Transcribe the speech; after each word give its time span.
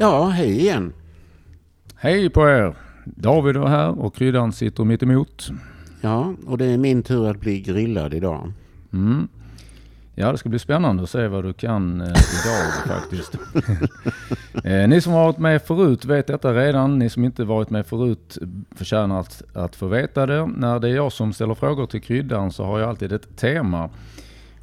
Ja, 0.00 0.28
hej 0.28 0.60
igen. 0.60 0.92
Hej 1.94 2.30
på 2.30 2.48
er! 2.48 2.74
David 3.04 3.56
är 3.56 3.66
här 3.66 4.00
och 4.00 4.14
kryddan 4.14 4.52
sitter 4.52 4.84
mitt 4.84 5.02
emot. 5.02 5.48
Ja, 6.00 6.34
och 6.46 6.58
det 6.58 6.64
är 6.64 6.78
min 6.78 7.02
tur 7.02 7.30
att 7.30 7.40
bli 7.40 7.60
grillad 7.60 8.14
idag. 8.14 8.52
Mm. 8.92 9.28
Ja, 10.14 10.32
det 10.32 10.38
ska 10.38 10.48
bli 10.48 10.58
spännande 10.58 11.02
att 11.02 11.10
se 11.10 11.28
vad 11.28 11.44
du 11.44 11.52
kan 11.52 12.00
eh, 12.00 12.06
idag 12.06 12.72
faktiskt. 12.86 13.34
eh, 14.64 14.88
ni 14.88 15.00
som 15.00 15.12
har 15.12 15.24
varit 15.24 15.38
med 15.38 15.62
förut 15.62 16.04
vet 16.04 16.26
detta 16.26 16.54
redan. 16.54 16.98
Ni 16.98 17.10
som 17.10 17.24
inte 17.24 17.44
varit 17.44 17.70
med 17.70 17.86
förut 17.86 18.38
förtjänar 18.74 19.20
att, 19.20 19.42
att 19.54 19.76
få 19.76 19.86
veta 19.86 20.26
det. 20.26 20.46
När 20.46 20.80
det 20.80 20.88
är 20.88 20.94
jag 20.94 21.12
som 21.12 21.32
ställer 21.32 21.54
frågor 21.54 21.86
till 21.86 22.02
kryddan 22.02 22.52
så 22.52 22.64
har 22.64 22.78
jag 22.78 22.88
alltid 22.88 23.12
ett 23.12 23.36
tema. 23.36 23.90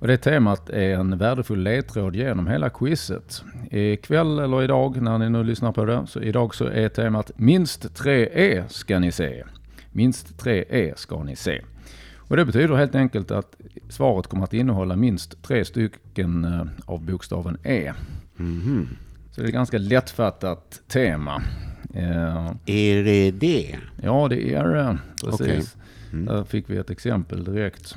Och 0.03 0.09
det 0.09 0.17
temat 0.17 0.69
är 0.69 0.93
en 0.93 1.17
värdefull 1.17 1.63
ledtråd 1.63 2.15
genom 2.15 2.47
hela 2.47 2.69
quizet. 2.69 3.43
Ikväll 3.71 4.39
eller 4.39 4.63
idag 4.63 5.01
när 5.01 5.17
ni 5.17 5.29
nu 5.29 5.43
lyssnar 5.43 5.71
på 5.71 5.85
det, 5.85 6.03
så 6.07 6.21
idag 6.21 6.55
så 6.55 6.65
är 6.65 6.89
temat 6.89 7.31
minst 7.35 7.95
tre 7.95 8.29
E 8.33 8.63
ska 8.69 8.99
ni 8.99 9.11
se. 9.11 9.43
Minst 9.91 10.39
tre 10.39 10.65
E 10.69 10.93
ska 10.95 11.23
ni 11.23 11.35
se. 11.35 11.61
Och 12.17 12.37
det 12.37 12.45
betyder 12.45 12.75
helt 12.75 12.95
enkelt 12.95 13.31
att 13.31 13.55
svaret 13.89 14.27
kommer 14.27 14.43
att 14.43 14.53
innehålla 14.53 14.95
minst 14.95 15.41
tre 15.43 15.65
stycken 15.65 16.45
eh, 16.45 16.65
av 16.85 17.05
bokstaven 17.05 17.57
E. 17.63 17.93
Mhm. 18.35 18.87
Så 19.31 19.41
det 19.41 19.45
är 19.45 19.47
ett 19.47 19.53
ganska 19.53 19.77
lättfattat 19.77 20.81
tema. 20.87 21.41
Eh, 21.93 22.51
Är 22.65 23.03
det 23.03 23.31
det? 23.31 23.75
Ja, 24.01 24.27
det 24.27 24.53
är 24.53 24.63
det. 24.63 24.97
Precis. 25.23 25.41
Okej. 25.41 25.61
Mm. 26.13 26.25
Där 26.25 26.43
fick 26.43 26.69
vi 26.69 26.77
ett 26.77 26.89
exempel 26.89 27.43
direkt. 27.43 27.95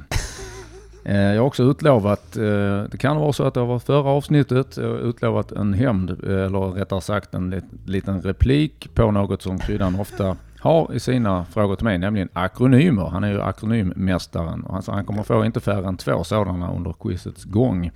Eh, 1.09 1.17
Jag 1.17 1.41
har 1.43 1.47
också 1.47 1.63
utlovat, 1.63 2.37
eh, 2.37 2.43
det 2.91 2.97
kan 3.01 3.17
vara 3.17 3.33
så 3.33 3.45
att 3.45 3.55
det 3.55 3.61
var 3.61 3.79
förra 3.79 4.09
avsnittet, 4.11 4.79
utlovat 4.79 5.53
en 5.53 5.75
hämnd, 5.75 6.11
eh, 6.11 6.17
eller 6.45 6.71
rättare 6.73 7.01
sagt 7.01 7.35
en 7.35 7.51
lit- 7.51 7.87
liten 7.89 8.23
replik 8.23 8.89
på 8.95 9.11
något 9.11 9.43
som 9.43 9.59
kryddan 9.59 10.01
ofta 10.01 10.37
har 10.61 10.95
i 10.95 11.01
sina 11.01 11.45
frågor 11.45 11.77
till 11.77 11.85
mig, 11.85 11.99
nämligen 11.99 12.29
akronymer. 12.33 13.07
Han 13.07 13.25
är 13.25 13.33
ju 13.33 13.43
akronymmästaren. 13.43 14.63
och 14.63 14.77
Alltså 14.77 14.93
han 14.93 15.05
kommer 15.05 15.23
få 15.23 15.45
inte 15.45 15.61
färre 15.61 15.89
än 15.89 15.97
två 15.97 16.25
sådana 16.25 16.73
under 16.73 16.93
quizets 16.93 17.45
gång. 17.45 17.91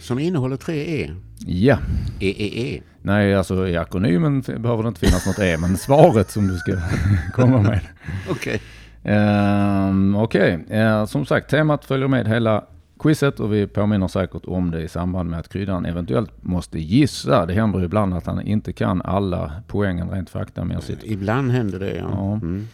Som 0.00 0.18
innehåller 0.18 0.56
tre 0.56 1.02
E? 1.02 1.10
Ja, 1.46 1.78
E, 2.20 2.34
E, 2.38 2.74
E. 2.76 2.82
nej 3.02 3.34
alltså 3.34 3.68
i 3.68 3.76
akronymen 3.76 4.40
behöver 4.40 4.82
det 4.82 4.88
inte 4.88 5.00
finnas 5.00 5.26
något 5.26 5.38
E, 5.38 5.56
men 5.60 5.76
svaret 5.76 6.30
som 6.30 6.48
du 6.48 6.56
ska 6.56 6.72
komma 7.32 7.62
med. 7.62 7.80
Okej. 8.30 8.60
Um, 9.04 10.16
Okej, 10.16 10.64
Eh, 10.68 11.04
som 11.04 11.26
sagt 11.26 11.50
temat 11.50 11.84
följer 11.84 12.08
med 12.08 12.28
hela 12.28 12.64
quizet 13.02 13.40
och 13.40 13.52
vi 13.52 13.66
påminner 13.66 14.08
säkert 14.08 14.42
om 14.44 14.70
det 14.70 14.82
i 14.82 14.88
samband 14.88 15.30
med 15.30 15.38
att 15.38 15.48
kryddan 15.48 15.86
eventuellt 15.86 16.30
måste 16.40 16.78
gissa. 16.78 17.46
Det 17.46 17.54
händer 17.54 17.78
ju 17.78 17.84
ibland 17.84 18.14
att 18.14 18.26
han 18.26 18.40
inte 18.40 18.72
kan 18.72 19.02
alla 19.02 19.52
poängen 19.66 20.10
rent 20.10 20.30
faktamässigt. 20.30 21.04
Ibland 21.04 21.50
händer 21.50 21.78
det, 21.78 21.96
ja. 21.96 22.08
Ja. 22.10 22.32
Mm. 22.32 22.68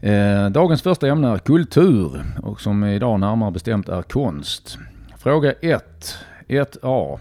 Eh, 0.00 0.50
dagens 0.50 0.82
första 0.82 1.08
ämne 1.08 1.28
är 1.28 1.38
kultur 1.38 2.22
och 2.42 2.60
som 2.60 2.84
idag 2.84 3.20
närmare 3.20 3.50
bestämt 3.50 3.88
är 3.88 4.02
konst. 4.02 4.78
Fråga 5.18 5.52
1. 5.52 6.16
1A. 6.48 7.18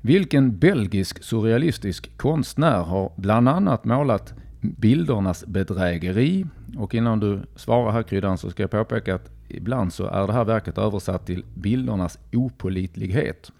Vilken 0.00 0.58
belgisk 0.58 1.24
surrealistisk 1.24 2.16
konstnär 2.16 2.78
har 2.82 3.12
bland 3.16 3.48
annat 3.48 3.84
målat 3.84 4.34
bildernas 4.62 5.46
bedrägeri? 5.46 6.46
Och 6.76 6.94
innan 6.94 7.20
du 7.20 7.40
svarar 7.56 7.92
här 7.92 8.02
kryddan 8.02 8.38
så 8.38 8.50
ska 8.50 8.62
jag 8.62 8.70
påpeka 8.70 9.14
att 9.14 9.30
ibland 9.48 9.92
så 9.92 10.06
är 10.06 10.26
det 10.26 10.32
här 10.32 10.44
verket 10.44 10.78
översatt 10.78 11.26
till 11.26 11.44
bildernas 11.54 12.18
opålitlighet. 12.32 13.52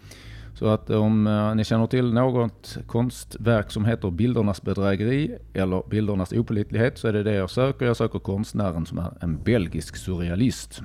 Så 0.54 0.66
att 0.66 0.90
om 0.90 1.26
eh, 1.26 1.54
ni 1.54 1.64
känner 1.64 1.86
till 1.86 2.12
något 2.12 2.78
konstverk 2.86 3.70
som 3.70 3.84
heter 3.84 4.10
Bildernas 4.10 4.62
bedrägeri 4.62 5.38
eller 5.52 5.82
Bildernas 5.90 6.32
opålitlighet 6.32 6.98
så 6.98 7.08
är 7.08 7.12
det 7.12 7.22
det 7.22 7.34
jag 7.34 7.50
söker. 7.50 7.86
Jag 7.86 7.96
söker 7.96 8.18
konstnären 8.18 8.86
som 8.86 8.98
är 8.98 9.12
en 9.20 9.42
belgisk 9.42 9.96
surrealist. 9.96 10.82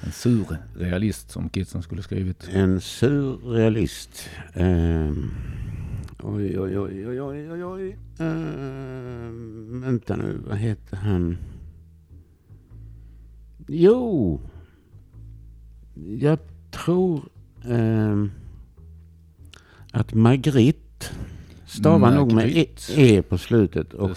En 0.00 0.12
surrealist 0.12 1.30
som 1.30 1.48
kidsen 1.48 1.82
skulle 1.82 2.02
skrivit. 2.02 2.48
En 2.52 2.80
surrealist. 2.80 4.30
Um, 4.54 5.30
oj, 6.24 6.58
oj, 6.58 6.78
oj, 6.78 7.20
oj, 7.20 7.50
oj, 7.52 7.64
oj. 7.64 7.98
Ehm, 8.18 9.80
vänta 9.80 10.16
nu, 10.16 10.40
vad 10.48 10.58
heter 10.58 10.96
han? 10.96 11.36
Jo, 13.68 14.40
jag 15.94 16.38
tror 16.70 17.22
ehm, 17.64 18.30
att 19.92 20.14
Magritte 20.14 21.06
stavar 21.66 22.14
nog 22.14 22.32
med 22.32 22.56
e, 22.56 22.66
e 22.88 23.22
på 23.22 23.38
slutet. 23.38 23.92
Och, 23.94 24.10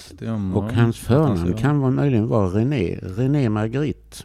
och 0.54 0.74
hans 0.74 0.98
förnamn 0.98 1.54
kan 1.54 1.80
vara, 1.80 1.92
möjligen 1.92 2.28
vara 2.28 2.48
René. 2.48 3.00
René 3.02 3.50
Magritte. 3.50 4.18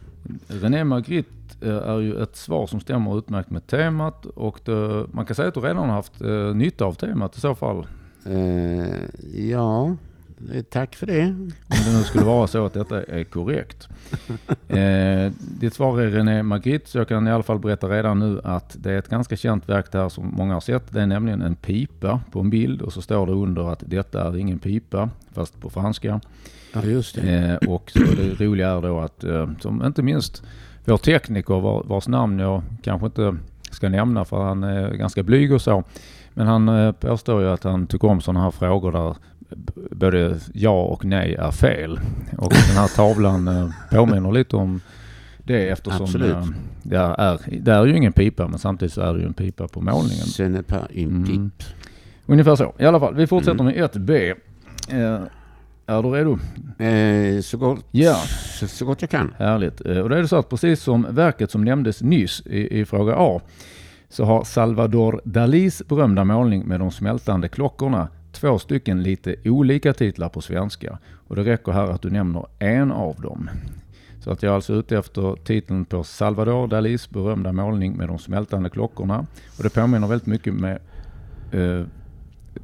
René 0.47 0.83
Magritte 0.83 1.29
eh, 1.29 1.42
är 1.69 1.99
ju 1.99 2.23
ett 2.23 2.35
svar 2.35 2.67
som 2.67 2.79
stämmer 2.79 3.17
utmärkt 3.17 3.49
med 3.49 3.67
temat 3.67 4.25
och 4.25 4.59
det, 4.65 5.05
man 5.11 5.25
kan 5.25 5.35
säga 5.35 5.47
att 5.47 5.53
du 5.53 5.59
redan 5.59 5.89
har 5.89 5.95
haft 5.95 6.21
eh, 6.21 6.55
nytta 6.55 6.85
av 6.85 6.93
temat 6.93 7.37
i 7.37 7.39
så 7.39 7.55
fall. 7.55 7.87
Eh, 8.25 9.49
ja, 9.49 9.95
eh, 10.53 10.63
tack 10.63 10.95
för 10.95 11.07
det. 11.07 11.25
Om 11.25 11.51
det 11.85 11.97
nu 11.97 12.03
skulle 12.03 12.25
vara 12.25 12.47
så 12.47 12.65
att 12.65 12.73
detta 12.73 13.03
är 13.03 13.23
korrekt. 13.23 13.87
Eh, 14.67 15.31
ditt 15.59 15.73
svar 15.73 16.01
är 16.01 16.09
René 16.09 16.43
Magritte, 16.43 16.89
så 16.89 16.97
jag 16.97 17.07
kan 17.07 17.27
i 17.27 17.31
alla 17.31 17.43
fall 17.43 17.59
berätta 17.59 17.89
redan 17.89 18.19
nu 18.19 18.41
att 18.43 18.75
det 18.79 18.91
är 18.91 18.97
ett 18.97 19.09
ganska 19.09 19.35
känt 19.35 19.69
verk 19.69 19.91
där 19.91 20.09
som 20.09 20.33
många 20.37 20.53
har 20.53 20.61
sett. 20.61 20.91
Det 20.91 21.01
är 21.01 21.05
nämligen 21.05 21.41
en 21.41 21.55
pipa 21.55 22.21
på 22.31 22.39
en 22.39 22.49
bild 22.49 22.81
och 22.81 22.93
så 22.93 23.01
står 23.01 23.25
det 23.25 23.31
under 23.31 23.71
att 23.71 23.83
detta 23.87 24.27
är 24.27 24.37
ingen 24.37 24.59
pipa, 24.59 25.09
fast 25.31 25.61
på 25.61 25.69
franska. 25.69 26.21
Ja, 26.73 26.83
just 26.83 27.15
det. 27.15 27.59
Eh, 27.61 27.69
och 27.69 27.91
så 27.91 27.99
det 27.99 28.45
roliga 28.45 28.69
är 28.69 28.81
då 28.81 28.99
att, 28.99 29.23
eh, 29.23 29.49
som 29.59 29.85
inte 29.85 30.01
minst 30.01 30.43
vår 30.85 30.97
tekniker 30.97 31.59
var, 31.59 31.83
vars 31.85 32.07
namn 32.07 32.39
jag 32.39 32.61
kanske 32.81 33.05
inte 33.05 33.35
ska 33.71 33.89
nämna 33.89 34.25
för 34.25 34.43
han 34.43 34.63
är 34.63 34.91
ganska 34.93 35.23
blyg 35.23 35.53
och 35.53 35.61
så. 35.61 35.83
Men 36.33 36.47
han 36.47 36.69
eh, 36.69 36.91
påstår 36.91 37.41
ju 37.41 37.49
att 37.49 37.63
han 37.63 37.87
tycker 37.87 38.07
om 38.07 38.21
sådana 38.21 38.43
här 38.43 38.51
frågor 38.51 38.91
där 38.91 39.15
både 39.91 40.39
ja 40.53 40.81
och 40.83 41.05
nej 41.05 41.35
är 41.35 41.51
fel. 41.51 41.99
Och 42.37 42.49
den 42.51 42.77
här 42.77 42.95
tavlan 42.95 43.47
eh, 43.47 43.69
påminner 43.91 44.31
lite 44.31 44.55
om 44.55 44.81
det 45.37 45.69
eftersom 45.69 46.03
Absolut. 46.03 46.35
eh, 46.35 46.47
det, 46.83 46.97
är, 46.97 47.39
det 47.61 47.71
är 47.71 47.85
ju 47.85 47.97
ingen 47.97 48.13
pipa 48.13 48.47
men 48.47 48.59
samtidigt 48.59 48.93
så 48.93 49.01
är 49.01 49.13
det 49.13 49.19
ju 49.19 49.25
en 49.25 49.33
pipa 49.33 49.67
på 49.67 49.81
målningen. 49.81 50.25
Ce 50.25 50.43
n'est 50.43 50.63
pas 50.63 50.83
une 50.89 51.25
Mm. 51.29 51.51
Ungefär 52.25 52.55
så. 52.55 52.73
I 52.79 52.85
alla 52.85 52.99
fall, 52.99 53.15
vi 53.15 53.27
fortsätter 53.27 53.59
Mm. 53.59 53.65
med 53.65 53.75
1B. 53.75 54.35
Är 55.85 56.03
du 56.03 56.09
redo? 56.09 56.37
Eh, 56.85 57.41
så, 57.41 57.57
gott, 57.57 57.85
Ja. 57.91 58.15
så, 58.59 58.67
så 58.67 58.85
gott 58.85 59.01
jag 59.01 59.09
kan. 59.09 59.33
Härligt. 59.37 59.85
Eh, 59.85 59.97
Och 59.97 60.09
då 60.09 60.15
är 60.15 60.21
det 60.21 60.27
så 60.27 60.35
att 60.35 60.49
precis 60.49 60.81
som 60.83 61.07
verket 61.09 61.51
som 61.51 61.63
nämndes 61.63 62.01
nyss 62.01 62.41
i, 62.45 62.79
i 62.79 62.85
fråga 62.85 63.15
A 63.17 63.41
så 64.09 64.25
har 64.25 64.43
Salvador 64.43 65.21
Dalis 65.23 65.81
berömda 65.87 66.23
målning 66.23 66.63
med 66.65 66.79
de 66.79 66.91
smältande 66.91 67.47
klockorna 67.49 68.07
två 68.31 68.59
stycken 68.59 69.03
lite 69.03 69.35
olika 69.45 69.93
titlar 69.93 70.29
på 70.29 70.41
svenska. 70.41 70.97
Och 71.27 71.35
det 71.35 71.43
räcker 71.43 71.71
här 71.71 71.87
att 71.87 72.01
du 72.01 72.09
nämner 72.09 72.45
en 72.59 72.91
av 72.91 73.21
dem. 73.21 73.49
Så 74.19 74.31
att 74.31 74.43
jag 74.43 74.51
är 74.51 74.55
alltså 74.55 74.73
ute 74.73 74.97
efter 74.97 75.35
titeln 75.45 75.85
på 75.85 76.03
Salvador 76.03 76.67
Dalis 76.67 77.09
berömda 77.09 77.51
målning 77.51 77.93
med 77.97 78.07
de 78.07 78.19
smältande 78.19 78.69
klockorna. 78.69 79.25
Och 79.57 79.63
det 79.63 79.69
påminner 79.69 80.07
väldigt 80.07 80.27
mycket 80.27 80.53
med 80.53 80.79
eh, 81.51 81.85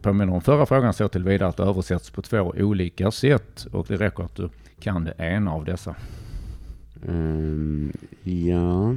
påminner 0.02 0.34
om 0.34 0.42
förra 0.42 0.66
frågan 0.66 0.94
så 0.94 1.08
tillvida 1.08 1.48
att 1.48 1.58
det 1.58 1.64
översätts 1.64 2.10
på 2.10 2.22
två 2.22 2.54
olika 2.58 3.12
sätt 3.12 3.68
och 3.72 3.86
det 3.90 3.98
räcker 3.98 4.24
att 4.24 4.36
du 4.36 4.50
kan 4.80 5.04
det 5.04 5.14
ena 5.18 5.52
av 5.52 5.66
dessa. 5.66 5.96
Ehm, 7.08 7.94
ja. 8.24 8.96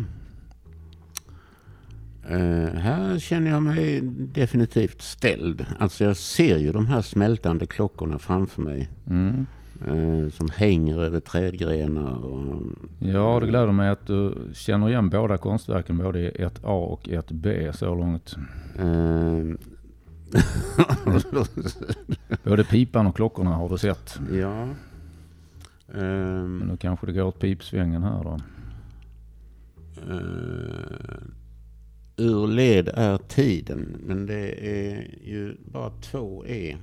Eh, 2.28 2.74
här 2.74 3.18
känner 3.18 3.50
jag 3.50 3.62
mig 3.62 4.00
definitivt 4.14 5.02
ställd. 5.02 5.66
Alltså 5.78 6.04
jag 6.04 6.16
ser 6.16 6.58
ju 6.58 6.72
de 6.72 6.86
här 6.86 7.02
smältande 7.02 7.66
klockorna 7.66 8.18
framför 8.18 8.62
mig. 8.62 8.88
Mm. 9.10 9.46
eh, 9.86 10.30
som 10.30 10.48
hänger 10.54 11.02
över 11.02 11.20
trädgrenar. 11.20 12.24
Och, 12.24 12.62
Ja, 12.98 13.38
det 13.40 13.46
gläder 13.46 13.72
mig 13.72 13.88
att 13.90 14.06
du 14.06 14.34
känner 14.54 14.88
igen 14.88 15.10
båda 15.10 15.38
konstverken, 15.38 15.98
både 15.98 16.20
i 16.20 16.30
1A 16.44 16.68
och 16.68 17.08
1B 17.08 17.72
så 17.72 17.94
långt. 17.94 18.36
ehm, 18.78 19.58
Både 22.44 22.64
pipan 22.64 23.06
och 23.06 23.16
klockorna 23.16 23.50
har 23.50 23.68
du 23.68 23.78
sett. 23.78 24.18
ja. 24.32 24.62
Ehm, 25.94 26.56
Men 26.58 26.68
nu 26.68 26.76
kanske 26.76 27.06
det 27.06 27.12
går 27.12 27.22
åt 27.22 27.38
pipsvängen 27.38 28.02
här 28.02 28.24
då. 28.24 28.38
Eh, 30.10 31.16
ur 32.16 32.46
led 32.46 32.88
är 32.94 33.18
tiden, 33.18 33.96
men 34.06 34.26
det 34.26 34.66
är 34.68 35.14
ju 35.24 35.56
bara 35.72 35.90
två 35.90 36.46
E. 36.46 36.76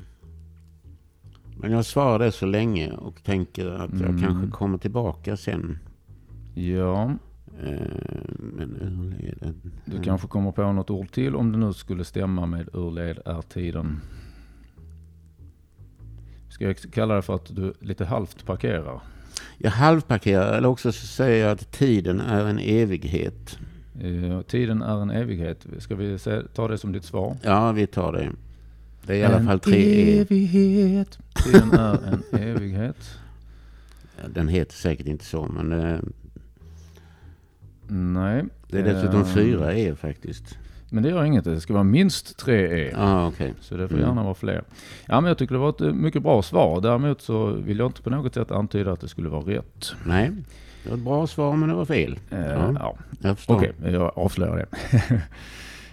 Men 1.58 1.72
jag 1.72 1.86
svarar 1.86 2.20
det 2.20 2.32
så 2.32 2.46
länge 2.46 2.92
och 2.92 3.24
tänker 3.24 3.66
att 3.70 3.92
jag 4.00 4.10
Mm. 4.10 4.22
kanske 4.22 4.52
kommer 4.58 4.78
tillbaka 4.78 5.38
sen. 5.38 5.78
Ja, 6.54 7.14
Eh, 7.64 9.50
du 9.86 10.02
kanske 10.04 10.28
kommer 10.28 10.52
på 10.52 10.72
något 10.72 10.90
ord 10.90 11.12
till 11.12 11.36
om 11.36 11.52
det 11.52 11.58
nu 11.58 11.74
skulle 11.74 12.04
stämma 12.04 12.46
med 12.46 12.70
ur 12.74 12.92
led 12.92 13.20
är 13.26 13.42
tiden. 13.42 14.02
Ska 16.50 16.64
jag 16.66 16.78
kalla 16.78 17.16
det 17.16 17.22
för 17.22 17.36
att 17.36 17.56
du 17.56 17.74
lite 17.80 18.06
halvt 18.06 18.46
parkerar? 18.46 19.02
Jag 19.58 19.72
halvparkerar 19.72 20.58
eller 20.58 20.70
också 20.70 20.92
så 20.92 21.08
säger 21.08 21.46
jag 21.46 21.52
att 21.52 21.72
tiden 21.72 22.20
är 22.20 22.46
en 22.46 22.60
evighet. 22.60 23.60
Eh, 24.02 24.42
tiden 24.42 24.82
är 24.82 25.02
en 25.02 25.12
evighet. 25.12 25.66
Ska 25.78 25.96
vi 25.96 26.18
ta 26.54 26.68
det 26.68 26.78
som 26.78 26.92
ditt 26.92 27.04
svar? 27.06 27.38
Ja, 27.42 27.72
vi 27.72 27.88
tar 27.88 28.14
det. 28.14 28.32
Det 29.04 29.14
är 29.14 29.18
i 29.18 29.24
alla 29.24 29.46
fall 29.46 29.60
tre 29.60 29.78
E. 29.78 30.20
evighet. 30.20 31.20
Tiden 31.46 31.72
är 31.72 32.00
en 32.32 32.40
evighet. 32.40 33.20
Den 34.34 34.48
heter 34.48 34.74
säkert 34.76 35.08
inte 35.08 35.26
så, 35.26 35.48
men 35.48 35.72
eh, 35.72 36.00
Nej. 37.90 38.44
det 38.68 38.80
är 38.80 38.84
dessutom 38.84 39.22
Eh, 39.22 39.28
fyra 39.28 39.74
E 39.74 39.96
faktiskt. 39.96 40.58
Men 40.92 41.04
det 41.04 41.10
gör 41.10 41.24
inget. 41.24 41.44
Det 41.44 41.62
ska 41.62 41.74
vara 41.74 41.84
minst 41.84 42.38
tre 42.38 42.88
E. 42.88 42.94
Ah, 42.98 43.28
okej. 43.28 43.54
Så 43.62 43.78
det 43.78 43.88
får 43.88 43.96
Mm. 43.96 44.08
gärna 44.08 44.24
vara 44.24 44.34
fler. 44.34 44.64
Ja, 45.06 45.22
men 45.22 45.28
jag 45.28 45.38
tycker 45.38 45.54
det 45.54 45.60
var 45.60 45.70
ett 45.70 45.82
eh, 45.82 45.94
mycket 45.94 46.24
bra 46.24 46.42
svar. 46.42 46.82
Däremot 46.82 47.22
så 47.22 47.46
vill 47.46 47.80
jag 47.80 47.88
inte 47.90 48.02
på 48.02 48.10
något 48.10 48.34
sätt 48.34 48.52
antyda 48.52 48.92
att 48.92 49.02
det 49.02 49.08
skulle 49.08 49.30
vara 49.30 49.42
rätt. 49.42 49.94
Nej, 50.06 50.32
det 50.84 50.90
var 50.90 50.98
ett 50.98 51.04
bra 51.04 51.28
svar 51.28 51.56
men 51.56 51.70
det 51.70 51.76
var 51.76 51.86
fel. 51.86 52.20
Eh, 52.32 52.40
Ja. 52.40 52.74
ja. 52.80 52.96
Jag 53.22 53.38
förstår. 53.38 53.56
Okej, 53.56 53.74
jag 53.84 54.12
avslöjar 54.16 54.56
det. 54.56 55.22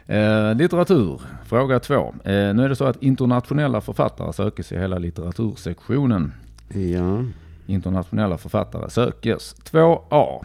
eh, 0.14 0.54
litteratur, 0.54 1.20
fråga 1.46 1.80
två. 1.80 2.14
Eh, 2.24 2.32
nu 2.54 2.64
är 2.64 2.68
det 2.68 2.76
så 2.76 2.84
att 2.84 3.02
internationella 3.02 3.80
författare 3.80 4.32
sökes 4.32 4.72
i 4.72 4.78
hela 4.78 4.98
litteratursektionen. 4.98 6.32
Ja. 6.68 7.24
Internationella 7.66 8.38
författare 8.38 8.90
sökes. 8.90 9.54
2A. 9.70 10.44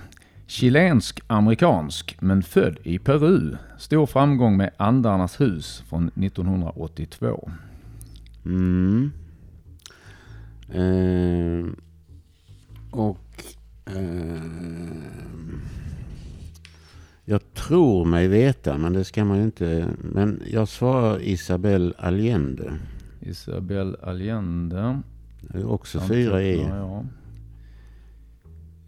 Chilensk-amerikansk 0.51 2.17
men 2.19 2.43
född 2.43 2.77
i 2.83 2.99
Peru. 2.99 3.57
Stor 3.77 4.05
framgång 4.05 4.57
med 4.57 4.71
Andarnas 4.77 5.41
hus 5.41 5.83
från 5.89 6.07
1982. 6.07 7.51
Mm. 8.45 9.11
Eh, 10.69 11.65
och 12.91 13.43
eh, 13.85 14.41
jag 17.25 17.53
tror 17.53 18.05
mig 18.05 18.27
veta, 18.27 18.77
men 18.77 18.93
det 18.93 19.03
ska 19.03 19.25
man 19.25 19.37
ju 19.37 19.43
inte. 19.43 19.87
Men 20.01 20.41
jag 20.47 20.67
svarar 20.67 21.21
Isabel 21.21 21.95
Allende. 21.97 22.73
Isabel 23.19 23.97
Allende. 24.03 24.99
Det 25.41 25.57
är 25.57 25.71
också 25.71 25.99
fyra 25.99 26.43
E. 26.43 26.67
Ja, 26.69 26.77
ja. 26.77 27.05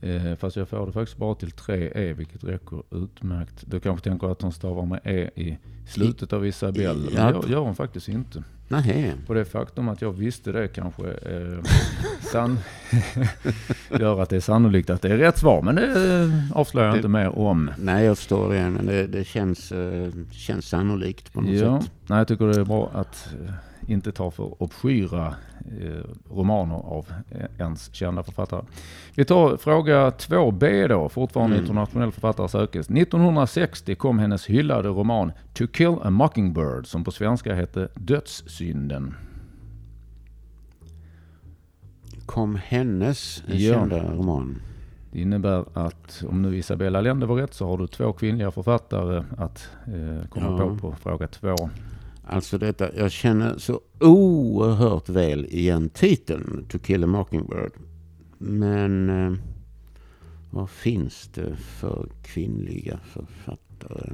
Eh, 0.03 0.35
fast 0.35 0.55
jag 0.55 0.69
får 0.69 0.85
det 0.85 0.91
faktiskt 0.91 1.17
bara 1.17 1.35
till 1.35 1.49
3E, 1.49 2.13
vilket 2.13 2.43
räcker 2.43 2.83
utmärkt. 2.91 3.63
Du 3.65 3.79
kanske 3.79 4.09
tänker 4.09 4.31
att 4.31 4.41
hon 4.41 4.51
stavar 4.53 4.85
med 4.85 4.99
E 5.03 5.29
i 5.35 5.57
slutet 5.87 6.33
av 6.33 6.45
Isabel. 6.47 6.97
Men 7.13 7.33
Ja. 7.33 7.41
det 7.41 7.51
gör 7.51 7.59
hon 7.59 7.75
faktiskt 7.75 8.07
inte. 8.07 8.43
Nej. 8.67 9.13
Och 9.27 9.35
det 9.35 9.45
faktum 9.45 9.89
att 9.89 10.01
jag 10.01 10.11
visste 10.11 10.51
det 10.51 10.67
kanske 10.67 11.03
eh, 11.11 11.63
san 12.31 12.59
gör 13.99 14.21
att 14.21 14.29
det 14.29 14.35
är 14.35 14.39
sannolikt 14.39 14.89
att 14.89 15.01
det 15.01 15.09
är 15.09 15.17
rätt 15.17 15.37
svar. 15.37 15.61
Men 15.61 15.75
det 15.75 16.19
eh, 16.21 16.57
avslöjar 16.57 16.87
jag 16.87 16.97
inte 16.97 17.07
mer 17.07 17.37
om. 17.39 17.71
Nej, 17.79 18.05
jag 18.05 18.17
förstår 18.17 18.53
det. 18.53 18.69
Men 18.69 18.85
det, 18.85 19.07
det 19.07 19.23
känns, 19.23 19.71
eh, 19.71 20.09
känns 20.31 20.65
sannolikt 20.67 21.33
på 21.33 21.41
något 21.41 21.51
Ja, 21.51 21.81
sätt. 21.81 21.91
nej, 22.07 22.17
jag 22.17 22.27
tycker 22.27 22.45
det 22.47 22.59
är 22.61 22.65
bra 22.65 22.91
att 22.93 23.29
eh, 23.47 23.53
inte 23.87 24.11
ta 24.11 24.31
för 24.31 24.63
obskyra 24.63 25.27
eh, 25.81 26.35
romaner 26.35 26.75
av 26.75 27.05
eh, 27.31 27.45
ens 27.59 27.93
kända 27.93 28.23
författare. 28.23 28.61
Vi 29.15 29.25
tar 29.25 29.57
fråga 29.57 30.09
2b 30.09 30.87
då, 30.87 31.09
fortfarande 31.09 31.55
Mm. 31.55 31.63
internationell 31.65 32.11
författare 32.11 32.47
sökes. 32.47 32.89
1960 32.89 33.95
kom 33.95 34.19
hennes 34.19 34.45
hyllade 34.45 34.89
roman 34.89 35.31
To 35.53 35.67
kill 35.67 35.95
a 36.03 36.09
mockingbird 36.09 36.87
som 36.87 37.03
på 37.03 37.11
svenska 37.11 37.53
hette 37.55 37.87
Dödssynden. 37.95 39.15
Kom 42.25 42.55
hennes 42.65 43.43
Ja. 43.47 43.73
kända 43.73 44.03
roman. 44.13 44.61
Det 45.11 45.21
innebär 45.21 45.65
att 45.73 46.23
om 46.29 46.41
nu 46.41 46.57
Isabella 46.57 46.99
Allende 46.99 47.25
var 47.25 47.35
rätt 47.35 47.53
så 47.53 47.67
har 47.67 47.77
du 47.77 47.87
två 47.87 48.13
kvinnliga 48.13 48.51
författare 48.51 49.23
att 49.37 49.69
eh, 49.87 50.27
komma 50.29 50.57
Ja. 50.59 50.69
på 50.69 50.77
på 50.77 50.95
fråga 50.95 51.27
två. 51.27 51.55
Alltså 52.25 52.57
detta, 52.57 52.95
jag 52.95 53.11
känner 53.11 53.57
så 53.57 53.79
oerhört 53.99 55.09
väl 55.09 55.45
igen 55.45 55.89
titeln 55.89 56.65
To 56.69 56.79
kill 56.79 57.03
a 57.03 57.07
mockingbird. 57.07 57.71
Men 58.37 59.09
eh, 59.09 59.33
vad 60.51 60.69
finns 60.69 61.29
det 61.33 61.55
för 61.55 62.07
kvinnliga 62.23 62.97
författare? 63.03 64.13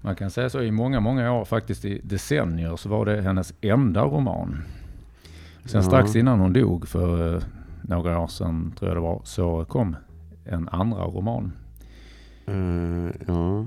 Man 0.00 0.14
kan 0.16 0.30
säga 0.30 0.50
så 0.50 0.62
i 0.62 0.70
många, 0.70 1.00
många 1.00 1.32
år, 1.32 1.44
faktiskt 1.44 1.84
i 1.84 2.00
decennier, 2.04 2.76
så 2.76 2.88
var 2.88 3.04
det 3.06 3.22
hennes 3.22 3.54
enda 3.60 4.02
roman. 4.04 4.62
Sen 5.64 5.80
Ja. 5.80 5.82
strax 5.82 6.16
innan 6.16 6.40
hon 6.40 6.52
dog 6.52 6.88
för 6.88 7.36
eh, 7.36 7.42
några 7.82 8.18
år 8.18 8.26
sedan, 8.26 8.72
tror 8.78 8.88
jag 8.90 8.96
det 8.96 9.00
var, 9.00 9.20
så 9.24 9.64
kom 9.64 9.96
en 10.44 10.68
andra 10.68 11.04
roman. 11.04 11.52
Eh, 12.46 13.14
ja. 13.26 13.66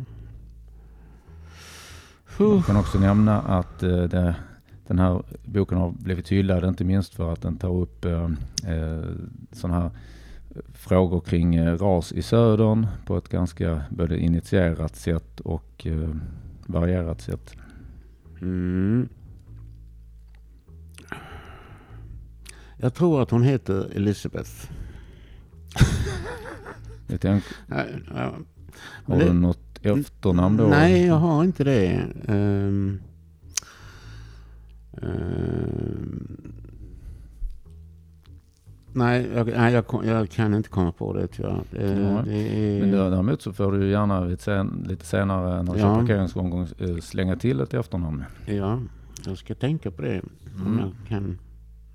Jag 2.37 2.65
kan 2.65 2.77
också 2.77 2.99
nämna 2.99 3.41
att 3.41 3.83
eh, 3.83 4.03
det, 4.03 4.35
den 4.87 4.99
här 4.99 5.23
boken 5.45 5.77
har 5.77 5.91
blivit 5.91 6.29
hyllad, 6.31 6.65
inte 6.65 6.83
minst 6.83 7.15
för 7.15 7.33
att 7.33 7.41
den 7.41 7.57
tar 7.57 7.75
upp 7.75 8.05
eh, 8.05 8.29
eh, 8.67 9.03
sådana 9.51 9.79
här 9.81 9.91
frågor 10.73 11.19
kring 11.19 11.55
eh, 11.55 11.77
ras 11.77 12.11
i 12.11 12.21
södern 12.21 12.87
på 13.05 13.17
ett 13.17 13.29
ganska 13.29 13.81
både 13.89 14.19
initierat 14.19 14.95
sätt 14.95 15.39
och 15.39 15.87
eh, 15.87 16.09
varierat 16.67 17.21
sätt. 17.21 17.55
Mm. 18.41 19.09
Jag 22.77 22.93
tror 22.93 23.21
att 23.21 23.31
hon 23.31 23.43
heter 23.43 23.91
Elizabeth. 23.95 24.51
Jag 27.07 27.21
tänk, 27.21 27.43
har 29.05 29.19
du 29.19 29.33
något 29.33 29.72
efternamn 29.85 30.57
då? 30.57 30.67
Nej, 30.67 31.05
jag 31.05 31.15
har 31.15 31.43
inte 31.43 31.63
det. 31.63 32.01
Ehm, 32.27 32.99
ehm, 35.01 36.37
nej, 38.93 39.29
jag, 39.35 39.47
nej 39.47 39.73
jag, 39.73 39.85
jag 40.05 40.29
kan 40.29 40.53
inte 40.53 40.69
komma 40.69 40.91
på 40.91 41.13
det 41.13 41.27
tyvärr. 41.27 41.63
Nej. 41.71 42.23
det 42.25 42.77
är, 42.77 42.81
Men 42.81 42.91
däremot 42.91 43.41
så 43.41 43.53
får 43.53 43.71
du 43.71 43.89
gärna 43.89 44.19
lite, 44.25 44.43
sen, 44.43 44.85
lite 44.89 45.05
senare 45.05 45.63
när 45.63 45.73
du 45.73 45.79
Ja. 45.79 45.85
kör 45.85 45.95
parkeringsomgång 46.01 46.67
eh, 46.77 46.97
slänga 46.97 47.35
till 47.35 47.59
ett 47.61 47.73
efternamn. 47.73 48.23
Ja, 48.45 48.79
jag 49.25 49.37
ska 49.37 49.55
tänka 49.55 49.91
på 49.91 50.01
det. 50.01 50.21
Om, 50.55 50.67
Mm. 50.67 50.79
jag 50.79 50.91
kan, 51.07 51.39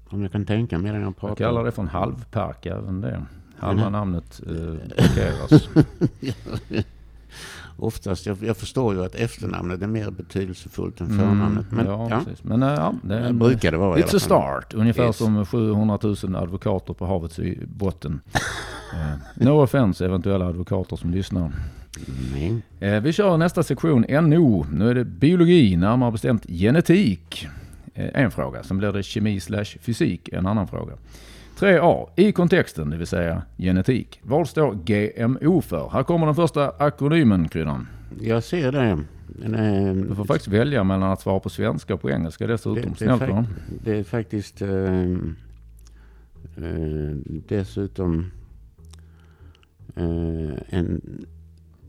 om 0.08 0.22
jag 0.22 0.32
kan 0.32 0.44
tänka 0.46 0.78
medan 0.78 1.00
jag 1.00 1.16
pratar. 1.16 1.28
Jag 1.28 1.38
kallar 1.38 1.64
det 1.64 1.72
för 1.72 1.82
en 1.82 1.88
halvpark 1.88 2.66
även 2.66 3.00
det. 3.00 3.22
Halva 3.58 3.88
namnet 3.90 4.40
eh, 4.46 4.74
parkeras. 4.96 5.68
Oftast, 7.80 8.26
jag, 8.26 8.36
jag 8.40 8.56
förstår 8.56 8.94
ju 8.94 9.04
att 9.04 9.14
efternamnet 9.14 9.82
är 9.82 9.86
mer 9.86 10.10
betydelsefullt 10.10 11.00
än 11.00 11.06
Mm, 11.06 11.18
förnamnet. 11.18 11.66
Men 11.70 11.86
ja, 11.86 12.06
ja. 12.10 12.20
Men 12.42 12.62
eh, 12.62 12.68
ja, 12.68 12.94
det 13.02 13.18
det 13.20 13.32
brukar 13.32 13.72
det 13.72 13.78
vara 13.78 13.98
It's 13.98 14.16
a 14.16 14.18
start. 14.18 14.74
Ungefär 14.74 15.06
Yes. 15.06 15.16
som 15.16 15.46
700 15.46 15.98
000 16.02 16.36
advokater 16.36 16.94
på 16.94 17.06
havets 17.06 17.40
botten. 17.66 18.20
Eh, 18.94 19.44
no 19.46 19.50
offense 19.62 20.04
eventuella 20.04 20.46
advokater 20.46 20.96
som 20.96 21.10
lyssnar. 21.10 21.52
Nej. 22.32 22.62
Eh, 22.80 23.00
vi 23.02 23.12
kör 23.12 23.36
nästa 23.36 23.62
sektion, 23.62 24.04
NO. 24.08 24.66
Nu 24.72 24.90
är 24.90 24.94
det 24.94 25.04
biologi, 25.04 25.76
närmare 25.76 26.12
bestämt 26.12 26.46
genetik. 26.48 27.46
Eh, 27.94 28.22
en 28.22 28.30
fråga. 28.30 28.62
Sen 28.62 28.78
blir 28.78 28.92
det 28.92 29.02
kemi 29.02 29.40
slash 29.40 29.64
fysik, 29.80 30.28
en 30.32 30.46
annan 30.46 30.68
fråga. 30.68 30.92
3A. 31.58 32.08
I 32.16 32.32
kontexten, 32.32 32.90
det 32.90 32.96
vill 32.96 33.06
säga 33.06 33.42
genetik. 33.58 34.20
Vad 34.22 34.48
står 34.48 34.74
GMO 34.74 35.60
för? 35.60 35.88
Här 35.92 36.02
kommer 36.02 36.26
den 36.26 36.34
första 36.34 36.68
akronymen, 36.70 37.48
Kryddan. 37.48 37.86
Jag 38.20 38.42
ser 38.44 38.72
det. 38.72 38.98
Är, 39.44 39.94
Du 40.08 40.14
får 40.14 40.24
faktiskt 40.24 40.48
välja 40.48 40.84
mellan 40.84 41.10
att 41.12 41.20
svara 41.20 41.40
på 41.40 41.50
svenska 41.50 41.94
och 41.94 42.00
på 42.00 42.10
engelska 42.10 42.46
dessutom. 42.46 42.74
det, 42.74 42.80
det, 42.80 42.88
är 42.88 43.16
Snällt 43.16 43.20
va? 43.20 43.26
fak- 43.26 43.80
det 43.84 43.96
är 43.98 44.04
faktiskt 44.04 44.62
eh, 44.62 45.02
eh, 46.64 47.16
dessutom 47.48 48.30
eh, 49.96 50.58
en... 50.78 51.00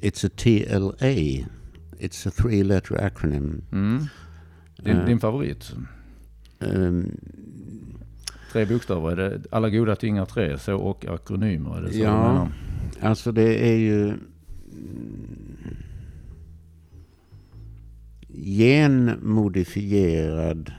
It's 0.01 0.25
a 0.27 0.29
TLA. 0.35 1.45
It's 1.99 2.27
a 2.27 2.31
three 2.37 2.63
letter 2.63 3.03
acronym. 3.05 3.61
Mm. 3.71 3.99
Din, 4.77 4.97
Eh. 4.97 5.05
din 5.05 5.19
favorit? 5.19 5.71
Ehm, 6.59 7.11
Tre 8.51 8.65
bokstäver, 8.65 9.11
är 9.11 9.15
det 9.15 9.41
alla 9.51 9.69
goda 9.69 9.95
ting 9.95 10.17
är 10.17 10.25
tre, 10.25 10.57
så 10.57 10.75
och 10.75 11.05
akronymer? 11.05 11.77
Är 11.77 11.81
det 11.81 11.93
så 11.93 11.99
Ja. 11.99 12.47
Alltså 13.01 13.31
det 13.31 13.69
är 13.69 13.75
ju 13.77 14.03
mm, 14.03 14.19
genmodifierad. 19.29 20.73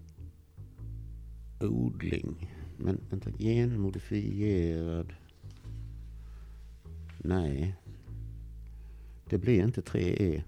odling. 1.59 2.49
Men 2.77 2.97
vänta, 3.09 3.29
genmodifierad. 3.39 5.13
Nej. 7.17 7.75
Det 9.29 9.37
blir 9.37 9.63
inte 9.63 9.81
3E. 9.81 10.41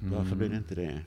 Varför 0.00 0.26
Mm. 0.26 0.38
blir 0.38 0.48
det 0.48 0.56
inte 0.56 0.74
det? 0.74 1.00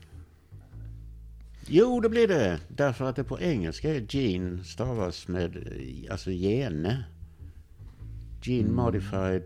Jo, 1.68 2.00
det 2.00 2.08
blir 2.08 2.28
det. 2.28 2.60
Därför 2.68 3.04
att 3.04 3.16
det 3.16 3.24
på 3.24 3.40
engelska 3.40 3.94
är 3.94 4.00
gene 4.16 4.64
stavas 4.64 5.28
med 5.28 5.56
alltså 6.10 6.30
gene. 6.30 7.04
Gene 8.42 8.60
Mm. 8.68 8.74
modified. 8.76 9.42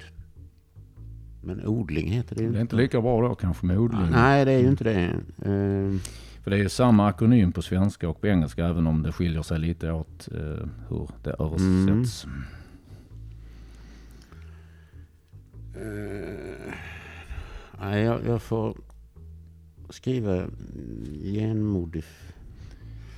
Men 1.42 1.66
odling 1.66 2.10
heter 2.10 2.36
det 2.36 2.42
ju 2.42 2.52
Det 2.52 2.58
är 2.58 2.60
inte 2.60 2.76
lika 2.76 3.00
bra 3.00 3.28
då 3.28 3.34
kanske 3.34 3.66
med 3.66 3.78
odling. 3.78 4.10
Nej, 4.10 4.44
det 4.44 4.52
är 4.52 4.58
ju 4.58 4.68
inte 4.68 4.84
det. 4.84 5.00
Eh, 5.38 5.98
För 6.42 6.50
det 6.50 6.56
är 6.56 6.62
ju 6.62 6.68
samma 6.68 7.06
akronym 7.08 7.52
på 7.52 7.62
svenska 7.62 8.08
och 8.08 8.20
på 8.20 8.26
engelska 8.26 8.66
även 8.66 8.86
om 8.86 9.02
det 9.02 9.12
skiljer 9.12 9.42
sig 9.42 9.58
lite 9.58 9.92
åt 9.92 10.28
eh, 10.32 10.68
hur 10.88 11.08
det 11.22 11.30
översätts. 11.38 12.26
eh, 15.74 16.72
nej, 17.80 18.02
jag, 18.04 18.20
jag 18.26 18.42
får 18.42 18.76
skriva 19.90 20.42
genmodif... 21.24 22.32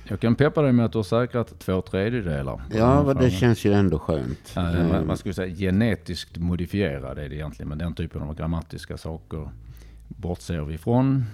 Jag 0.03 0.19
kan 0.19 0.35
peppa 0.35 0.61
dig 0.61 0.71
med 0.71 0.85
att 0.85 0.91
du 0.91 0.97
har 0.97 1.03
säkrat 1.03 1.59
två 1.59 1.81
tredjedelar. 1.81 2.61
Ja, 2.75 3.15
det 3.19 3.31
känns 3.31 3.65
ju 3.65 3.73
ändå 3.73 3.99
skönt. 3.99 4.51
Ja, 4.55 4.61
man- 4.83 5.07
man 5.07 5.17
skulle 5.17 5.33
säga 5.33 5.55
genetiskt 5.55 6.37
modifierad 6.37 7.17
är 7.17 7.29
det 7.29 7.35
egentligen, 7.35 7.69
men 7.69 7.77
den 7.77 7.93
typen 7.93 8.21
av 8.21 8.35
grammatiska 8.35 8.97
saker 8.97 9.49
bortser 10.07 10.61
vi 10.61 10.73
ifrån. 10.73 11.25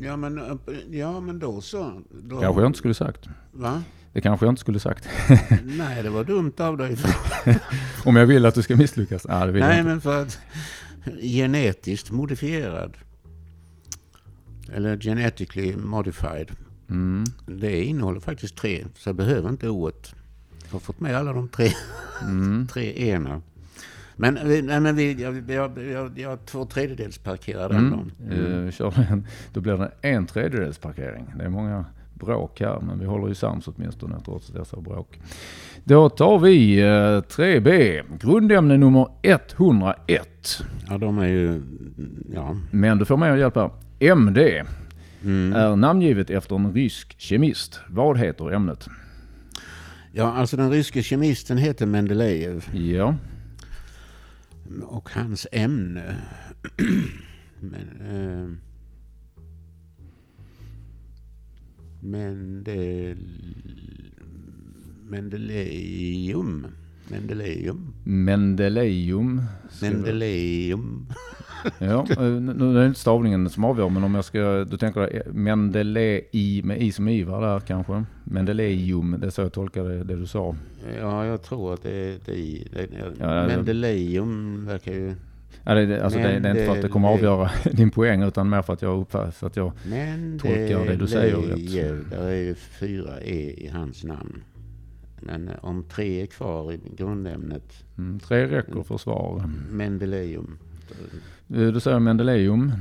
Ja, 0.00 0.16
men, 0.16 0.58
ja, 0.90 1.20
men 1.20 1.38
då 1.38 1.60
så. 1.60 2.02
Då, 2.22 2.40
Kanske 2.40 2.62
jag 2.62 2.68
inte 2.68 2.78
skulle 2.78 2.94
sagt. 2.94 3.28
Va? 3.52 3.82
Det 4.12 4.20
kanske 4.20 4.46
jag 4.46 4.52
inte 4.52 4.60
skulle 4.60 4.80
sagt. 4.80 5.08
Nej, 5.64 6.02
det 6.02 6.10
var 6.10 6.24
dumt 6.24 6.52
av 6.58 6.76
dig. 6.76 6.96
Om 8.04 8.16
jag 8.16 8.26
vill 8.26 8.46
att 8.46 8.54
du 8.54 8.62
ska 8.62 8.76
misslyckas? 8.76 9.26
Nej, 9.28 9.46
det 9.46 9.52
vill 9.52 9.60
jag 9.62 9.68
Nej, 9.68 9.78
inte. 9.78 9.88
men 9.90 10.00
för 10.00 10.22
att 10.22 10.38
genetiskt 11.20 12.10
modifierad. 12.10 12.96
Eller 14.72 14.96
genetically 14.98 15.76
modified. 15.76 16.50
Mm. 16.90 17.24
Det 17.46 17.84
innehåller 17.84 18.20
faktiskt 18.20 18.56
tre, 18.56 18.84
så 18.94 19.08
jag 19.08 19.16
behöver 19.16 19.48
inte 19.48 19.68
ordet. 19.68 20.14
Jag 20.64 20.72
har 20.72 20.80
fått 20.80 21.00
med 21.00 21.16
alla 21.16 21.32
de 21.32 21.48
tre, 21.48 21.70
Mm. 22.22 22.66
tre 22.72 23.08
ena. 23.08 23.42
Men, 24.18 24.34
nej, 24.66 24.80
men 24.80 24.96
vi, 24.96 25.22
jag, 25.22 25.50
jag, 25.50 25.78
jag, 25.78 26.18
jag 26.18 26.46
två 26.46 26.64
tredjedels 26.66 27.18
parkerar 27.18 27.68
den 27.68 28.10
Mm. 28.30 28.66
Eh, 28.66 28.72
kör 28.72 29.06
en, 29.10 29.26
då 29.52 29.60
blir 29.60 29.76
det 29.76 29.92
en 30.08 30.26
tredjedels 30.26 30.78
parkering. 30.78 31.26
Det 31.38 31.44
är 31.44 31.48
många 31.48 31.84
bråk 32.18 32.60
här, 32.60 32.80
men 32.80 32.98
vi 32.98 33.06
håller 33.06 33.28
ju 33.28 33.34
sams 33.34 33.68
åtminstone 33.68 34.20
trots 34.24 34.48
dessa 34.48 34.80
bråk. 34.80 35.18
Då 35.84 36.08
tar 36.08 36.38
vi 36.38 36.80
eh, 36.80 36.86
3B, 37.22 38.02
grundämne 38.20 38.76
nummer 38.76 39.08
101. 39.22 40.62
Ja, 40.88 40.98
de 40.98 41.18
är 41.18 41.26
ju... 41.26 41.62
Ja. 42.34 42.56
Men 42.70 42.98
du 42.98 43.04
får 43.04 43.16
mer 43.16 43.36
hjälp 43.36 43.54
här. 43.56 43.70
MD 43.98 44.62
Mm. 45.24 45.52
är 45.52 45.76
namngivet 45.76 46.30
efter 46.30 46.56
en 46.56 46.72
rysk 46.72 47.14
kemist. 47.20 47.80
Vad 47.88 48.18
heter 48.18 48.50
ämnet? 48.52 48.88
ja, 50.12 50.32
alltså 50.32 50.56
den 50.56 50.70
ryske 50.70 51.02
kemisten 51.02 51.58
heter 51.58 51.86
Mendelejev. 51.86 52.64
Ja, 52.74 53.14
Och 54.84 55.10
hans 55.12 55.46
ämne... 55.52 56.16
Men, 57.60 57.88
eh, 58.00 58.48
Mendel, 62.06 63.16
Mendeleum. 65.08 66.66
Mendeleum. 67.08 67.92
Mendeleum. 68.04 69.42
Mendeleum. 69.82 71.06
Ja, 71.78 72.06
eh, 72.10 72.20
nu 72.30 72.70
är 72.70 72.80
det 72.80 72.86
inte 72.86 73.00
stavningen 73.00 73.50
som 73.50 73.64
avgör, 73.64 73.88
men 73.88 74.04
om 74.04 74.14
jag 74.14 74.24
ska, 74.24 74.64
du 74.64 74.76
tänker 74.76 75.00
dig 75.00 75.22
Mendelei 75.32 76.62
med 76.64 76.82
i 76.82 76.92
som 76.92 77.08
Ivar 77.08 77.40
där 77.42 77.60
kanske? 77.60 78.04
Mendeleium, 78.24 79.16
det 79.20 79.26
är 79.26 79.30
så 79.30 79.40
jag 79.42 79.52
tolkar 79.52 79.84
det, 79.84 80.04
det 80.04 80.16
du 80.16 80.26
sa. 80.26 80.56
Ja, 81.00 81.26
jag 81.26 81.42
tror 81.42 81.74
att 81.74 81.82
det 81.82 81.90
är 81.90 82.18
det. 82.26 82.32
i- 82.34 82.68
det, 82.72 82.88
Ja, 83.20 83.46
Mendeleum 83.46 84.64
verkar 84.66 84.92
ju... 84.92 85.14
Ja, 85.64 85.74
det, 85.74 85.86
det, 85.86 86.04
alltså 86.04 86.18
det, 86.18 86.38
det 86.38 86.48
är 86.48 86.50
inte 86.50 86.66
för 86.66 86.76
att 86.76 86.82
det 86.82 86.88
kommer 86.88 87.08
avgöra 87.08 87.50
din 87.72 87.90
poäng, 87.90 88.22
utan 88.22 88.48
mer 88.48 88.62
för 88.62 88.72
att 88.72 88.82
jag 88.82 89.00
uppfattar, 89.00 89.46
att 89.46 89.56
jag, 89.56 89.72
Tolkar 90.40 90.86
det 90.86 90.96
du 90.96 91.06
säger 91.06 91.36
rätt. 91.36 92.10
Där 92.10 92.28
är 92.28 92.42
ju 92.42 92.54
fyra 92.54 93.20
E 93.20 93.54
i 93.56 93.68
hans 93.68 94.04
namn. 94.04 94.42
Men 95.20 95.48
eh, 95.48 95.54
om 95.60 95.84
tre 95.84 96.22
är 96.22 96.26
kvar 96.26 96.72
i 96.72 96.80
grundämnet, 96.96 97.84
mm, 97.98 98.20
tre 98.20 98.46
räcker 98.46 98.82
för 98.82 98.98
svar. 98.98 99.50
Mendeleum. 99.70 100.58
Du 101.46 101.80
säger 101.80 101.98
Mendeleum. 101.98 102.72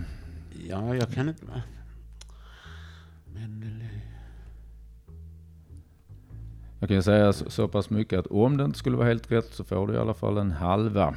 Ja, 0.70 0.96
jag 0.96 1.10
kan 1.10 1.30
inte... 1.30 1.46
va? 1.46 1.62
Mendele... 3.34 3.90
Jag 6.80 6.90
kan 6.90 7.04
säga 7.04 7.34
så, 7.34 7.50
så 7.50 7.68
pass 7.68 7.90
mycket 7.90 8.20
att 8.20 8.28
om 8.28 8.58
det 8.58 8.66
inte 8.66 8.80
skulle 8.80 8.98
vara 8.98 9.08
helt 9.08 9.32
rätt 9.32 9.54
så 9.54 9.64
får 9.64 9.88
du 9.88 9.94
i 9.94 9.98
alla 9.98 10.14
fall 10.14 10.38
en 10.38 10.52
halva. 10.52 11.16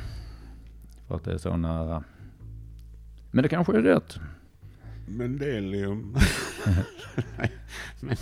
För 1.08 1.16
att 1.16 1.24
det 1.24 1.32
är 1.32 1.38
så 1.38 1.56
nära. 1.56 2.04
Men 3.30 3.42
det 3.42 3.48
kanske 3.48 3.76
är 3.76 3.82
rätt. 3.82 4.18
Mendelium. 5.06 6.16
Men, 8.00 8.16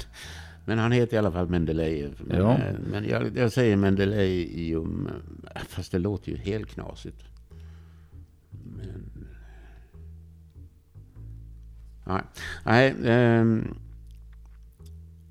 men 0.64 0.78
han 0.78 0.92
heter 0.92 1.14
i 1.14 1.18
alla 1.18 1.32
fall 1.32 1.48
Mendelejev. 1.48 2.20
Men, 2.26 2.38
Ja. 2.38 2.58
men 2.90 3.04
jag, 3.08 3.36
jag 3.36 3.52
säger 3.52 3.76
Mendelejeum, 3.76 5.08
eh, 5.54 5.62
fast 5.62 5.92
det 5.92 5.98
låter 5.98 6.30
ju 6.32 6.36
helt 6.36 6.68
knasigt. 6.70 7.24
Men... 8.50 9.10
Nej, 12.04 12.22
Nej 12.64 12.94
ehm, 13.04 13.74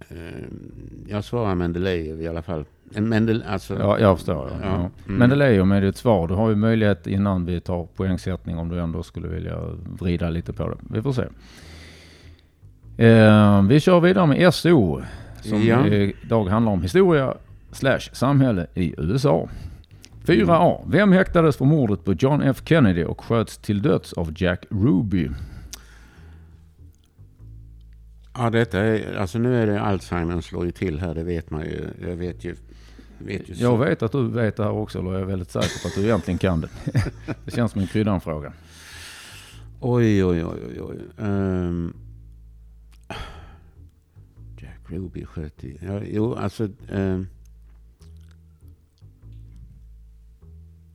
ehm, 0.09 1.05
jag 1.07 1.23
svarar 1.23 1.55
Mendelejev 1.55 2.21
i 2.21 2.27
alla 2.27 2.41
fall. 2.41 2.65
En 2.95 3.09
Mendel, 3.09 3.43
alltså, 3.47 3.79
Ja, 3.79 3.99
jag 3.99 4.17
förstår. 4.17 4.49
Ja. 4.61 4.67
Ja, 4.67 4.75
mm. 4.75 4.91
Mendeleum 5.05 5.71
är 5.71 5.81
ditt 5.81 5.97
svar. 5.97 6.27
Du 6.27 6.33
har 6.33 6.49
ju 6.49 6.55
möjlighet 6.55 7.07
innan 7.07 7.45
vi 7.45 7.61
tar 7.61 7.85
poängsättning 7.95 8.57
om 8.57 8.69
du 8.69 8.79
ändå 8.79 9.03
skulle 9.03 9.27
vilja 9.27 9.57
vrida 9.99 10.29
lite 10.29 10.53
på 10.53 10.69
det. 10.69 10.75
Vi 10.89 11.01
får 11.01 11.13
se. 11.13 11.23
Eh, 12.97 13.61
vi 13.61 13.79
kör 13.79 13.99
vidare 13.99 14.27
med 14.27 14.53
SO. 14.53 15.01
Som 15.41 15.61
Ja. 15.63 15.87
idag 15.87 16.45
handlar 16.45 16.71
om 16.71 16.81
historia 16.81 17.33
slash 17.71 17.99
samhälle 18.11 18.67
i 18.73 18.93
USA. 18.97 19.49
4A. 20.25 20.81
Vem 20.87 21.11
häktades 21.11 21.57
för 21.57 21.65
mordet 21.65 22.05
på 22.05 22.13
John 22.13 22.41
F 22.41 22.61
Kennedy 22.65 23.03
och 23.03 23.21
sköts 23.25 23.57
till 23.57 23.81
döds 23.81 24.13
av 24.13 24.33
Jack 24.37 24.65
Ruby? 24.69 25.29
Ja, 28.37 28.49
detta 28.49 28.79
är, 28.79 29.15
alltså 29.15 29.39
nu 29.39 29.61
är 29.61 29.67
det 29.67 29.81
Alzheimer 29.81 30.41
slår 30.41 30.65
ju 30.65 30.71
till 30.71 30.99
här, 30.99 31.15
det 31.15 31.23
vet 31.23 31.49
man 31.49 31.61
ju. 31.61 31.87
Jag 32.01 32.15
vet 32.15 32.43
ju, 32.43 32.55
vet 33.17 33.49
ju. 33.49 33.53
Jag 33.53 33.77
vet 33.77 34.03
att 34.03 34.11
du 34.11 34.27
vet 34.27 34.55
det 34.55 34.63
här 34.63 34.71
också, 34.71 34.99
eller 34.99 35.11
jag 35.11 35.21
är 35.21 35.25
väldigt 35.25 35.51
säker 35.51 35.81
på 35.81 35.87
att 35.87 35.95
du 35.95 36.03
egentligen 36.03 36.37
kan 36.37 36.61
det. 36.61 36.69
det 37.45 37.51
känns 37.51 37.71
som 37.71 37.81
en 37.81 37.87
kryddanfråga. 37.87 38.53
Oj, 39.79 40.25
oj, 40.25 40.45
oj, 40.45 40.59
oj, 40.67 40.81
oj. 40.81 40.97
Ehm, 41.17 41.93
Jack 44.57 44.79
Ruby 44.87 45.25
sköt 45.25 45.63
i... 45.63 45.79
Ja, 45.81 46.01
jo, 46.03 46.35
alltså... 46.35 46.69
ehm, 46.91 47.27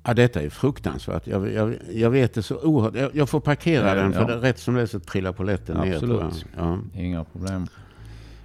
ja, 0.05 0.15
detta 0.15 0.43
är 0.43 0.51
fruktansvärt. 0.51 1.27
Jag, 1.27 1.53
jag, 1.53 1.77
jag 1.93 2.11
vet 2.11 2.35
det 2.35 2.43
så 2.43 2.61
oerhört. 2.63 2.95
Jag, 2.95 3.11
jag 3.15 3.29
får 3.29 3.41
parkera 3.41 3.89
Ja, 3.89 3.95
den, 3.95 4.13
för 4.13 4.21
ja. 4.21 4.27
det, 4.27 4.37
rätt 4.37 4.59
som 4.59 4.75
det 4.75 4.83
är 4.83 4.87
så 4.87 5.01
trillar 5.01 5.33
polletten 5.33 5.77
ner. 5.77 5.95
Absolut. 5.95 6.45
Ja. 6.57 6.79
Inga 6.95 7.25
problem. 7.25 7.67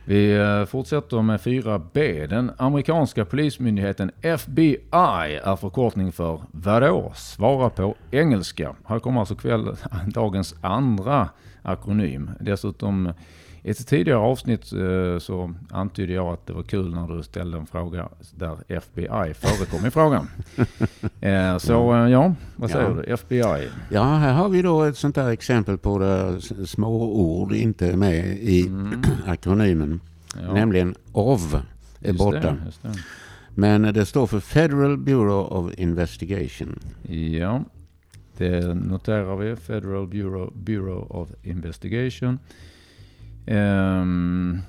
Vi 0.07 0.37
eh, 0.37 0.65
fortsätter 0.65 1.21
med 1.21 1.39
4B. 1.39 2.27
Den 2.27 2.51
amerikanska 2.57 3.25
polismyndigheten 3.25 4.11
FBI 4.21 4.77
är 4.91 5.55
förkortning 5.55 6.11
för 6.11 6.41
vadå? 6.51 7.11
Svara 7.15 7.69
på 7.69 7.95
engelska. 8.11 8.75
Här 8.85 8.99
kommer 8.99 9.19
alltså 9.19 9.35
kväll, 9.35 9.75
dagens 10.07 10.55
andra 10.61 11.29
akronym. 11.61 12.31
Dessutom 12.39 13.13
i 13.65 13.69
ett 13.71 13.87
tidigare 13.87 14.19
avsnitt 14.19 14.73
eh, 14.73 15.19
så 15.19 15.53
antydde 15.69 16.13
jag 16.13 16.27
att 16.33 16.47
det 16.47 16.53
var 16.53 16.63
kul 16.63 16.93
när 16.95 17.07
du 17.17 17.23
ställde 17.23 17.57
en 17.57 17.65
fråga 17.65 18.09
där 18.35 18.57
FBI 18.67 19.33
förekom 19.33 19.85
i 19.87 19.91
frågan. 19.91 20.27
Eh, 21.21 21.57
Så 21.57 21.93
eh, 21.95 22.09
ja, 22.11 22.35
vad 22.55 22.69
säger 22.69 22.89
Ja. 22.89 22.93
du? 23.07 23.13
FBI. 23.13 23.69
ja, 23.91 24.03
här 24.03 24.33
har 24.33 24.49
vi 24.49 24.61
då 24.61 24.83
ett 24.83 24.97
sånt 24.97 25.15
där 25.15 25.29
exempel 25.29 25.77
på 25.77 25.99
där 25.99 26.39
små 26.65 27.03
ord 27.15 27.53
inte 27.53 27.87
är 27.87 27.97
med 27.97 28.25
i 28.27 28.71
akronymen. 29.25 29.99
Ja, 30.41 30.53
Nämligen 30.53 30.95
OV 31.11 31.55
är 32.01 32.07
just 32.07 32.19
borta. 32.19 32.39
Det, 32.81 32.87
det. 32.89 32.93
Men 33.49 33.81
det 33.81 34.05
står 34.05 34.27
för 34.27 34.39
Federal 34.39 34.97
Bureau 34.97 35.41
of 35.43 35.73
Investigation. 35.79 36.79
Ja, 37.37 37.63
det 38.37 38.73
noterar 38.75 39.35
vi. 39.35 39.55
Federal 39.55 40.07
Bureau, 40.07 40.51
Bureau 40.55 41.07
of 41.09 41.29
Investigation. 41.43 42.39
Ehm, 43.45 44.59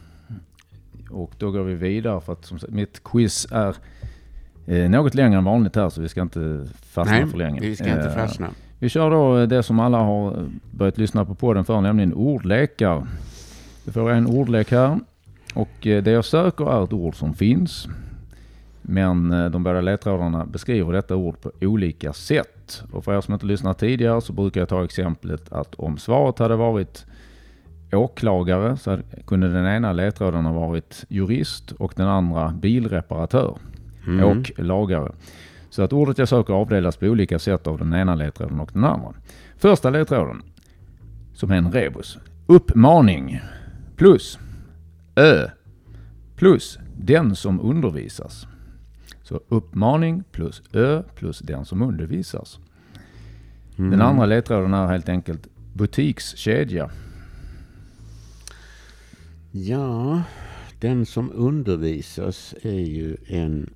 och 1.10 1.32
då 1.38 1.50
går 1.50 1.62
vi 1.62 1.74
vidare 1.74 2.20
för 2.20 2.32
att 2.32 2.44
som 2.44 2.58
sagt, 2.58 2.72
mitt 2.72 3.04
quiz 3.04 3.46
är 3.50 3.76
eh, 4.66 4.90
något 4.90 5.14
längre 5.14 5.38
än 5.38 5.44
vanligt 5.44 5.76
här 5.76 5.88
så 5.88 6.00
vi 6.02 6.08
ska 6.08 6.22
inte 6.22 6.66
fastna 6.82 7.16
Nej, 7.16 7.26
för 7.26 7.38
länge. 7.38 7.60
vi 7.60 7.76
ska 7.76 7.88
inte 7.88 8.08
Eh, 8.08 8.14
fastna. 8.14 8.48
Vi 8.78 8.88
kör 8.88 9.10
då 9.10 9.46
det 9.46 9.62
som 9.62 9.80
alla 9.80 9.98
har 9.98 10.48
börjat 10.70 10.98
lyssna 10.98 11.24
på 11.24 11.34
podden 11.34 11.64
för, 11.64 11.80
nämligen 11.80 12.14
ordlekar. 12.14 13.06
Vi 13.84 13.92
får 13.92 14.10
en 14.10 14.26
ordlek 14.26 14.70
här. 14.70 14.98
Och 15.54 15.86
eh, 15.86 16.02
det 16.02 16.10
jag 16.10 16.24
söker 16.24 16.70
är 16.80 16.84
ett 16.84 16.92
ord 16.92 17.14
som 17.16 17.34
finns. 17.34 17.88
Men 18.82 19.32
eh, 19.32 19.50
de 19.50 19.62
båda 19.62 19.80
ledtrådarna 19.80 20.46
beskriver 20.46 20.92
detta 20.92 21.16
ord 21.16 21.40
på 21.40 21.50
olika 21.60 22.12
sätt. 22.12 22.82
Och 22.92 23.04
för 23.04 23.16
er 23.16 23.20
som 23.20 23.34
inte 23.34 23.46
lyssnat 23.46 23.78
tidigare 23.78 24.20
så 24.20 24.32
brukar 24.32 24.60
jag 24.60 24.68
ta 24.68 24.84
exemplet 24.84 25.52
att 25.52 25.74
om 25.74 25.98
svaret 25.98 26.38
hade 26.38 26.56
varit 26.56 27.06
åklagare 27.92 28.76
så 28.76 28.98
kunde 29.26 29.48
den 29.48 29.66
ena 29.66 29.92
ledtråden 29.92 30.44
ha 30.44 30.52
varit 30.52 31.04
jurist 31.08 31.72
och 31.72 31.92
den 31.96 32.08
andra 32.08 32.48
bilreparatör. 32.48 33.58
Mm. 34.06 34.24
Åklagare. 34.24 35.12
Så 35.70 35.82
att 35.82 35.92
ordet 35.92 36.18
jag 36.18 36.28
söker 36.28 36.54
avdelas 36.54 36.96
på 36.96 37.06
olika 37.06 37.38
sätt 37.38 37.66
av 37.66 37.78
den 37.78 37.94
ena 37.94 38.14
ledtråden 38.14 38.60
och 38.60 38.70
den 38.72 38.84
andra. 38.84 39.14
Första 39.58 39.90
ledtråden, 39.90 40.42
som 41.34 41.50
är 41.50 41.56
en 41.56 41.72
rebus. 41.72 42.18
Uppmaning 42.46 43.40
plus 43.96 44.38
Ö 45.16 45.48
plus 46.36 46.78
den 46.96 47.36
som 47.36 47.60
undervisas. 47.60 48.46
Så 49.22 49.40
uppmaning 49.48 50.24
plus 50.32 50.62
Ö 50.72 51.02
plus 51.14 51.38
den 51.38 51.64
som 51.64 51.82
undervisas. 51.82 52.58
Mm. 53.78 53.90
Den 53.90 54.00
andra 54.00 54.26
ledtråden 54.26 54.74
är 54.74 54.86
helt 54.86 55.08
enkelt 55.08 55.46
butikskedja. 55.74 56.90
Ja, 59.58 60.22
den 60.80 61.06
som 61.06 61.32
undervisas 61.34 62.54
är 62.62 62.80
ju 62.80 63.16
en 63.26 63.74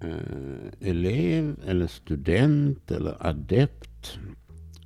eh, 0.00 0.88
elev 0.88 1.56
eller 1.66 1.86
student 1.86 2.90
eller 2.90 3.26
adept. 3.26 4.18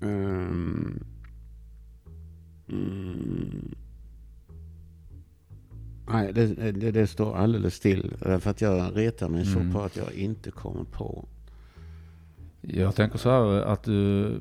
Um, 0.01 1.05
mm, 2.69 3.75
nej, 6.09 6.33
det, 6.33 6.73
det, 6.73 6.91
det, 6.91 7.07
står 7.07 7.37
alldeles 7.37 7.75
still. 7.75 8.15
Därför 8.21 8.51
att 8.51 8.61
jag 8.61 8.97
retar 8.97 9.29
mig 9.29 9.43
mm. 9.43 9.55
så 9.55 9.79
på 9.79 9.85
att 9.85 9.97
jag 9.97 10.13
inte 10.13 10.51
kommer 10.51 10.85
på. 10.85 11.29
Jag 12.61 12.95
tänker 12.95 13.19
så 13.19 13.31
här 13.31 13.63
att 13.63 13.83
du, 13.83 14.41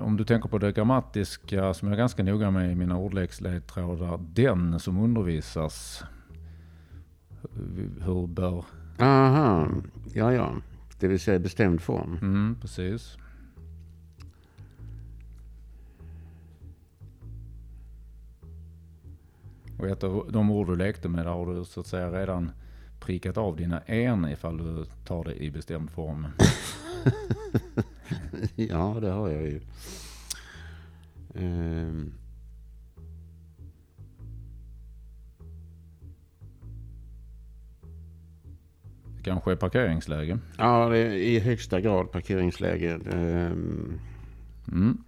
om 0.00 0.16
du 0.16 0.24
tänker 0.24 0.48
på 0.48 0.58
det 0.58 0.72
grammatiska 0.72 1.74
som 1.74 1.88
jag 1.88 1.94
är 1.94 1.98
ganska 1.98 2.22
noga 2.22 2.50
med 2.50 2.72
i 2.72 2.74
mina 2.74 2.96
ordleksledtrådar. 2.96 4.20
Den 4.32 4.80
som 4.80 4.98
undervisas, 4.98 6.04
hur 8.00 8.26
bör 8.26 8.64
Aha, 8.98 9.68
ja 10.14 10.32
ja. 10.32 10.56
Det 10.98 11.08
vill 11.08 11.20
säga 11.20 11.38
bestämd 11.38 11.80
form. 11.80 12.18
Mm, 12.22 12.56
precis. 12.60 13.16
Och 19.78 19.88
ett 19.88 20.04
av 20.04 20.28
de 20.32 20.50
ord 20.50 20.66
du 20.66 20.76
lekte 20.76 21.08
med 21.08 21.26
där 21.26 21.32
har 21.32 21.54
du 21.54 21.64
så 21.64 21.80
att 21.80 21.86
säga 21.86 22.10
redan 22.10 22.50
prickat 23.00 23.36
av 23.36 23.56
dina 23.56 23.80
en 23.80 24.28
ifall 24.28 24.56
du 24.56 24.84
tar 25.04 25.24
det 25.24 25.34
i 25.42 25.50
bestämd 25.50 25.90
form. 25.90 26.26
ja, 28.56 28.96
det 29.00 29.10
har 29.10 29.28
jag 29.28 29.42
ju. 29.42 29.60
Um. 31.34 32.12
Kanske 39.22 39.56
parkeringsläge? 39.56 40.38
Ja, 40.58 40.88
det 40.88 40.98
är 40.98 41.12
i 41.12 41.38
högsta 41.38 41.80
grad 41.80 42.10
parkeringsläge. 42.10 43.00
Ehm. 43.12 44.00
Mm. 44.72 44.98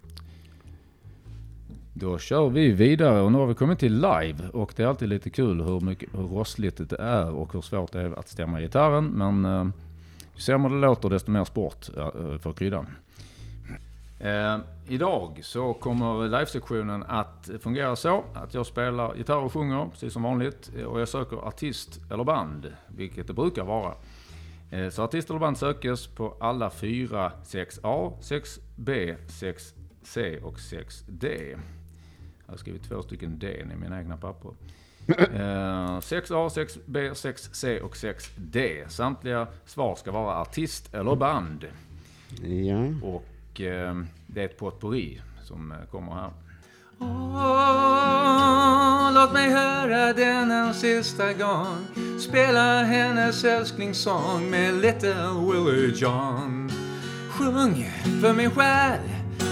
Då 1.93 2.17
kör 2.17 2.49
vi 2.49 2.71
vidare 2.71 3.21
och 3.21 3.31
nu 3.31 3.37
har 3.37 3.45
vi 3.47 3.53
kommit 3.53 3.79
till 3.79 3.93
live 3.93 4.49
och 4.53 4.73
det 4.75 4.83
är 4.83 4.87
alltid 4.87 5.09
lite 5.09 5.29
kul 5.29 5.61
hur, 5.61 5.79
mycket, 5.79 6.09
hur 6.13 6.27
rossligt 6.27 6.89
det 6.89 6.99
är 6.99 7.31
och 7.31 7.53
hur 7.53 7.61
svårt 7.61 7.91
det 7.91 8.01
är 8.01 8.19
att 8.19 8.29
stämma 8.29 8.61
gitarren. 8.61 9.05
Men 9.05 9.45
eh, 9.45 9.67
ju 10.35 10.41
sämre 10.41 10.73
det 10.73 10.79
låter 10.79 11.09
desto 11.09 11.31
mer 11.31 11.43
sport 11.43 11.89
eh, 11.97 12.37
för 12.37 12.53
kryddan. 12.53 12.87
Eh, 14.19 14.57
idag 14.87 15.39
så 15.43 15.73
kommer 15.73 16.27
livesektionen 16.27 17.03
att 17.03 17.49
fungera 17.59 17.95
så 17.95 18.23
att 18.33 18.53
jag 18.53 18.65
spelar 18.65 19.15
gitarr 19.15 19.37
och 19.37 19.53
sjunger 19.53 19.89
precis 19.91 20.13
som 20.13 20.23
vanligt 20.23 20.71
eh, 20.77 20.83
och 20.83 21.01
jag 21.01 21.07
söker 21.07 21.37
artist 21.37 21.99
eller 22.11 22.23
band, 22.23 22.73
vilket 22.87 23.27
det 23.27 23.33
brukar 23.33 23.63
vara. 23.63 23.93
Eh, 24.71 24.89
så 24.89 25.03
artist 25.03 25.29
eller 25.29 25.39
band 25.39 25.57
sökes 25.57 26.07
på 26.07 26.37
alla 26.39 26.69
fyra 26.69 27.31
6A, 27.43 28.13
6B, 28.21 29.15
6C 29.27 30.41
och 30.41 30.57
6D. 30.57 31.57
Jag 32.45 32.53
har 32.53 32.57
skrivit 32.57 32.89
två 32.89 33.01
stycken 33.01 33.39
D 33.39 33.65
i 33.73 33.75
mina 33.75 33.99
egna 33.99 34.17
papper. 34.17 34.51
6A, 35.07 36.49
6B, 36.49 37.13
6C 37.13 37.79
och 37.79 37.95
6D. 37.95 38.87
Samtliga 38.87 39.47
svar 39.65 39.95
ska 39.95 40.11
vara 40.11 40.41
artist 40.41 40.93
eller 40.93 41.15
band. 41.15 41.65
Ja. 42.43 42.85
Och 43.03 43.61
eh, 43.61 43.95
det 44.27 44.41
är 44.41 44.45
ett 44.45 44.57
potpourri 44.57 45.21
som 45.43 45.71
eh, 45.71 45.77
kommer 45.91 46.13
här. 46.13 46.31
Oh, 46.99 49.13
låt 49.13 49.33
mig 49.33 49.49
höra 49.49 50.13
den 50.13 50.51
en 50.51 50.73
sista 50.73 51.33
gång 51.33 51.77
Spela 52.19 52.83
hennes 52.83 53.43
älsklingssång 53.43 54.49
med 54.49 54.73
Little 54.73 55.29
Willie 55.39 55.93
John 55.95 56.71
Sjung 57.29 57.89
för 58.21 58.33
min 58.33 58.51
själ 58.51 58.99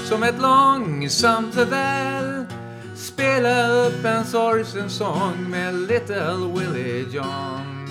som 0.09 0.23
ett 0.23 0.41
långsamt 0.41 1.55
farväl 1.55 2.32
Spela 3.13 3.67
upp 3.67 4.05
en 4.05 4.25
sorgsen 4.25 4.89
sång 4.89 5.49
med 5.49 5.73
Little 5.73 6.47
Willie 6.53 7.05
John 7.11 7.87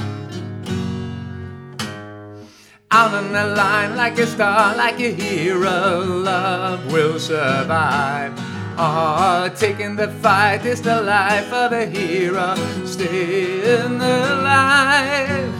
Out 2.90 3.14
on 3.14 3.32
the 3.32 3.46
line 3.46 3.96
like 3.96 4.18
a 4.18 4.26
star, 4.26 4.76
like 4.76 5.00
a 5.00 5.12
hero, 5.12 6.04
love 6.04 6.92
will 6.92 7.18
survive. 7.18 8.32
Ah, 8.76 9.44
oh, 9.44 9.48
taking 9.48 9.96
the 9.96 10.08
fight 10.08 10.66
is 10.66 10.82
the 10.82 11.00
life 11.00 11.52
of 11.52 11.72
a 11.72 11.87
hero, 11.87 12.54
staying 12.85 14.00
alive. 14.00 15.54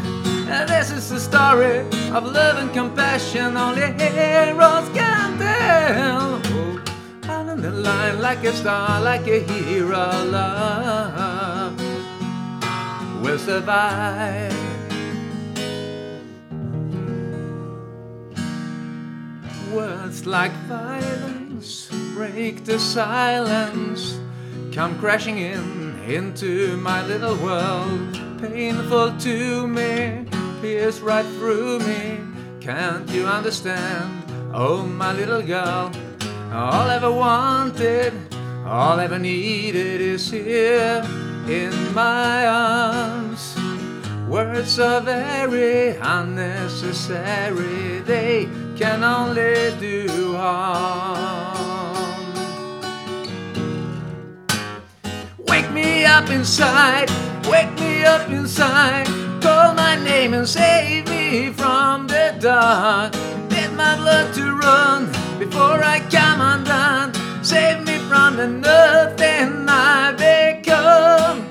And 0.51 0.69
this 0.69 0.91
is 0.91 1.09
the 1.09 1.21
story 1.21 1.87
of 2.11 2.25
love 2.25 2.59
and 2.59 2.73
compassion 2.75 3.57
only 3.57 3.93
heroes 3.93 4.89
can 4.93 5.39
tell. 5.39 6.52
The 7.63 7.71
line 7.71 8.21
like 8.21 8.43
a 8.43 8.53
star, 8.53 9.01
like 9.01 9.29
a 9.29 9.39
hero, 9.39 10.11
love 10.27 11.81
will 13.23 13.39
survive. 13.39 14.53
Words 19.73 20.27
like 20.27 20.51
violence 20.67 21.89
break 22.15 22.65
the 22.65 22.81
silence, 22.81 24.19
come 24.73 24.99
crashing 24.99 25.39
in 25.39 26.01
into 26.05 26.77
my 26.79 27.07
little 27.07 27.37
world. 27.37 28.19
Painful 28.41 29.17
to 29.19 29.69
me, 29.69 30.27
pierce 30.61 30.99
right 30.99 31.27
through 31.37 31.79
me. 31.79 32.19
Can't 32.61 33.09
you 33.11 33.25
understand? 33.25 34.25
Oh, 34.53 34.83
my 34.83 35.13
little 35.13 35.43
girl, 35.43 35.93
all 36.53 36.91
I 36.91 36.97
ever 36.97 37.11
wanted, 37.11 38.13
all 38.67 39.01
I 39.01 39.05
ever 39.05 39.19
needed 39.19 40.03
is 40.03 40.31
here 40.31 41.03
in 41.49 41.73
my 41.95 42.47
arms. 42.47 43.57
Words 44.29 44.79
are 44.79 45.01
very 45.01 45.97
unnecessary, 45.97 48.01
they 48.01 48.47
can 48.77 49.03
only 49.03 49.75
do 49.81 50.37
harm. 50.37 51.57
Wake 55.49 55.71
me 55.73 56.05
up 56.05 56.29
inside, 56.29 57.09
wake 57.49 57.73
me 57.81 58.05
up 58.05 58.29
inside, 58.29 59.07
call 59.41 59.73
my 59.75 59.97
name 60.05 60.35
and 60.35 60.47
save 60.47 61.09
me 61.09 61.51
from 61.51 62.09
the 62.09 62.37
dark. 62.41 63.15
Let 63.51 63.73
my 63.73 63.97
blood 63.97 64.35
to 64.35 64.55
run 64.55 65.22
before 65.45 65.81
I 65.83 65.99
come 66.11 66.41
undone. 66.41 67.11
Save 67.43 67.85
me 67.87 67.99
from 68.09 68.37
the 68.37 68.47
nothing 68.47 69.69
I 69.69 70.13
become. 70.13 71.43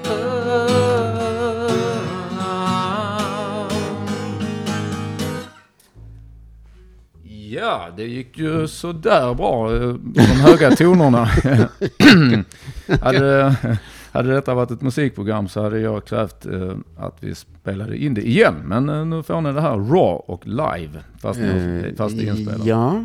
Ja, 7.54 7.90
det 7.98 8.04
gick 8.04 8.38
ju 8.38 8.68
sådär 8.68 9.34
bra, 9.34 9.76
eh, 9.76 9.94
de 9.94 10.22
höga 10.22 10.72
tonerna. 10.72 11.26
hade, 13.02 13.56
hade 14.12 14.34
detta 14.34 14.54
varit 14.54 14.72
ett 14.72 14.82
musikprogram 14.82 15.48
så 15.48 15.64
hade 15.64 15.80
jag 15.80 16.06
krävt 16.06 16.46
eh, 16.46 16.76
att 16.98 17.18
vi 17.20 17.36
spelade 17.36 17.98
in 17.98 18.14
det 18.14 18.28
igen. 18.28 18.56
Men 18.66 18.90
eh, 18.90 19.06
nu 19.06 19.24
får 19.24 19.42
ni 19.42 19.54
det 19.54 19.62
här 19.62 19.78
raw 19.78 20.24
och 20.26 20.48
live, 20.48 21.04
fast, 21.22 21.40
uh, 21.40 21.96
fast 21.98 22.18
det 22.18 22.24
inspelat. 22.24 22.66
Ja. 22.66 23.04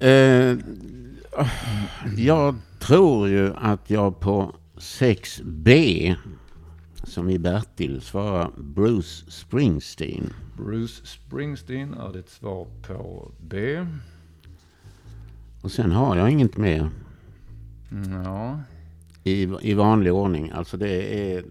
Eh, 0.00 0.58
jag 2.16 2.54
tror 2.78 3.28
ju 3.28 3.52
att 3.56 3.90
jag 3.90 4.20
på 4.20 4.54
6B, 4.78 6.14
som 7.04 7.30
i 7.30 7.38
Bertil, 7.38 8.00
svarar 8.00 8.50
Bruce 8.58 9.30
Springsteen. 9.30 10.32
Bruce 10.56 11.06
Springsteen 11.06 11.94
är 11.94 12.12
ditt 12.12 12.28
svar 12.30 12.66
på 12.86 13.30
B. 13.40 13.86
Och 15.62 15.72
sen 15.72 15.92
har 15.92 16.16
jag 16.16 16.30
inget 16.30 16.56
mer 16.56 16.90
Ja, 18.24 18.60
i, 19.24 19.48
i 19.62 19.74
vanlig 19.74 20.12
ordning. 20.12 20.50
Alltså 20.50 20.76
det 20.76 21.20
är... 21.34 21.44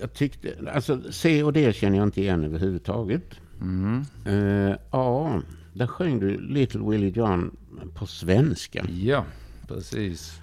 Jag 0.00 0.12
tyckte... 0.12 0.70
Alltså 0.74 1.00
C 1.10 1.42
och 1.42 1.52
D 1.52 1.72
känner 1.72 1.96
jag 1.98 2.06
inte 2.06 2.20
igen 2.20 2.44
överhuvudtaget. 2.44 3.24
mm. 3.60 4.04
Eh, 4.24 4.76
ja, 4.90 5.40
där 5.72 5.86
sjöng 5.86 6.20
du 6.20 6.40
Little 6.40 6.80
Willie 6.90 7.10
John 7.10 7.56
på 7.94 8.06
svenska. 8.06 8.84
ja 8.88 9.24
precis. 9.68 10.38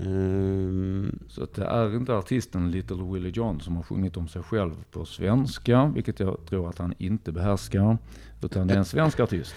Ehm, 0.00 1.18
Så 1.28 1.46
det 1.54 1.64
är 1.64 1.96
inte 1.96 2.14
artisten 2.16 2.70
Little 2.70 3.12
Willie 3.12 3.30
John 3.34 3.60
som 3.60 3.76
har 3.76 3.82
sjungit 3.82 4.16
om 4.16 4.28
sig 4.28 4.42
själv 4.42 4.84
på 4.90 5.04
svenska, 5.04 5.86
vilket 5.86 6.20
jag 6.20 6.38
tror 6.48 6.68
att 6.68 6.78
han 6.78 6.94
inte 6.98 7.32
behärskar. 7.32 7.98
Utan 8.42 8.66
det 8.66 8.74
är 8.74 8.78
en 8.78 8.84
svensk 8.84 9.20
artist. 9.20 9.54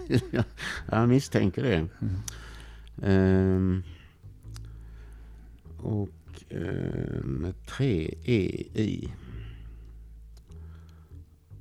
jag 0.90 1.08
misstänker 1.08 1.62
det. 1.62 1.88
Ehm, 3.02 3.82
och 5.78 6.08
med 7.22 7.54
tre 7.66 8.14
E 8.24 8.66
i. 8.74 9.12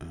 Ehm, 0.02 0.08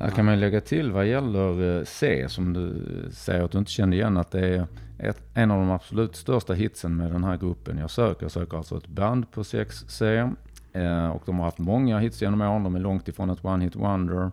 Här 0.00 0.10
kan 0.10 0.24
man 0.24 0.40
lägga 0.40 0.60
till 0.60 0.92
vad 0.92 1.06
gäller 1.06 1.78
eh, 1.78 1.84
C, 1.84 2.28
som 2.28 2.52
du 2.52 2.84
säger 3.12 3.44
att 3.44 3.50
du 3.50 3.58
inte 3.58 3.70
kände 3.70 3.96
igen, 3.96 4.16
att 4.16 4.30
det 4.30 4.48
är 4.48 4.66
ett, 4.98 5.22
en 5.34 5.50
av 5.50 5.58
de 5.58 5.70
absolut 5.70 6.16
största 6.16 6.52
hitsen 6.52 6.96
med 6.96 7.12
den 7.12 7.24
här 7.24 7.36
gruppen 7.36 7.78
jag 7.78 7.90
söker. 7.90 8.24
Jag 8.24 8.30
söker 8.30 8.56
alltså 8.56 8.76
ett 8.76 8.88
band 8.88 9.30
på 9.30 9.42
6C. 9.42 10.34
Eh, 10.72 11.08
och 11.08 11.22
de 11.26 11.38
har 11.38 11.44
haft 11.44 11.58
många 11.58 11.98
hits 11.98 12.22
genom 12.22 12.40
åren. 12.40 12.62
De 12.62 12.74
är 12.74 12.80
långt 12.80 13.08
ifrån 13.08 13.30
ett 13.30 13.44
one 13.44 13.64
hit 13.64 13.76
wonder. 13.76 14.30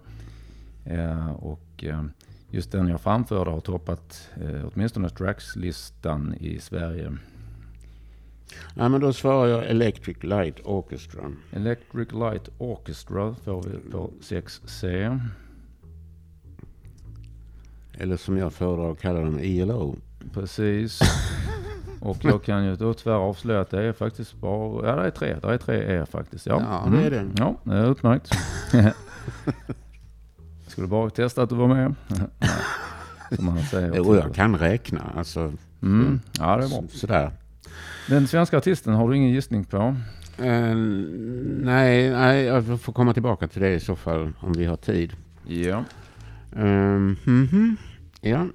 Eh, 0.85 1.31
och 1.31 1.83
eh, 1.83 2.03
just 2.49 2.71
den 2.71 2.87
jag 2.87 3.01
framförde 3.01 3.51
har 3.51 3.59
toppat 3.59 4.29
eh, 4.41 4.65
åtminstone 4.73 5.09
trackslistan 5.09 6.35
i 6.39 6.59
Sverige. 6.59 7.17
Ja, 8.75 8.89
men 8.89 9.01
då 9.01 9.13
svarar 9.13 9.47
jag 9.47 9.65
Electric 9.65 10.23
Light 10.23 10.59
Orchestra. 10.63 11.31
Electric 11.51 12.11
Light 12.11 12.49
Orchestra 12.57 13.35
får 13.43 13.63
vi 13.63 13.91
på 13.91 14.11
6C. 14.21 15.19
Eller 17.99 18.17
som 18.17 18.37
jag 18.37 18.53
föredrar 18.53 18.91
att 18.91 19.01
kalla 19.01 19.19
dem 19.19 19.39
ILO. 19.39 19.95
Precis. 20.33 20.99
Och 21.99 22.17
jag 22.21 22.43
kan 22.43 22.65
ju 22.65 22.75
då 22.75 22.93
tyvärr 22.93 23.15
avslöja 23.15 23.59
att 23.61 23.69
det 23.69 23.83
är 23.83 23.93
faktiskt 23.93 24.35
bara, 24.35 24.87
ja 24.89 24.95
det 24.95 25.07
är 25.07 25.11
tre, 25.11 25.35
det 25.41 25.47
är 25.53 25.57
tre 25.57 25.75
E 26.01 26.05
faktiskt. 26.05 26.45
Ja, 26.45 26.61
Ja, 26.85 26.91
det 26.91 27.05
är 27.05 27.11
det. 27.11 27.25
Ja, 27.37 27.55
det 27.63 27.75
är 27.75 27.91
utmärkt. 27.91 28.29
Skulle 30.67 30.87
bara 30.87 31.09
testa 31.09 31.41
att 31.43 31.49
du 31.49 31.55
var 31.55 31.67
med. 31.67 31.95
Som 33.35 33.45
man 33.45 33.59
säger. 33.63 33.93
Jo, 33.95 34.15
jag 34.15 34.33
kan 34.35 34.57
räkna. 34.57 35.01
Alltså, 35.15 35.53
Mm. 35.81 36.19
Ja, 36.39 36.57
det 36.57 36.63
är 36.63 36.69
bra. 36.69 36.83
så- 36.91 36.97
sådär. 36.97 37.31
Den 38.09 38.27
svenska 38.27 38.57
artisten 38.57 38.93
har 38.93 39.09
du 39.09 39.15
ingen 39.17 39.29
gissning 39.29 39.63
på? 39.65 39.77
Eh, 40.37 40.75
nej, 41.61 42.09
nej, 42.09 42.43
jag 42.43 42.81
får 42.81 42.93
komma 42.93 43.13
tillbaka 43.13 43.47
till 43.47 43.61
det 43.61 43.73
i 43.73 43.79
så 43.79 43.95
fall 43.95 44.31
om 44.39 44.53
vi 44.53 44.65
har 44.65 44.75
tid. 44.75 45.13
Ja. 45.47 45.83
Um, 46.55 47.15
mhm. 47.25 47.77
Ja, 48.21 48.47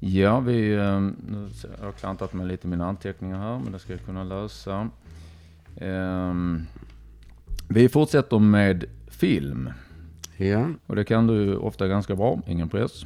Ja, 0.00 0.40
vi, 0.40 0.74
eh, 0.74 1.00
nu 1.00 1.48
har 1.78 1.86
jag 1.86 1.96
klantat 1.96 2.32
med 2.32 2.46
lite 2.46 2.68
mina 2.68 2.86
anteckningar 2.86 3.38
här, 3.38 3.58
men 3.58 3.72
det 3.72 3.78
ska 3.78 3.92
jag 3.92 4.04
kunna 4.04 4.24
lösa. 4.24 4.88
Ehm, 5.76 6.66
Vi 7.68 7.88
fortsätter 7.88 8.38
med 8.38 8.84
film. 9.08 9.70
ja, 10.36 10.68
Och 10.86 10.96
det 10.96 11.04
kan 11.04 11.26
du 11.26 11.56
ofta 11.56 11.88
ganska 11.88 12.16
bra, 12.16 12.40
ingen 12.46 12.68
press. 12.68 13.04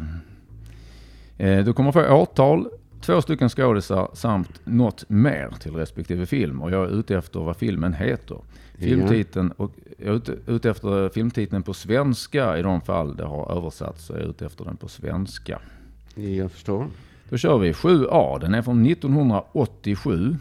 Eh, 1.39 1.65
Du 1.65 1.73
kommer 1.73 1.93
få 1.93 2.13
årtal, 2.15 2.69
två 3.01 3.23
stycken 3.23 3.49
skådisar 3.49 4.11
samt 4.13 4.61
något 4.65 5.05
mer 5.09 5.51
till 5.61 5.73
respektive 5.73 6.27
film. 6.27 6.63
Och 6.63 6.71
jag 6.71 6.85
är 6.85 6.99
ute 6.99 7.17
efter 7.17 7.41
vad 7.41 7.57
filmen 7.57 7.95
heter. 7.95 8.39
Filmtiteln 8.75 9.51
och 9.51 9.73
jag 9.99 10.09
är 10.09 10.13
ute, 10.13 10.37
ute 10.47 10.71
efter 10.71 11.09
filmtiteln 11.09 11.63
på 11.63 11.75
svenska 11.75 12.59
i 12.59 12.63
de 12.63 12.81
fall 12.81 13.17
det 13.17 13.25
har 13.25 13.57
översatts. 13.57 14.05
Så 14.05 14.13
jag 14.13 14.23
är 14.23 14.27
ute 14.27 14.47
efter 14.47 14.65
den 14.65 14.77
på 14.77 14.89
svenska. 14.89 15.59
jag 16.15 16.53
förstår. 16.53 16.87
Då 17.29 17.37
kör 17.37 17.59
vi 17.59 17.73
7A. 17.73 18.41
Den 18.41 18.55
är 18.55 18.63
från 18.63 18.87
1987. 18.87 20.37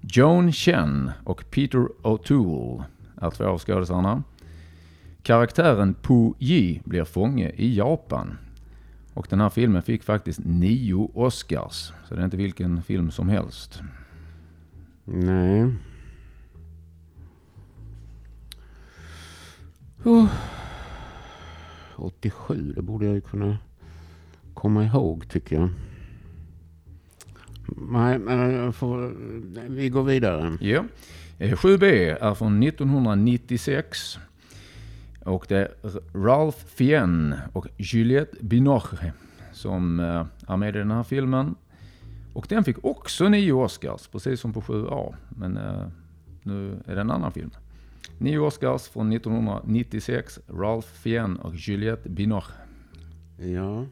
Joan 0.00 0.52
Chen 0.52 1.10
och 1.24 1.44
Peter 1.50 1.88
O'Toole 2.02 2.82
är 3.20 3.30
två 3.30 3.44
av 3.44 3.58
skådisarna. 3.58 4.22
Karaktären 5.22 5.94
Pu 5.94 6.32
Yi 6.38 6.80
blir 6.84 7.04
fånge 7.04 7.50
i 7.56 7.76
Japan. 7.76 8.38
Och 9.16 9.26
den 9.30 9.40
här 9.40 9.48
filmen 9.50 9.82
fick 9.82 10.02
faktiskt 10.02 10.40
nio 10.44 11.10
Oscars. 11.14 11.92
Så 12.08 12.14
det 12.14 12.20
är 12.20 12.24
inte 12.24 12.36
vilken 12.36 12.82
film 12.82 13.10
som 13.10 13.28
helst. 13.28 13.80
Nej. 15.04 15.74
Oh. 20.04 20.26
87, 21.96 22.72
det 22.76 22.82
borde 22.82 23.06
jag 23.06 23.14
ju 23.14 23.20
kunna 23.20 23.58
komma 24.54 24.84
ihåg 24.84 25.28
tycker 25.28 25.56
jag. 25.56 25.68
Nej, 27.76 28.18
men 28.18 28.50
jag 28.52 28.74
får, 28.74 29.14
vi 29.68 29.88
går 29.88 30.02
vidare. 30.02 30.58
Ja. 30.60 30.84
Eh, 31.38 31.52
7B 31.52 31.84
är 32.20 32.34
från 32.34 32.62
1996. 32.62 34.18
Och 35.26 35.46
det 35.48 35.56
är 35.56 35.70
Ralph 36.14 36.58
Fiennes 36.66 37.38
och 37.52 37.66
Juliette 37.76 38.36
Binoche 38.40 39.12
som 39.52 40.00
eh, 40.00 40.26
är 40.48 40.56
med 40.56 40.76
i 40.76 40.78
den 40.78 40.90
här 40.90 41.02
filmen. 41.02 41.54
Och 42.32 42.46
den 42.48 42.64
fick 42.64 42.84
också 42.84 43.28
nio 43.28 43.52
Oscars, 43.52 44.08
precis 44.08 44.40
som 44.40 44.52
på 44.52 44.60
7A. 44.60 45.14
Men 45.28 45.56
eh, 45.56 45.86
nu 46.42 46.82
är 46.86 46.94
det 46.94 47.00
en 47.00 47.10
annan 47.10 47.32
film. 47.32 47.50
Nio 48.18 48.38
Oscars 48.38 48.88
från 48.88 49.12
1996, 49.12 50.40
Ralph 50.48 50.88
Fiennes 50.88 51.40
och 51.40 51.54
Juliette 51.54 52.08
Binoche. 52.08 52.52
Ja, 53.38 53.84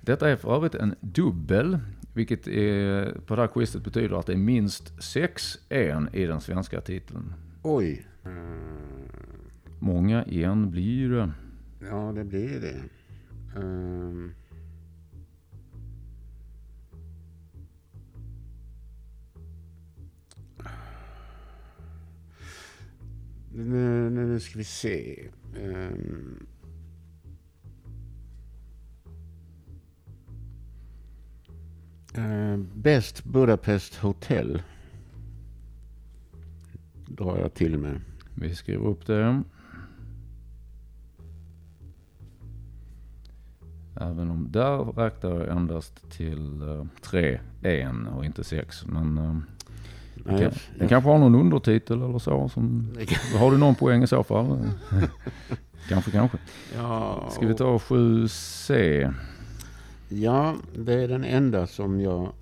Detta 0.00 0.30
är 0.30 0.36
för 0.36 0.56
övrigt 0.56 0.74
en 0.74 0.94
dubbel, 1.00 1.78
vilket 2.14 2.48
är, 2.48 3.12
på 3.26 3.36
det 3.36 3.42
här 3.42 3.48
quizet 3.48 3.84
betyder 3.84 4.16
att 4.16 4.26
det 4.26 4.32
är 4.32 4.36
minst 4.36 5.02
sex 5.02 5.58
en 5.68 6.08
i 6.12 6.26
den 6.26 6.40
svenska 6.40 6.80
titeln. 6.80 7.32
oj. 7.62 8.06
Eh, 8.24 8.30
Många 9.82 10.24
en 10.24 10.70
blir 10.70 11.08
det. 11.08 11.32
Ja, 11.80 12.12
det 12.14 12.24
blir 12.24 12.60
det. 12.60 12.82
Ehm. 13.56 14.32
Nu, 23.52 24.10
nu, 24.10 24.40
ska 24.40 24.58
vi 24.58 24.64
se. 24.64 25.28
Ehm. 25.56 26.46
Eh, 32.14 32.56
Best 32.74 33.24
Budapest 33.24 33.94
Hotel. 33.94 34.62
Drar 37.06 37.38
jag 37.38 37.54
till 37.54 37.78
med. 37.78 38.00
Vi 38.34 38.54
skriver 38.54 38.86
upp 38.86 39.06
det. 39.06 39.42
Även 44.00 44.30
om 44.30 44.48
där 44.50 44.78
räknar 44.78 45.30
jag 45.30 45.48
endast 45.48 46.10
till 46.10 46.62
uh, 46.62 46.84
tre 47.02 47.40
en 47.62 48.06
och 48.06 48.24
inte 48.24 48.44
sex. 48.44 48.86
Men 48.86 49.18
uh, 49.18 49.36
Nej, 50.14 50.40
kan, 50.40 50.52
den 50.78 50.88
kanske 50.88 51.10
har 51.10 51.18
någon 51.18 51.34
undertitel 51.34 52.02
eller 52.02 52.18
så. 52.18 52.48
Som, 52.48 52.94
har 53.38 53.50
du 53.50 53.58
någon 53.58 53.74
poäng 53.74 54.02
i 54.02 54.06
så 54.06 54.22
fall? 54.22 54.58
kanske, 55.88 56.10
kanske. 56.10 56.38
Ja, 56.76 57.28
Ska 57.30 57.46
vi 57.46 57.54
ta 57.54 57.76
7C? 57.76 59.14
Ja, 60.08 60.54
det 60.78 60.94
är 60.94 61.08
den 61.08 61.24
enda 61.24 61.66
som 61.66 62.00
jag 62.00 62.32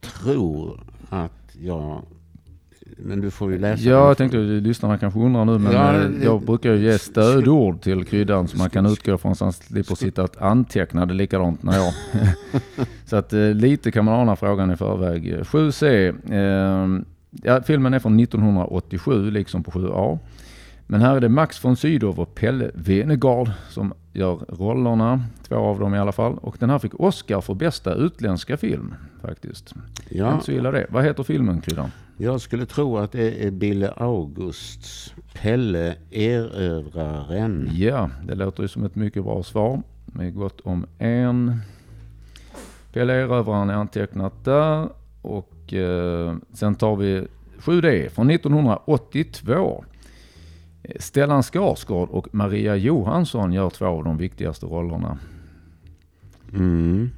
tror 0.00 0.80
att 1.08 1.56
jag... 1.60 2.02
Men 3.04 3.20
du 3.20 3.30
får 3.30 3.52
ju 3.52 3.58
läsa. 3.58 3.82
Ja, 3.82 4.08
jag 4.08 4.16
tänkte 4.16 4.38
att 4.38 4.44
lyssnarna 4.44 4.98
kanske 4.98 5.20
undrar 5.20 5.44
nu, 5.44 5.58
men 5.58 5.72
Ja, 5.72 5.94
eh, 5.94 6.00
det- 6.00 6.24
jag 6.24 6.42
brukar 6.42 6.72
ju 6.72 6.78
ge 6.84 6.98
stödord 6.98 7.80
till 7.80 8.04
kryddan 8.04 8.48
så 8.48 8.56
man 8.56 8.70
kan 8.70 8.86
utgå 8.86 9.18
från 9.18 9.36
så 9.36 9.44
man 9.44 9.52
slipper 9.52 9.94
sitta 9.94 10.22
och 10.24 10.42
anteckna 10.42 11.06
det 11.06 11.14
likadant 11.14 11.62
när 11.62 11.76
jag... 11.78 11.92
så 13.04 13.16
att 13.16 13.32
eh, 13.32 13.40
lite 13.54 13.90
kan 13.90 14.04
man 14.04 14.14
ana 14.20 14.36
frågan 14.36 14.70
i 14.70 14.76
förväg. 14.76 15.34
7C. 15.42 16.14
Eh, 16.32 17.02
ja, 17.42 17.62
filmen 17.62 17.94
är 17.94 17.98
från 17.98 18.20
1987, 18.20 19.30
liksom 19.30 19.62
på 19.62 19.70
7A. 19.70 20.18
Men 20.86 21.00
här 21.00 21.16
är 21.16 21.20
det 21.20 21.28
Max 21.28 21.64
von 21.64 21.76
Sydow 21.76 22.20
och 22.20 22.34
Pelle 22.34 22.70
Venegard 22.74 23.50
som 23.68 23.92
gör 24.12 24.36
rollerna. 24.48 25.20
Två 25.48 25.56
av 25.56 25.78
dem 25.80 25.94
i 25.94 25.98
alla 25.98 26.12
fall. 26.12 26.32
Och 26.38 26.56
den 26.58 26.70
här 26.70 26.78
fick 26.78 27.00
Oscar 27.00 27.40
för 27.40 27.54
bästa 27.54 27.94
utländska 27.94 28.56
film 28.56 28.94
faktiskt. 29.22 29.74
Ja, 30.08 30.32
Inte 30.32 30.44
så 30.44 30.52
illa 30.52 30.70
det. 30.70 30.86
Vad 30.88 31.04
heter 31.04 31.22
filmen 31.22 31.60
Kryddan? 31.60 31.90
Jag 32.20 32.40
skulle 32.40 32.66
tro 32.66 32.98
att 32.98 33.12
det 33.12 33.46
är 33.46 33.50
Bille 33.50 33.90
Augusts 33.90 35.14
Pelle 35.34 35.96
Erövraren. 36.10 37.70
Ja, 37.72 38.10
det 38.24 38.34
låter 38.34 38.62
ju 38.62 38.68
som 38.68 38.84
ett 38.84 38.94
mycket 38.94 39.24
bra 39.24 39.42
svar. 39.42 39.82
Med 40.06 40.34
gott 40.34 40.60
om 40.60 40.86
en. 40.98 41.60
Pelle 42.92 43.12
Erövraren 43.12 43.70
är 43.70 43.74
antecknat 43.74 44.44
där. 44.44 44.88
Och 45.22 45.72
eh, 45.72 46.36
sen 46.52 46.74
tar 46.74 46.96
vi 46.96 47.26
7D 47.58 48.08
från 48.08 48.30
1982. 48.30 49.84
Eh, 50.82 50.96
Stellan 50.98 51.42
Skarsgård 51.42 52.08
och 52.10 52.34
Maria 52.34 52.76
Johansson 52.76 53.52
gör 53.52 53.70
två 53.70 53.86
av 53.86 54.04
de 54.04 54.16
viktigaste 54.16 54.66
rollerna. 54.66 55.18
Mm. 56.52 57.10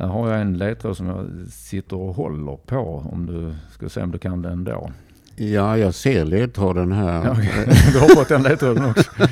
Här 0.00 0.06
har 0.06 0.30
jag 0.30 0.40
en 0.40 0.58
ledtråd 0.58 0.96
som 0.96 1.06
jag 1.06 1.26
sitter 1.52 1.96
och 1.96 2.14
håller 2.14 2.56
på. 2.56 3.06
Om 3.12 3.26
du 3.26 3.54
ska 3.74 3.88
se 3.88 4.02
om 4.02 4.10
du 4.10 4.18
kan 4.18 4.42
den 4.42 4.64
då. 4.64 4.90
Ja, 5.36 5.76
jag 5.78 5.94
ser 5.94 6.24
ledtråden 6.24 6.92
här. 6.92 7.24
Ja. 7.24 7.36
Du 7.92 7.98
har 7.98 8.08
fått 8.14 8.28
den 8.28 8.42
ledtråden 8.42 8.84
också. 8.90 9.10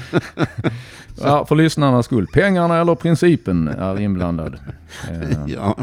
Ja, 1.22 1.46
för 1.46 1.56
lyssnarnas 1.56 2.06
skull. 2.06 2.26
Pengarna 2.32 2.80
eller 2.80 2.94
principen 2.94 3.68
är 3.68 4.00
inblandad. 4.00 4.56
Ja, 5.46 5.76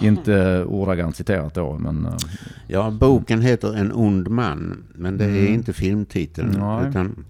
inte 0.00 0.64
ordagrant 0.64 1.16
citerat 1.16 1.54
då, 1.54 1.78
men 1.78 2.06
eh, 2.06 2.12
ja, 2.66 2.90
boken 2.90 3.42
heter 3.42 3.76
En 3.76 3.92
ond 3.92 4.28
man, 4.28 4.84
men 4.94 5.18
det 5.18 5.24
är 5.24 5.28
Mm. 5.28 5.54
inte 5.54 5.72
filmtiteln. 5.72 6.56
Nej. 6.58 6.88
Utan 6.88 7.24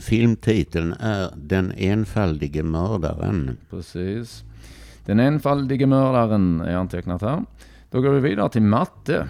filmtiteln 0.00 0.92
är 0.92 1.30
Den 1.36 1.72
enfaldige 1.76 2.62
mördaren. 2.62 3.56
precis. 3.70 4.44
Den 5.06 5.20
enfaldige 5.20 5.86
mördaren 5.86 6.60
är 6.60 6.76
antecknat 6.76 7.22
här. 7.22 7.44
Då 7.90 8.00
går 8.00 8.10
vi 8.10 8.20
vidare 8.20 8.48
till 8.48 8.62
matte. 8.62 9.28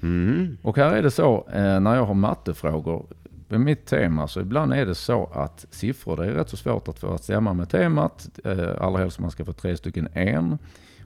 Mm. 0.00 0.56
Och 0.62 0.76
här 0.76 0.92
är 0.92 1.02
det 1.02 1.10
så 1.10 1.48
eh, 1.52 1.80
när 1.80 1.94
jag 1.94 2.04
har 2.06 2.14
mattefrågor 2.14 3.06
med 3.48 3.60
mitt 3.60 3.86
tema 3.86 4.28
så 4.28 4.40
ibland 4.40 4.72
är 4.72 4.86
det 4.86 4.94
så 4.94 5.30
att 5.34 5.66
siffror 5.70 6.16
det 6.16 6.26
är 6.26 6.30
rätt 6.30 6.48
så 6.48 6.56
svårt 6.56 6.88
att 6.88 6.98
få 6.98 7.14
att 7.14 7.24
stämma 7.24 7.52
med 7.52 7.68
temat. 7.68 8.28
Eh, 8.44 8.68
allra 8.80 8.98
helst 8.98 9.18
om 9.18 9.22
man 9.22 9.30
ska 9.30 9.44
få 9.44 9.52
tre 9.52 9.76
stycken 9.76 10.08
en 10.12 10.58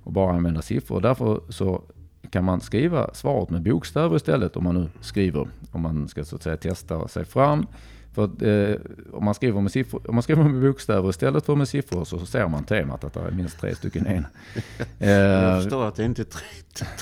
och 0.05 0.12
bara 0.12 0.33
använda 0.33 0.62
siffror. 0.62 1.01
Därför 1.01 1.41
så 1.49 1.83
kan 2.31 2.45
man 2.45 2.61
skriva 2.61 3.14
svaret 3.14 3.51
med 3.51 3.62
bokstäver 3.62 4.17
istället 4.17 4.57
om 4.57 4.64
man 4.64 4.75
nu 4.75 4.88
skriver. 5.01 5.49
Om 5.73 5.81
man 5.81 6.09
ska 6.09 6.25
så 6.25 6.37
att 6.37 6.43
säga 6.43 6.57
testa 6.57 7.09
sig 7.09 7.25
fram. 7.25 7.67
För 8.14 8.25
att, 8.25 8.42
eh, 8.42 8.81
om, 9.12 9.25
man 9.25 9.35
skriver 9.35 9.61
med 9.61 9.73
siffror, 9.73 10.03
om 10.09 10.14
man 10.14 10.23
skriver 10.23 10.42
med 10.44 10.62
bokstäver 10.62 11.11
istället 11.11 11.47
för 11.47 11.55
med 11.55 11.68
siffror 11.68 12.05
så 12.05 12.27
ser 12.27 12.49
man 12.49 12.64
temat 12.64 13.05
att 13.05 13.12
det 13.14 13.21
är 13.21 13.31
minst 13.31 13.61
tre 13.61 13.75
stycken 13.75 14.07
en. 14.07 14.27
Jag 14.99 15.55
Eh, 15.57 15.61
förstår 15.62 15.88
att 15.88 15.97
det 15.97 16.05
inte 16.05 16.23
är 16.23 16.25
tre, 16.25 16.47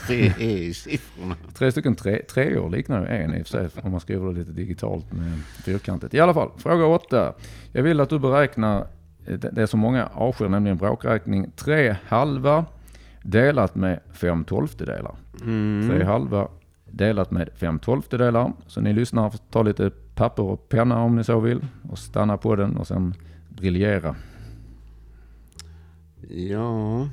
tre 0.06 0.32
E 0.38 0.58
i 0.64 0.74
siffrorna. 0.74 1.36
Tre 1.54 1.72
stycken 1.72 1.94
tre, 1.94 2.22
treor 2.22 2.70
liknar 2.70 3.00
ju 3.00 3.06
en 3.06 3.34
i 3.34 3.42
och 3.42 3.46
för 3.46 3.58
sig 3.70 3.82
om 3.82 3.90
man 3.90 4.00
skriver 4.00 4.26
det 4.32 4.38
lite 4.38 4.52
digitalt 4.52 5.12
med 5.12 5.38
fyrkantigt. 5.64 6.14
I 6.14 6.20
alla 6.20 6.34
fall, 6.34 6.50
fråga 6.58 6.86
åtta. 6.86 7.32
Jag 7.72 7.82
vill 7.82 8.00
att 8.00 8.10
du 8.10 8.18
beräknar 8.18 8.86
eh, 9.26 9.34
det 9.38 9.66
som 9.66 9.80
många 9.80 10.06
avskyr, 10.06 10.48
nämligen 10.48 10.76
bråkräkning. 10.76 11.50
Tre 11.56 11.96
halva 12.06 12.64
delat 13.22 13.74
med 13.74 14.00
fem 14.12 14.44
tolftedelar. 14.44 15.14
Tre 15.38 15.46
Mm. 15.90 16.06
halva 16.06 16.48
delat 16.90 17.30
med 17.30 17.48
fem 17.56 17.78
tolftedelar. 17.78 18.52
Så 18.66 18.80
ni 18.80 18.92
lyssnar 18.92 19.32
ta 19.50 19.62
lite 19.62 19.90
papper 20.16 20.42
och 20.42 20.68
penna 20.68 21.02
om 21.02 21.16
ni 21.16 21.24
så 21.24 21.40
vill 21.40 21.66
och 21.90 21.98
stanna 21.98 22.36
på 22.36 22.56
den 22.56 22.76
och 22.76 22.86
sen 22.86 23.14
briljera. 23.48 24.16
Ja. 26.28 27.08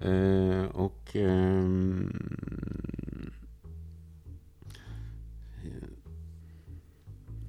Eh, 0.00 0.64
och... 0.64 1.16
ehm, 1.16 2.12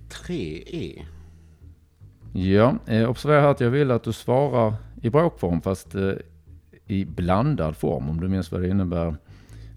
tre 0.09 0.63
E. 0.67 1.05
Ja, 2.33 2.75
eh, 2.85 3.09
observera 3.09 3.41
här 3.41 3.47
att 3.47 3.59
jag 3.59 3.69
vill 3.69 3.91
att 3.91 4.03
du 4.03 4.13
svarar 4.13 4.73
i 5.01 5.09
bråkform 5.09 5.61
fast 5.61 5.95
eh, 5.95 6.13
i 6.85 7.05
blandad 7.05 7.77
form 7.77 8.09
om 8.09 8.19
du 8.19 8.27
minns 8.27 8.51
vad 8.51 8.61
det 8.61 8.69
innebär. 8.69 9.15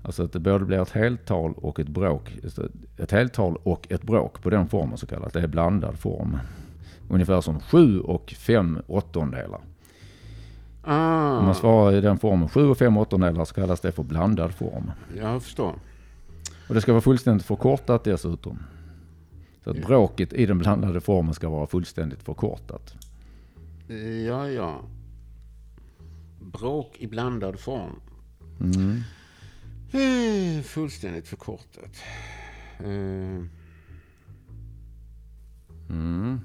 Alltså 0.03 0.25
att 0.25 0.33
det 0.33 0.41
både 0.41 0.65
blir 0.65 0.83
ett 0.83 0.91
heltal 0.91 1.53
och 1.57 1.81
ett 1.81 1.89
bråk. 1.89 2.39
Ett 2.97 3.11
heltal 3.11 3.57
och 3.63 3.87
ett 3.93 4.03
bråk 4.03 4.43
på 4.43 4.51
den 4.51 4.69
formen 4.69 4.99
så 4.99 5.07
kallat. 5.07 5.33
Det 5.33 5.41
är 5.41 5.47
blandad 5.47 5.99
form. 5.99 6.39
Ungefär 7.09 7.41
som 7.41 7.61
sju 7.61 8.01
och 8.01 8.31
fem 8.39 8.79
åttondelar. 8.87 9.61
Ah, 10.83 11.39
Om 11.39 11.45
man 11.45 11.55
svarar 11.55 11.97
i 11.97 12.01
den 12.01 12.19
formen 12.19 12.49
sju 12.49 12.67
och 12.69 12.79
fem 12.79 12.97
åttondelar 12.97 13.45
så 13.45 13.55
kallas 13.55 13.81
det 13.81 13.93
för 13.93 14.03
blandad 14.03 14.55
form. 14.55 14.91
jag 15.17 15.43
förstår. 15.43 15.75
Och 16.69 16.75
det 16.75 16.81
ska 16.81 16.93
vara 16.93 17.01
fullständigt 17.03 17.47
förkortat 17.47 18.05
dessutom. 18.05 18.59
Så 19.65 19.71
att 19.71 19.87
bråket 19.87 20.33
i 20.33 20.47
den 20.47 20.59
blandade 20.59 21.01
formen 21.01 21.35
ska 21.35 21.49
vara 21.49 21.67
fullständigt 21.67 22.23
förkortat. 22.23 22.95
Ja, 24.27 24.49
ja. 24.49 24.81
Bråk 26.41 26.97
i 26.99 27.07
blandad 27.07 27.61
form. 27.61 28.01
Mm. 28.61 29.01
Eh, 29.93 30.63
Fullständigt 30.63 31.29
förkortat. 31.29 31.97
Eh, 32.79 33.45
Mm. 35.91 36.41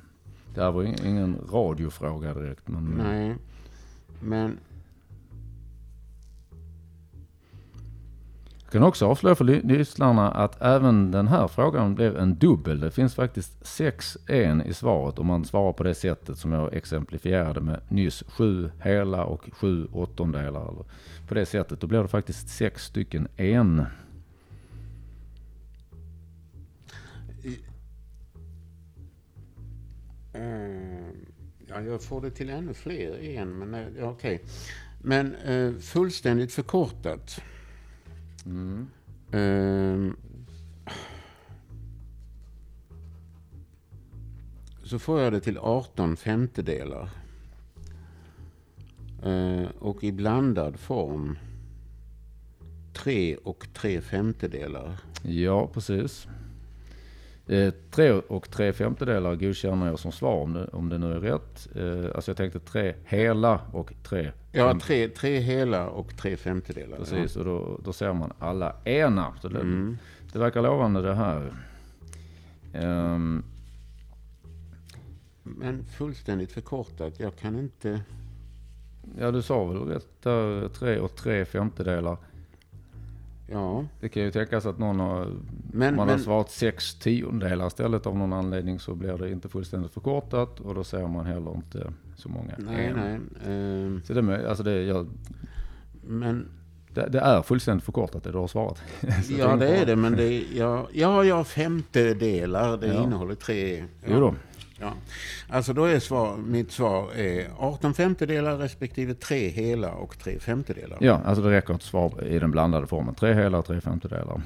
Det 0.53 0.61
här 0.61 0.71
var 0.71 0.83
ing- 0.83 1.05
ingen 1.05 1.37
radiofråga 1.51 2.33
direkt. 2.33 2.67
Men 2.67 2.83
nej. 2.83 3.35
Men 4.21 4.59
kan 8.75 8.83
också 8.83 9.05
avslöja 9.05 9.35
för 9.35 9.43
lyssnarna 9.43 10.31
att 10.31 10.61
även 10.61 11.11
den 11.11 11.27
här 11.27 11.47
frågan 11.47 11.95
blev 11.95 12.17
en 12.17 12.35
dubbel. 12.35 12.79
Det 12.79 12.91
finns 12.91 13.15
faktiskt 13.15 13.65
sex 13.65 14.17
en 14.27 14.61
i 14.61 14.73
svaret 14.73 15.19
om 15.19 15.27
man 15.27 15.45
svarar 15.45 15.73
på 15.73 15.83
det 15.83 15.95
sättet 15.95 16.37
som 16.37 16.51
jag 16.51 16.73
exemplifierade 16.73 17.61
med 17.61 17.81
nyss. 17.89 18.23
Sju 18.27 18.71
hela 18.79 19.25
och 19.25 19.49
sju 19.53 19.87
åttondelar. 19.91 20.73
På 21.27 21.33
det 21.33 21.45
sättet 21.45 21.81
då 21.81 21.87
blir 21.87 22.01
det 22.01 22.07
faktiskt 22.07 22.49
sex 22.49 22.83
stycken 22.83 23.27
en. 23.37 23.85
Ehm, 30.33 31.25
ja, 31.67 31.81
jag 31.81 32.01
får 32.03 32.21
det 32.21 32.31
till 32.31 32.49
ännu 32.49 32.73
fler 32.73 33.23
en. 33.23 33.57
men 33.57 33.73
eh, 33.73 34.09
okej. 34.09 34.35
Okay. 34.35 34.39
Men 35.01 35.35
eh, 35.35 35.73
fullständigt 35.73 36.53
förkortat. 36.53 37.41
Mm. 38.45 38.87
Eh, 39.31 40.13
så 44.83 44.99
får 44.99 45.21
jag 45.21 45.33
det 45.33 45.39
till 45.39 45.57
18 45.57 46.17
femtedelar. 46.17 47.09
Eh, 49.23 49.67
och 49.79 50.03
i 50.03 50.11
blandad 50.11 50.79
form 50.79 51.37
3 52.93 53.35
och 53.35 53.67
3 53.73 54.01
femtedelar. 54.01 54.99
Ja, 55.23 55.67
precis. 55.67 56.27
Eh, 57.47 57.73
tre 57.91 58.11
och 58.11 58.49
tre 58.49 58.73
femtedelar 58.73 59.35
godkänner 59.35 59.87
jag 59.87 59.99
som 59.99 60.11
svar 60.11 60.35
om 60.41 60.53
det, 60.53 60.65
om 60.67 60.89
det 60.89 60.97
nu 60.97 61.13
är 61.13 61.19
rätt. 61.19 61.67
Eh, 61.75 62.15
alltså 62.15 62.31
jag 62.31 62.37
tänkte 62.37 62.59
tre 62.59 62.95
hela 63.05 63.61
och 63.71 63.93
tre 64.03 64.31
Ja, 64.51 64.79
tre, 64.79 65.07
tre 65.09 65.39
hela 65.39 65.89
och 65.89 66.17
tre 66.17 66.37
femtedelar. 66.37 66.97
Precis, 66.97 67.35
och 67.35 67.45
då, 67.45 67.79
då 67.83 67.93
ser 67.93 68.13
man 68.13 68.33
alla 68.39 68.75
ena. 68.83 69.33
Så 69.41 69.47
det, 69.47 69.59
Mm. 69.59 69.97
det 70.33 70.39
verkar 70.39 70.61
lovande 70.61 71.01
det 71.01 71.13
här. 71.15 71.53
Ehm, 72.73 73.43
Men 75.43 75.85
fullständigt 75.85 76.51
förkortat, 76.51 77.19
jag 77.19 77.35
kan 77.35 77.59
inte... 77.59 78.01
ja, 79.19 79.31
du 79.31 79.41
sa 79.41 79.65
väl 79.65 79.77
rätt 79.77 80.21
där, 80.21 80.67
tre 80.69 80.99
och 80.99 81.15
tre 81.15 81.45
femtedelar. 81.45 82.17
Ja, 83.47 83.85
Det 83.99 84.09
kan 84.09 84.23
ju 84.23 84.31
tänkas 84.31 84.65
att 84.65 84.79
någon 84.79 84.99
har, 84.99 85.27
men... 85.71 85.95
man 85.95 86.07
har 86.07 86.15
men 86.15 86.23
svarat 86.23 86.51
sex 86.51 86.95
tiondelar 86.95 87.67
istället 87.67 88.05
av 88.07 88.17
någon 88.17 88.33
anledning 88.33 88.79
så 88.79 88.95
blir 88.95 89.17
det 89.17 89.31
inte 89.31 89.49
fullständigt 89.49 89.91
förkortat 89.91 90.59
och 90.59 90.75
då 90.75 90.83
ser 90.83 91.07
man 91.07 91.25
heller 91.25 91.55
inte 91.55 91.93
så 92.15 92.29
många 92.29 92.53
nej, 92.57 92.93
nej. 92.95 93.19
ehm, 93.47 94.01
Så 94.05 94.13
det, 94.13 94.49
alltså 94.49 94.63
det, 94.63 94.81
jag, 94.83 95.07
men... 96.01 96.47
det, 96.89 97.07
det 97.09 97.19
är 97.19 97.41
fullständigt 97.41 97.85
förkortat 97.85 98.23
det 98.23 98.31
du 98.31 98.37
har 98.37 98.47
svarat. 98.47 98.81
Ja, 99.39 99.55
det 99.55 99.67
är 99.77 99.85
det, 99.85 99.95
men 99.95 100.13
det 100.15 100.23
är... 100.33 100.43
Ja, 100.55 100.87
ja, 100.93 101.23
ja 101.23 101.43
femtedelar, 101.43 102.77
det 102.77 102.87
Ja. 102.87 103.03
innehåller 103.03 103.35
tre... 103.35 103.77
Ja. 103.77 103.85
Jo 104.11 104.19
då. 104.19 104.35
Ja. 104.79 104.93
Alltså 105.49 105.73
då 105.73 105.85
är 105.85 105.99
svar, 105.99 106.37
mitt 106.37 106.71
svar 106.71 107.11
är 107.15 107.47
18 107.57 107.93
femtedelar 107.93 108.57
respektive 108.57 109.13
tre 109.13 109.49
hela 109.49 109.91
och 109.91 110.19
tre 110.19 110.39
femtedelar. 110.39 110.97
Ja, 111.01 111.21
alltså 111.25 111.43
det 111.43 111.51
räcker 111.51 111.73
att 111.73 111.83
svara 111.83 112.25
i 112.25 112.39
den 112.39 112.51
blandade 112.51 112.87
formen. 112.87 113.15
Tre 113.15 113.33
hela 113.33 113.57
och 113.57 113.65
tre 113.65 113.81
femtedelar. 113.81 114.41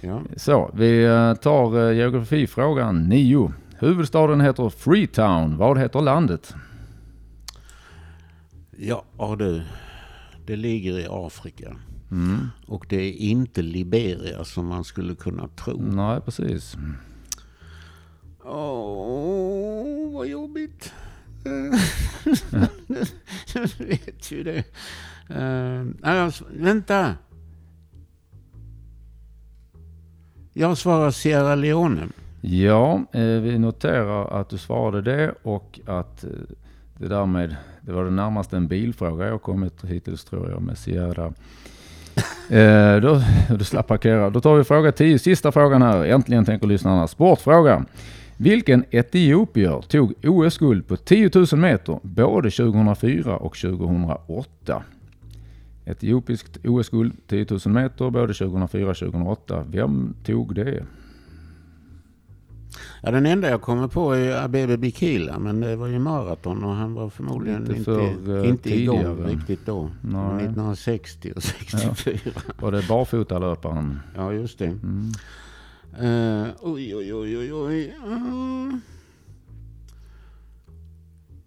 Ja. 0.00 0.22
Så, 0.36 0.70
vi 0.74 1.04
eh, 1.04 1.34
tar 1.34 1.88
eh, 1.88 1.96
geografifrågan 1.96 3.08
9. 3.08 3.52
Huvudstaden 3.78 4.40
heter 4.40 4.68
Freetown. 4.68 5.56
Vad 5.56 5.78
heter 5.78 6.00
landet? 6.00 6.54
Ja, 8.76 9.04
du. 9.38 9.62
Det 10.46 10.56
ligger 10.56 10.98
i 10.98 11.06
Afrika. 11.10 11.76
Mm. 12.10 12.48
Och 12.66 12.86
det 12.88 12.96
är 12.96 13.12
inte 13.12 13.62
Liberia 13.62 14.44
som 14.44 14.66
man 14.66 14.84
skulle 14.84 15.14
kunna 15.14 15.48
tro. 15.48 15.82
Nej, 15.82 16.20
precis. 16.20 16.76
Åh, 18.44 20.12
vad 20.12 20.26
jobbigt 20.26 20.92
du 23.52 23.84
vet 23.84 24.32
ju 24.32 24.42
det. 24.42 24.64
Uh, 25.36 25.86
alltså, 26.02 26.44
vänta. 26.52 27.14
Jag 30.52 30.78
svarar 30.78 31.10
Sierra 31.10 31.54
Leone. 31.54 32.08
Ja, 32.40 33.00
eh, 33.12 33.22
vi 33.22 33.58
noterar 33.58 34.40
att 34.40 34.48
du 34.48 34.58
svarade 34.58 35.02
det 35.02 35.34
och 35.42 35.80
att 35.86 36.24
eh, 36.24 36.30
det 36.98 37.08
därmed, 37.08 37.56
det 37.80 37.92
var 37.92 38.04
det 38.04 38.10
närmaste 38.10 38.56
en 38.56 38.68
bilfråga 38.68 39.26
jag 39.26 39.42
kommit 39.42 39.84
hittills 39.84 40.24
tror 40.24 40.50
jag 40.50 40.62
med 40.62 40.78
Sierra. 40.78 41.32
eh, 42.50 42.96
då, 43.00 43.22
du 43.58 43.64
slapp 43.64 43.86
parkera. 43.86 44.30
Då 44.30 44.40
tar 44.40 44.56
vi 44.56 44.64
fråga 44.64 44.92
10, 44.92 45.18
sista 45.18 45.52
frågan 45.52 45.82
här. 45.82 46.04
Äntligen 46.04 46.44
tänker 46.44 46.66
lyssnarna. 46.66 47.08
Sportfråga. 47.08 47.84
Vilken 48.42 48.84
etiopier 48.90 49.80
tog 49.88 50.12
OS-guld 50.24 50.86
på 50.86 50.96
10 50.96 51.30
000 51.34 51.46
meter 51.52 51.98
både 52.02 52.50
2004 52.50 53.36
och 53.36 53.56
2008? 53.56 54.82
Etiopiskt 55.84 56.58
OS-guld 56.64 57.12
10 57.26 57.46
000 57.50 57.60
meter 57.74 58.10
både 58.10 58.34
2004 58.34 58.90
och 58.90 58.96
2008. 58.96 59.64
Vem 59.70 60.14
tog 60.24 60.54
det? 60.54 60.84
Ja, 63.02 63.10
den 63.10 63.26
enda 63.26 63.50
jag 63.50 63.60
kommer 63.60 63.88
på 63.88 64.12
är 64.12 64.44
Abebe 64.44 64.76
Bikila, 64.76 65.38
men 65.38 65.60
det 65.60 65.76
var 65.76 65.86
ju 65.86 65.98
maraton 65.98 66.64
och 66.64 66.74
han 66.74 66.94
var 66.94 67.10
förmodligen 67.10 67.60
Inte 67.60 67.72
inte, 67.72 67.84
för, 67.84 68.46
inte, 68.46 68.70
eh, 68.70 68.82
igång 68.82 68.98
tidigare. 68.98 69.32
riktigt 69.32 69.66
då. 69.66 69.90
Nej. 70.02 70.36
1960 70.36 71.32
och 71.36 71.42
64. 71.42 72.32
Var 72.60 72.72
det 72.72 72.88
barfotalöparen? 72.88 74.00
Ja, 74.16 74.32
just 74.32 74.58
det. 74.58 74.66
Mm. 74.66 75.12
Uh, 75.94 76.48
oj, 76.62 76.94
oj, 76.96 77.14
oj, 77.14 77.38
oj, 77.38 77.52
oj. 77.52 77.94
Uh. 78.06 78.74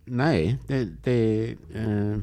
Nej, 0.05 0.59
det... 0.67 0.89
Det, 1.03 1.51
eh, 1.73 2.17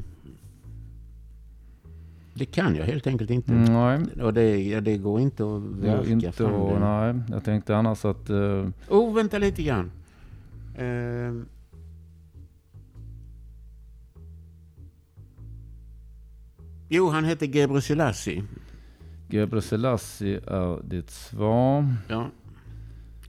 det 2.33 2.45
kan 2.45 2.75
jag 2.75 2.85
helt 2.85 3.07
enkelt 3.07 3.29
inte. 3.29 3.53
Nej, 3.53 3.99
Och 4.21 4.33
det, 4.33 4.63
ja, 4.63 4.81
det 4.81 4.97
går 4.97 5.19
inte 5.19 5.43
att 5.43 5.61
verka 5.61 6.09
inte 6.09 6.31
fram 6.31 6.53
och, 6.53 6.79
nej. 6.79 7.15
Jag 7.29 7.43
tänkte 7.43 7.75
annars 7.77 8.05
att... 8.05 8.29
eh, 8.29 8.67
Oh, 8.89 9.13
vänta 9.15 9.37
lite 9.37 9.63
grann. 9.63 9.91
Eh, 10.75 11.33
jo, 16.89 17.09
han 17.09 17.25
heter 17.25 17.45
Gebre 17.47 17.81
Selassie. 17.81 18.43
Gebre 19.33 19.61
Selassie 19.61 20.37
är 20.47 20.83
ditt 20.83 21.09
svar. 21.09 21.85
Ja. 22.07 22.25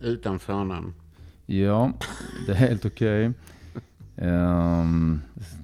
Utan 0.01 0.39
förnamn. 0.39 0.95
Ja, 1.47 1.93
det 2.47 2.53
är 2.53 2.57
helt 2.57 2.85
okej. 2.85 3.31
Ehm, 4.17 5.21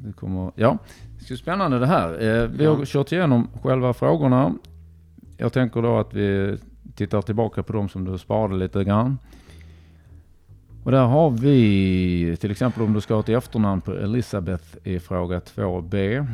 det 0.06 0.12
kommer, 0.12 0.52
ja, 0.56 0.78
det 1.28 1.34
är 1.34 1.36
spännande 1.36 1.78
det 1.78 1.86
här. 1.86 2.12
Eh, 2.42 2.48
vi 2.48 2.66
har 2.66 2.78
Ja. 2.78 2.84
kört 2.86 3.12
igenom 3.12 3.48
själva 3.62 3.92
frågorna. 3.94 4.54
Jag 5.36 5.52
tänker 5.52 5.82
då 5.82 5.98
att 5.98 6.14
vi 6.14 6.58
tittar 6.94 7.22
tillbaka 7.22 7.62
på 7.62 7.72
de 7.72 7.88
som 7.88 8.04
du 8.04 8.18
sparade 8.18 8.56
lite 8.56 8.84
grann. 8.84 9.18
Och 10.84 10.90
där 10.90 11.04
har 11.04 11.30
vi 11.30 12.36
till 12.40 12.50
exempel 12.50 12.82
om 12.82 12.92
du 12.92 13.00
ska 13.00 13.14
ha 13.14 13.20
ett 13.20 13.28
efternamn 13.28 13.80
på 13.80 13.92
Elisabeth 13.92 14.64
i 14.84 14.98
fråga 15.00 15.38
2b. 15.40 16.26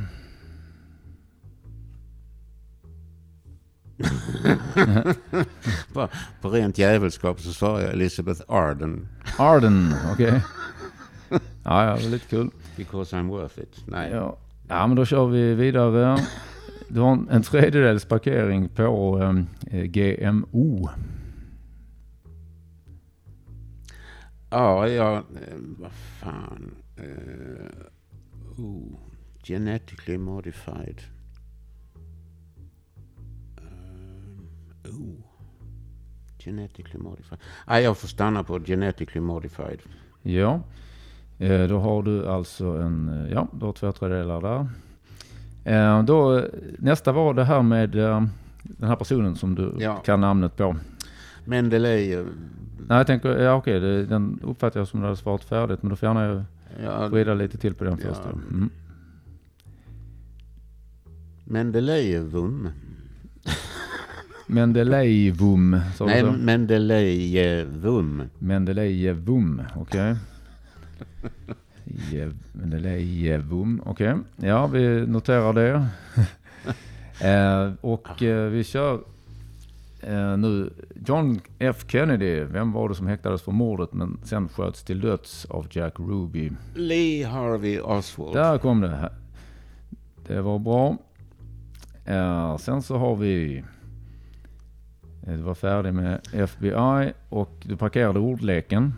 På, 5.92 6.08
på 6.40 6.50
rent 6.50 6.78
jävelskap 6.78 7.40
så 7.40 7.52
svarar 7.52 7.80
jag 7.80 7.92
Elizabeth 7.92 8.40
Arden. 8.48 9.08
Arden, 9.38 9.94
okej. 10.12 10.42
Ja, 11.64 11.84
ja, 11.86 11.96
det 11.96 12.04
är 12.06 12.10
lite 12.10 12.26
kul. 12.26 12.50
Because 12.76 13.16
I'm 13.16 13.28
worth 13.28 13.58
it. 13.58 13.80
Nej. 13.86 14.10
Ja. 14.12 14.36
ja, 14.68 14.86
men 14.86 14.96
då 14.96 15.04
kör 15.04 15.26
vi 15.26 15.54
vidare. 15.54 16.18
Du 16.88 17.00
har 17.00 17.26
en- 17.30 17.42
tredjedels 17.42 18.04
parkering 18.04 18.68
på 18.68 19.18
ehm, 19.22 19.46
eh, 19.70 19.82
GMO. 19.84 20.88
Ja, 24.50 24.88
ja, 24.88 25.16
eh, 25.16 25.22
vad 25.78 25.92
fan. 25.92 26.74
Eh, 26.96 28.64
oh, 28.64 28.96
genetically 29.42 30.18
modified. 30.18 31.00
Oh, 34.88 35.14
genetically 36.38 36.98
modified. 37.02 37.38
Nej, 37.68 37.84
jag 37.84 37.98
får 37.98 38.08
stanna 38.08 38.44
på 38.44 38.60
genetically 38.60 39.20
modified. 39.20 39.78
Ja, 40.22 40.60
eh, 41.38 41.68
då 41.68 41.78
har 41.78 42.02
du 42.02 42.28
alltså 42.28 42.64
en, 42.66 43.08
eh, 43.08 43.32
ja, 43.32 43.48
du 43.52 43.64
har 43.66 43.72
två 43.72 43.92
tredjedelar 43.92 44.40
där. 44.40 44.66
Eh, 45.64 46.02
Då, 46.04 46.44
nästa 46.78 47.12
var 47.12 47.34
det 47.34 47.44
här 47.44 47.62
med 47.62 47.90
den 47.90 48.88
här 48.88 48.96
personen 48.96 49.36
som 49.36 49.54
du 49.54 49.74
Ja. 49.78 49.96
kan 49.96 50.20
namnet 50.20 50.56
på. 50.56 50.76
Mendeleev. 51.44 52.26
Nej, 52.88 52.98
jag 52.98 53.06
tänker, 53.06 53.28
ja 53.38 53.54
okej, 53.54 53.80
det- 53.80 54.06
den 54.06 54.40
uppfattar 54.42 54.80
jag 54.80 54.88
som 54.88 55.00
du 55.00 55.06
hade 55.06 55.16
svarat 55.16 55.44
färdigt, 55.44 55.82
men 55.82 55.90
då 55.90 55.96
får 55.96 56.06
gärna 56.08 56.24
jag 56.24 56.42
Ja, 56.84 57.08
vrida 57.08 57.34
lite 57.34 57.58
till 57.58 57.74
på 57.74 57.84
den 57.84 57.98
Ja. 58.02 58.08
första. 58.08 58.30
Mm. 58.30 58.70
Mendeleevum. 61.44 62.68
Mendelejevum, 64.46 65.70
Nej, 65.70 65.82
så? 65.96 66.32
Mendeleevum. 66.32 68.22
Mendelejevum, 68.38 69.62
okej. 69.76 70.16
Je- 72.12 72.32
Mendelejevum, 72.52 73.82
okej. 73.84 74.14
Ja, 74.36 74.66
vi 74.66 75.06
noterar 75.06 75.52
det. 75.52 75.86
eh, 77.28 77.72
och 77.80 78.22
eh, 78.22 78.48
vi 78.50 78.64
kör 78.64 78.94
eh, 80.00 80.36
nu 80.36 80.70
John 81.06 81.40
F 81.58 81.84
Kennedy. 81.88 82.40
Vem 82.44 82.72
var 82.72 82.88
det 82.88 82.94
som 82.94 83.06
häktades 83.06 83.42
för 83.42 83.52
mordet 83.52 83.92
men 83.92 84.18
sen 84.24 84.48
sköts 84.48 84.82
till 84.84 85.00
döds 85.00 85.44
av 85.44 85.66
Jack 85.70 85.94
Ruby? 86.00 86.52
Lee 86.74 87.26
Harvey 87.26 87.80
Oswald. 87.80 88.36
Där 88.36 88.58
kom 88.58 88.80
det. 88.80 89.12
Det 90.26 90.40
var 90.42 90.58
bra. 90.58 90.96
Sen 92.58 92.82
så 92.82 92.96
har 92.98 93.16
vi... 93.16 93.64
eh, 95.26 95.32
Du 95.34 95.42
var 95.42 95.54
färdig 95.54 95.94
med 95.94 96.20
FBI 96.32 97.12
och 97.28 97.50
du 97.62 97.76
parkerade 97.76 98.18
ordleken. 98.18 98.94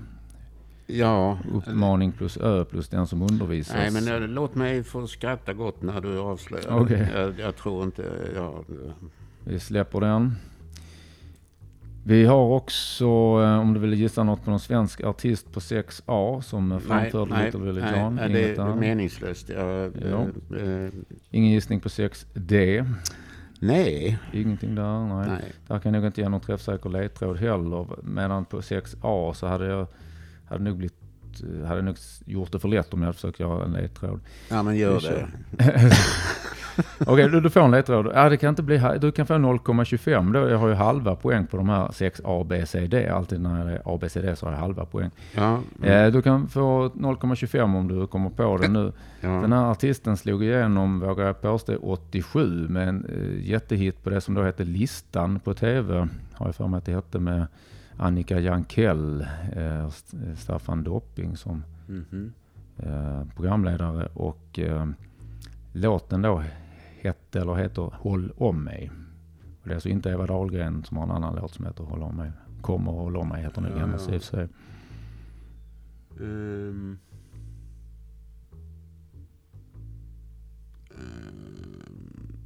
Ja. 0.87 1.39
Uppmaning 1.55 2.13
plus 2.13 2.37
ö 2.37 2.65
plus 2.65 2.89
den 2.89 3.07
som 3.07 3.23
undervisas. 3.23 3.75
Nej, 3.77 3.91
men 3.91 4.23
eh, 4.23 4.29
låt 4.29 4.55
mig 4.55 4.85
få 4.85 5.07
skratta 5.07 5.53
gott 5.53 5.83
när 5.83 6.01
du 6.01 6.19
avslöjar. 6.19 6.81
Okej. 6.83 7.09
Jag, 7.15 7.39
jag 7.41 7.57
tror 7.57 7.85
inte... 7.85 8.05
Ja, 8.37 8.55
Vi 9.45 9.61
släpper 9.61 10.01
den. 10.01 10.35
Vi 12.05 12.25
har 12.25 12.45
också, 12.45 13.05
eh, 13.43 13.59
om 13.61 13.75
du 13.75 13.81
vill 13.81 13.95
gissa 13.95 14.23
något 14.23 14.45
på 14.45 14.51
någon 14.51 14.61
svensk 14.61 15.05
artist 15.05 15.53
på 15.53 15.61
6A 15.61 16.41
som 16.41 16.73
eh, 16.73 16.79
framförde 16.79 17.31
nej, 17.35 17.45
Little 17.45 17.61
Willie 17.61 17.99
John. 18.01 18.15
nej, 18.15 18.29
det 18.33 18.57
är 18.59 18.75
meningslöst. 18.75 19.49
Jag, 19.49 19.93
Ja. 20.11 20.27
eh, 20.57 20.63
eh, 20.85 20.91
Ingen 21.31 21.53
gissning 21.53 21.81
på 21.81 21.89
6D. 21.89 22.87
Nej, 23.67 24.19
Ingenting 24.33 24.75
där. 24.75 25.01
Nej. 25.01 25.29
nej. 25.29 25.53
Där 25.67 25.79
kan 25.79 25.95
jag 25.95 26.01
nog 26.01 26.09
inte 26.09 26.21
ge 26.21 26.29
någon 26.29 26.41
träffsäker 26.41 26.91
ledtråd 26.91 27.37
heller. 27.37 27.87
Medan 28.03 28.45
på 28.45 28.61
6A 28.61 29.33
så 29.33 29.47
hade 29.47 29.67
jag 29.67 29.87
hade 30.49 30.65
nog, 30.65 30.77
blivit, 30.77 30.95
hade 31.67 31.83
nog 31.83 31.97
gjort 32.25 32.53
det 32.53 32.59
för 32.59 32.69
lätt 32.69 32.95
om 32.95 33.01
jag 33.01 33.07
hade 33.07 33.15
försökt 33.15 33.41
göra 33.41 33.65
en 33.65 33.73
ledtråd. 33.73 34.21
Ja, 34.49 34.63
men 34.63 34.77
gör 34.77 35.01
det. 35.01 35.29
Okej, 37.07 37.29
du, 37.29 37.41
du 37.41 37.51
får 37.51 37.61
en 37.61 37.71
ledtråd. 37.71 38.11
Ja, 38.15 38.29
det 38.29 38.37
kan 38.37 38.49
inte 38.49 38.63
bli, 38.63 38.83
du 39.01 39.13
kan 39.13 39.27
få 39.27 39.35
0,25 39.35 40.33
då. 40.33 40.49
Jag 40.49 40.59
har 40.59 40.69
ju 40.69 40.75
halva 40.75 41.17
poäng 41.17 41.47
på 41.47 41.57
de 41.57 41.69
här 41.69 41.93
6 41.93 42.21
A, 42.25 42.45
B, 42.49 42.67
C, 42.67 42.87
D. 42.87 43.09
Alltid 43.09 43.41
när 43.41 43.65
det 43.65 43.73
är 43.73 43.83
A, 43.85 43.99
B, 44.01 44.09
C, 44.09 44.21
D 44.21 44.37
så 44.37 44.47
har 44.47 44.53
jag 44.53 44.59
halva 44.61 44.85
poäng. 44.85 45.11
Ja, 45.35 45.61
Eh, 45.83 46.13
du 46.13 46.23
kan 46.23 46.49
få 46.49 46.89
0,25 46.89 47.77
om 47.77 47.89
du 47.89 48.07
kommer 48.07 48.31
på 48.31 48.57
det 48.57 48.69
nu. 48.69 48.93
ja. 49.21 49.29
Den 49.29 49.53
här 49.53 49.71
artisten 49.71 50.17
slog 50.17 50.45
igenom, 50.45 51.01
vågar 51.01 51.27
jag 51.27 51.41
påstå, 51.43 51.77
87 51.77 52.69
med 52.69 52.89
en 52.89 53.05
eh, 53.05 53.49
jättehit 53.51 54.03
på 54.05 54.11
det 54.11 54.21
som 54.21 54.35
då 54.35 54.43
hette 54.43 54.65
Listan 54.65 55.41
på 55.41 55.55
TV. 55.55 56.09
Har 56.33 56.47
jag 56.47 56.55
för 56.55 56.67
mig 56.69 56.79
att 56.79 56.85
det 56.87 56.93
hette 56.95 57.19
med 57.19 57.47
Annika 57.99 58.41
Jankell, 58.41 59.27
eh, 59.57 59.87
St- 59.87 60.17
Staffan 60.37 60.83
Dopping 60.85 61.37
som 61.37 61.65
Mhm. 61.89 62.33
eh, 62.79 63.23
programledare. 63.37 64.09
Och 64.15 64.59
eh, 64.59 64.87
låten 65.73 66.23
då 66.23 66.43
hette, 67.07 67.41
eller 67.41 67.55
heter 67.55 67.91
Håll 67.95 68.33
om 68.37 68.65
mig. 68.65 68.91
Och 69.63 69.69
det 69.69 69.71
är 69.71 69.75
alltså 69.75 69.89
inte 69.89 70.11
Eva 70.11 70.27
Dahlgren 70.27 70.85
som 70.85 70.97
har 70.97 71.05
en 71.05 71.11
annan 71.11 71.37
låt 71.37 71.55
som 71.55 71.67
heter 71.67 71.85
Håll 71.85 72.03
om 72.03 72.17
mig. 72.17 72.33
Kommer 72.61 72.93
och 72.93 72.99
håll 72.99 73.17
om 73.17 73.29
mig 73.29 73.43
heter 73.43 73.61
nog 73.61 73.71
Ja, 73.71 73.79
hennes 73.79 74.09
ja. 74.09 74.15
i 74.15 74.19
och 74.19 74.23
för 74.23 74.37
sig. 74.37 74.49
Ehm. 76.21 76.99
Ehm. 80.91 82.37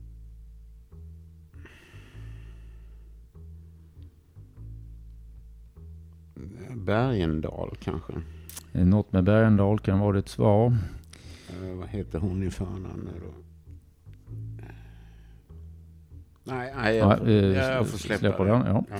Bergendal 6.77 7.77
kanske. 7.81 8.13
Något 8.73 9.13
med 9.13 9.25
Bergendahl 9.25 9.79
kan 9.79 9.99
vara 10.01 10.17
ditt 10.17 10.29
svar. 10.29 10.77
Eh, 11.49 11.75
vad 11.79 11.89
heter 11.89 12.19
hon 12.19 12.43
i 12.43 12.51
förnamn 12.51 13.09
nu 13.13 13.21
då? 13.21 13.50
Nej, 16.45 16.73
nej 16.77 16.97
jag, 16.97 17.19
Ja, 17.21 17.27
eh, 17.27 17.35
jag 17.35 17.89
får 17.89 17.99
släppa 17.99 18.45
den, 18.45 18.67
ja. 18.67 18.85
Ja. 18.91 18.97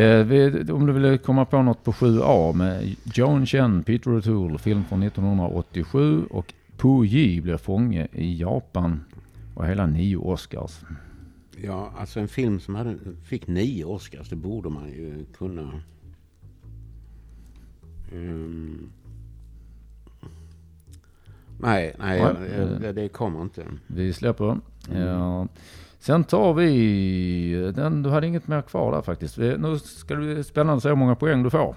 Eh, 0.00 0.24
vi, 0.24 0.64
om 0.72 0.86
du 0.86 0.92
vill 0.92 1.18
komma 1.18 1.44
på 1.44 1.62
något 1.62 1.84
på 1.84 1.92
7A 1.92 2.52
med 2.52 2.96
Joan 3.14 3.46
Chen, 3.46 3.82
Peter 3.82 4.10
O'Toole, 4.10 4.58
film 4.58 4.84
från 4.84 5.02
1987 5.02 6.24
och 6.30 6.54
Pu 6.76 7.04
Yi 7.04 7.40
blir 7.40 7.56
fånge 7.56 8.08
i 8.12 8.40
Japan 8.40 9.04
och 9.54 9.66
hela 9.66 9.86
nio 9.86 10.16
Oscars. 10.16 10.80
Ja, 11.56 11.92
alltså 11.98 12.20
en 12.20 12.28
film 12.28 12.60
som 12.60 12.74
hade, 12.74 12.96
fick 13.24 13.46
nio 13.46 13.84
Oscars, 13.84 14.28
det 14.28 14.36
borde 14.36 14.68
man 14.68 14.88
ju 14.88 15.26
kunna. 15.38 15.80
Ehm. 18.12 18.92
Nej, 21.62 21.94
nej, 21.98 22.24
Nej, 22.80 22.92
det, 22.92 23.08
kommer 23.08 23.42
inte. 23.42 23.62
Vi 23.86 24.12
släpper. 24.12 24.44
Mm. 24.90 25.02
Ja. 25.02 25.46
Sen 25.98 26.24
tar 26.24 26.54
vi 26.54 27.72
den, 27.76 28.02
du 28.02 28.10
hade 28.10 28.26
inget 28.26 28.48
mer 28.48 28.62
kvar 28.62 28.92
där 28.92 29.02
faktiskt. 29.02 29.38
Nu 29.38 29.78
ska 29.78 30.14
det 30.14 30.20
bli 30.20 30.44
spännande 30.44 30.76
att 30.76 30.82
se 30.82 30.88
hur 30.88 30.96
många 30.96 31.14
poäng 31.14 31.42
du 31.42 31.50
får. 31.50 31.74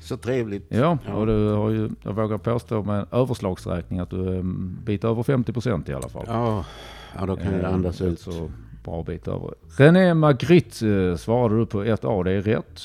Så 0.00 0.16
trevligt. 0.16 0.66
Ja, 0.68 0.98
Ja. 1.06 1.12
och 1.14 1.26
du 1.26 1.48
har 1.52 1.70
ju, 1.70 1.90
jag 2.02 2.12
vågar 2.12 2.38
påstå 2.38 2.82
med 2.82 2.98
en 3.00 3.06
överslagsräkning 3.12 3.98
att 3.98 4.10
du 4.10 4.28
är 4.28 4.34
en 4.38 4.78
bit 4.84 5.04
över 5.04 5.22
50 5.22 5.52
procent 5.52 5.88
i 5.88 5.94
alla 5.94 6.08
fall. 6.08 6.24
Ja, 6.26 6.64
ja 7.18 7.26
då 7.26 7.36
kan 7.36 7.52
jag 7.52 7.60
Eh, 7.62 7.74
andas 7.74 8.00
ut. 8.00 8.20
Så 8.20 8.50
bra 8.84 9.02
bit 9.02 9.28
över. 9.28 9.54
René 9.78 10.14
Magritte 10.14 10.88
eh, 10.88 11.16
svarade 11.16 11.58
du 11.58 11.66
på 11.66 11.84
1A, 11.84 12.24
det 12.24 12.32
är 12.32 12.40
rätt. 12.42 12.80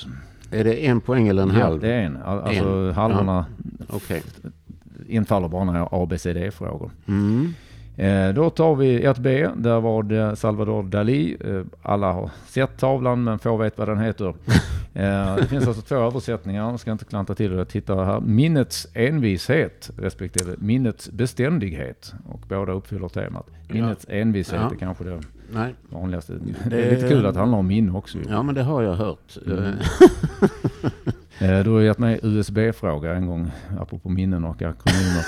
Är 0.51 0.63
det 0.63 0.85
en 0.87 1.01
poäng 1.01 1.27
eller 1.27 1.43
en 1.43 1.49
ja, 1.53 1.63
halv? 1.63 1.79
det 1.79 1.93
är 1.93 2.01
en. 2.01 2.17
Al- 2.17 2.39
Alltså 2.41 2.65
En. 2.65 2.93
halvorna 2.93 3.45
Okej. 3.89 4.23
Infaller 5.07 5.47
bara 5.47 5.63
har 5.65 6.03
ABCD-frågor. 6.03 6.91
Mm. 7.07 7.53
Eh, 7.99 8.33
då 8.33 8.49
tar 8.49 8.75
vi 8.75 9.07
1B. 9.07 9.51
Där 9.55 9.79
var 9.79 10.03
det 10.03 10.35
Salvador 10.35 10.83
Dalí. 10.83 11.37
Eh, 11.57 11.65
alla 11.81 12.11
har 12.11 12.29
sett 12.47 12.77
tavlan 12.77 13.23
men 13.23 13.39
få 13.39 13.57
vet 13.57 13.77
vad 13.77 13.87
den 13.87 13.97
heter. 13.99 14.27
eh, 14.93 15.35
det 15.35 15.47
finns 15.49 15.67
alltså 15.67 15.81
två 15.81 15.95
översättningar. 15.95 16.69
Jag 16.71 16.79
ska 16.79 16.91
inte 16.91 17.05
klanta 17.05 17.35
till 17.35 17.51
det. 17.51 17.57
Jag 17.57 17.67
tittar 17.69 18.05
här. 18.05 18.19
Minnets 18.19 18.87
envishet 18.93 19.89
respektive 19.97 20.55
minnets 20.57 21.11
beständighet. 21.11 22.13
Och 22.29 22.39
båda 22.49 22.73
uppfyller 22.73 23.09
temat. 23.09 23.47
Minnets 23.67 24.05
envishet 24.09 24.59
Ja. 24.61 24.71
är 24.71 24.75
kanske 24.79 25.03
det 25.03 25.21
Nej, 25.53 25.75
vanligaste. 25.89 26.33
Det 26.69 26.81
är 26.81 26.95
lite 26.95 27.07
kul 27.07 27.25
att 27.25 27.33
det 27.33 27.39
handlar 27.39 27.57
om 27.57 27.67
minne 27.67 27.91
också. 27.91 28.17
ja 28.29 28.43
men 28.43 28.55
det 28.55 28.63
har 28.63 28.81
jag 28.81 28.93
hört. 28.93 29.37
Mm. 29.47 29.59
Eh, 31.41 31.59
Du 31.63 31.69
har 31.69 31.81
gett 31.81 31.97
mig 31.99 32.19
USB-fråga 32.23 33.13
en 33.15 33.27
gång, 33.27 33.51
apropå 33.79 34.09
minnen 34.09 34.43
och 34.43 34.61
akronymer. 34.61 35.25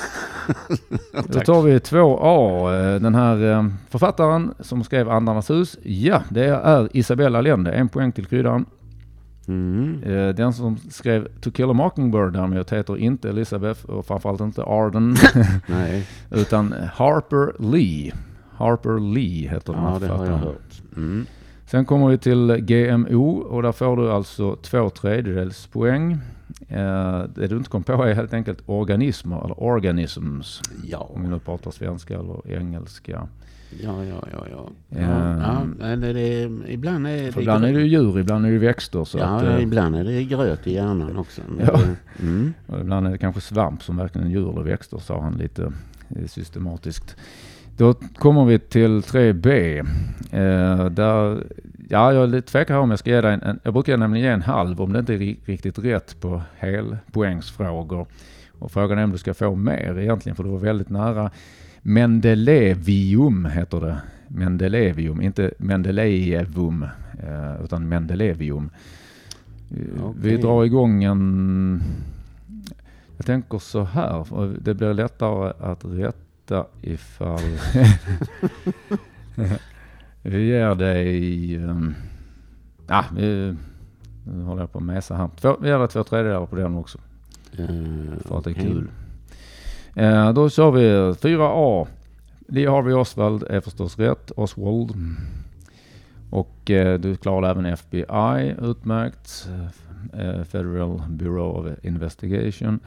Då 1.28 1.40
tar 1.40 1.62
vi 1.62 1.78
2A. 1.78 2.94
eh, 2.96 3.02
Den 3.02 3.16
här 3.16 3.52
eh, 3.52 3.66
författaren 3.90 4.54
som 4.60 4.84
skrev 4.84 5.10
Andarnas 5.10 5.50
hus. 5.50 5.78
Ja, 5.84 6.22
det 6.30 6.46
är 6.46 6.90
Isabella 6.98 7.38
Allende. 7.38 7.72
En 7.72 7.90
poäng 7.90 8.12
till 8.12 8.26
kryddan. 8.26 8.66
Mm. 9.48 10.02
Den 10.36 10.54
som 10.54 10.78
skrev 10.90 11.28
To 11.42 11.52
kill 11.52 11.70
a 11.70 11.74
mockingbird 11.74 12.34
däremot 12.34 12.74
heter 12.74 12.98
inte 12.98 13.30
Elizabeth 13.30 13.86
och 13.86 14.06
framförallt 14.06 14.42
inte 14.42 14.64
Arden. 14.64 15.16
Nej, 15.68 16.08
utan 16.32 16.74
Harper 16.94 17.54
Lee. 17.72 18.12
Harper 18.56 19.00
Lee 19.14 19.50
heter 19.50 19.74
den 19.74 19.82
här 19.82 19.92
ja 19.94 20.00
det 20.00 20.08
har 20.08 20.26
jag 20.26 20.26
författaren. 20.26 20.40
hört. 20.40 20.82
Mm. 20.98 21.26
Sen 21.72 21.86
kommer 21.86 22.08
vi 22.08 22.18
till 22.18 22.48
GMO 22.62 23.38
och 23.38 23.64
där 23.64 23.72
får 23.72 23.98
du 23.98 24.12
alltså 24.12 24.56
två 24.56 24.90
tredjedels 24.90 25.68
poäng. 25.68 26.12
Eh, 26.68 27.24
det 27.36 27.48
du 27.48 27.58
inte 27.58 27.70
kom 27.70 27.84
på 27.84 28.04
är 28.04 28.14
helt 28.14 28.34
enkelt 28.34 28.58
organismer 28.66 29.46
eller 29.46 29.64
organisms. 29.64 30.62
Ja. 30.84 30.98
Om 31.14 31.24
vi 31.24 31.30
nu 31.30 31.40
pratar 31.40 31.72
svenska 31.72 32.14
eller 32.20 32.52
engelska. 32.52 33.28
Ja, 33.84 34.06
ja, 34.06 34.16
ja, 34.32 34.46
ja. 34.52 34.70
Ja. 34.90 35.00
ja, 35.00 35.38
ja 35.42 35.64
men 35.80 36.02
det, 36.02 36.14
det, 36.14 36.50
ibland 36.68 37.08
är 37.08 37.24
det... 37.24 37.32
För 37.32 37.42
ibland 37.42 37.66
är 37.66 37.74
det 37.74 37.80
ju 37.80 37.88
djur, 37.88 38.20
ibland 38.20 38.46
är 38.46 38.52
det 38.52 38.58
växter. 38.58 39.04
Så 39.04 39.18
ja, 39.18 39.24
att, 39.26 39.44
eh, 39.44 39.62
ibland 39.64 39.96
är 39.96 40.04
det 40.04 40.24
gröt 40.24 40.68
i 40.68 40.74
hjärnan 40.74 41.18
också. 41.18 41.42
Ja. 41.60 41.66
det- 41.78 42.24
Mm. 42.26 42.54
och 42.68 42.80
ibland 42.80 43.08
är 43.08 43.12
det 43.12 43.18
kanske 43.18 43.42
svamp 43.42 43.84
som 43.84 43.98
verkligen 43.98 44.28
är 44.28 44.32
djur 44.32 44.52
eller 44.52 44.62
växter, 44.62 44.98
sa 44.98 45.22
han 45.22 45.34
lite 45.34 45.64
eh, 46.10 46.26
systematiskt. 46.28 47.16
Då 47.78 47.94
kommer 47.94 48.46
vi 48.46 48.60
till 48.60 49.02
3B. 49.02 49.80
Eh, 50.32 50.86
där, 50.86 51.44
ja, 51.90 52.14
jag 52.14 52.24
är 52.24 52.28
lite 52.28 52.52
tvekar 52.52 52.78
om 52.78 52.90
jag 52.90 53.00
ska 53.00 53.10
ge 53.10 53.22
dig 53.22 53.34
en, 53.34 53.42
en, 53.42 53.60
jag 53.64 53.74
brukar 53.74 53.98
nämligen 53.98 54.26
ge 54.26 54.34
en 54.34 54.42
halv 54.42 54.82
om 54.82 54.94
det 54.94 55.00
inte 55.00 55.14
är 55.14 55.18
ri- 55.18 55.38
riktigt 55.46 55.80
rätt 55.80 56.22
på 56.22 56.42
helpoängsfrågor. 56.58 58.06
Och 58.60 58.72
frågan 58.72 58.98
är 58.98 59.04
om 59.04 59.12
du 59.12 59.18
ska 59.18 59.34
få 59.34 59.56
mer 59.56 60.00
egentligen, 60.00 60.36
för 60.36 60.44
du 60.44 60.50
var 60.50 60.60
väldigt 60.60 60.90
nära. 60.90 61.32
Mendelevium 61.82 63.46
heter 63.46 63.80
det. 63.82 63.98
Mendelevium, 64.28 65.22
inte 65.22 65.52
Mendelejevum, 65.58 66.84
eh, 67.24 67.64
utan 67.64 67.90
Mendelevium. 67.90 68.70
Eh, 69.72 70.12
Vi 70.22 70.38
drar 70.38 70.66
igång 70.66 71.04
en... 71.04 71.82
Jag 73.18 73.26
tänker 73.26 73.60
så 73.60 73.84
här, 73.84 74.26
det 74.62 74.74
blir 74.74 74.94
lättare 74.94 75.54
att 75.60 75.86
rätta 75.86 76.21
ifall... 76.82 77.40
vi 80.22 80.48
ger 80.48 80.76
dig... 80.76 81.58
Um, 81.58 81.96
ah, 82.88 83.04
vi, 83.16 83.56
nu 84.24 84.44
håller 84.44 84.62
jag 84.62 84.72
på 84.72 84.78
att 84.78 84.84
mesa 84.84 85.16
här. 85.16 85.30
Två, 85.42 85.58
vi 85.62 85.70
ger 85.70 85.80
dig 85.80 85.88
två 85.88 86.04
tredjedelar 86.04 86.46
på 86.46 86.56
den 86.56 86.76
också, 86.76 86.98
Eh, 87.58 87.66
för 88.26 88.38
att 88.38 88.44
det 88.44 88.50
är 88.50 88.54
okej. 88.54 88.64
kul. 88.64 88.88
Eh, 89.96 90.34
då 90.34 90.50
kör 90.50 90.72
vi 90.72 90.90
4A. 91.14 91.88
Lee 92.48 92.70
Harvey 92.70 92.94
Oswald 92.94 93.44
är 93.44 93.62
förstås 93.62 94.00
rätt. 94.00 94.32
Oswald. 94.32 94.96
Och 96.30 96.72
eh, 96.72 97.00
du 97.00 97.16
klarade 97.16 97.50
även 97.50 97.66
FBI, 97.66 98.56
utmärkt. 98.62 99.50
Eh, 100.14 100.44
Federal 100.44 101.02
Bureau 101.10 101.50
of 101.60 101.68
Investigation. 101.84 102.80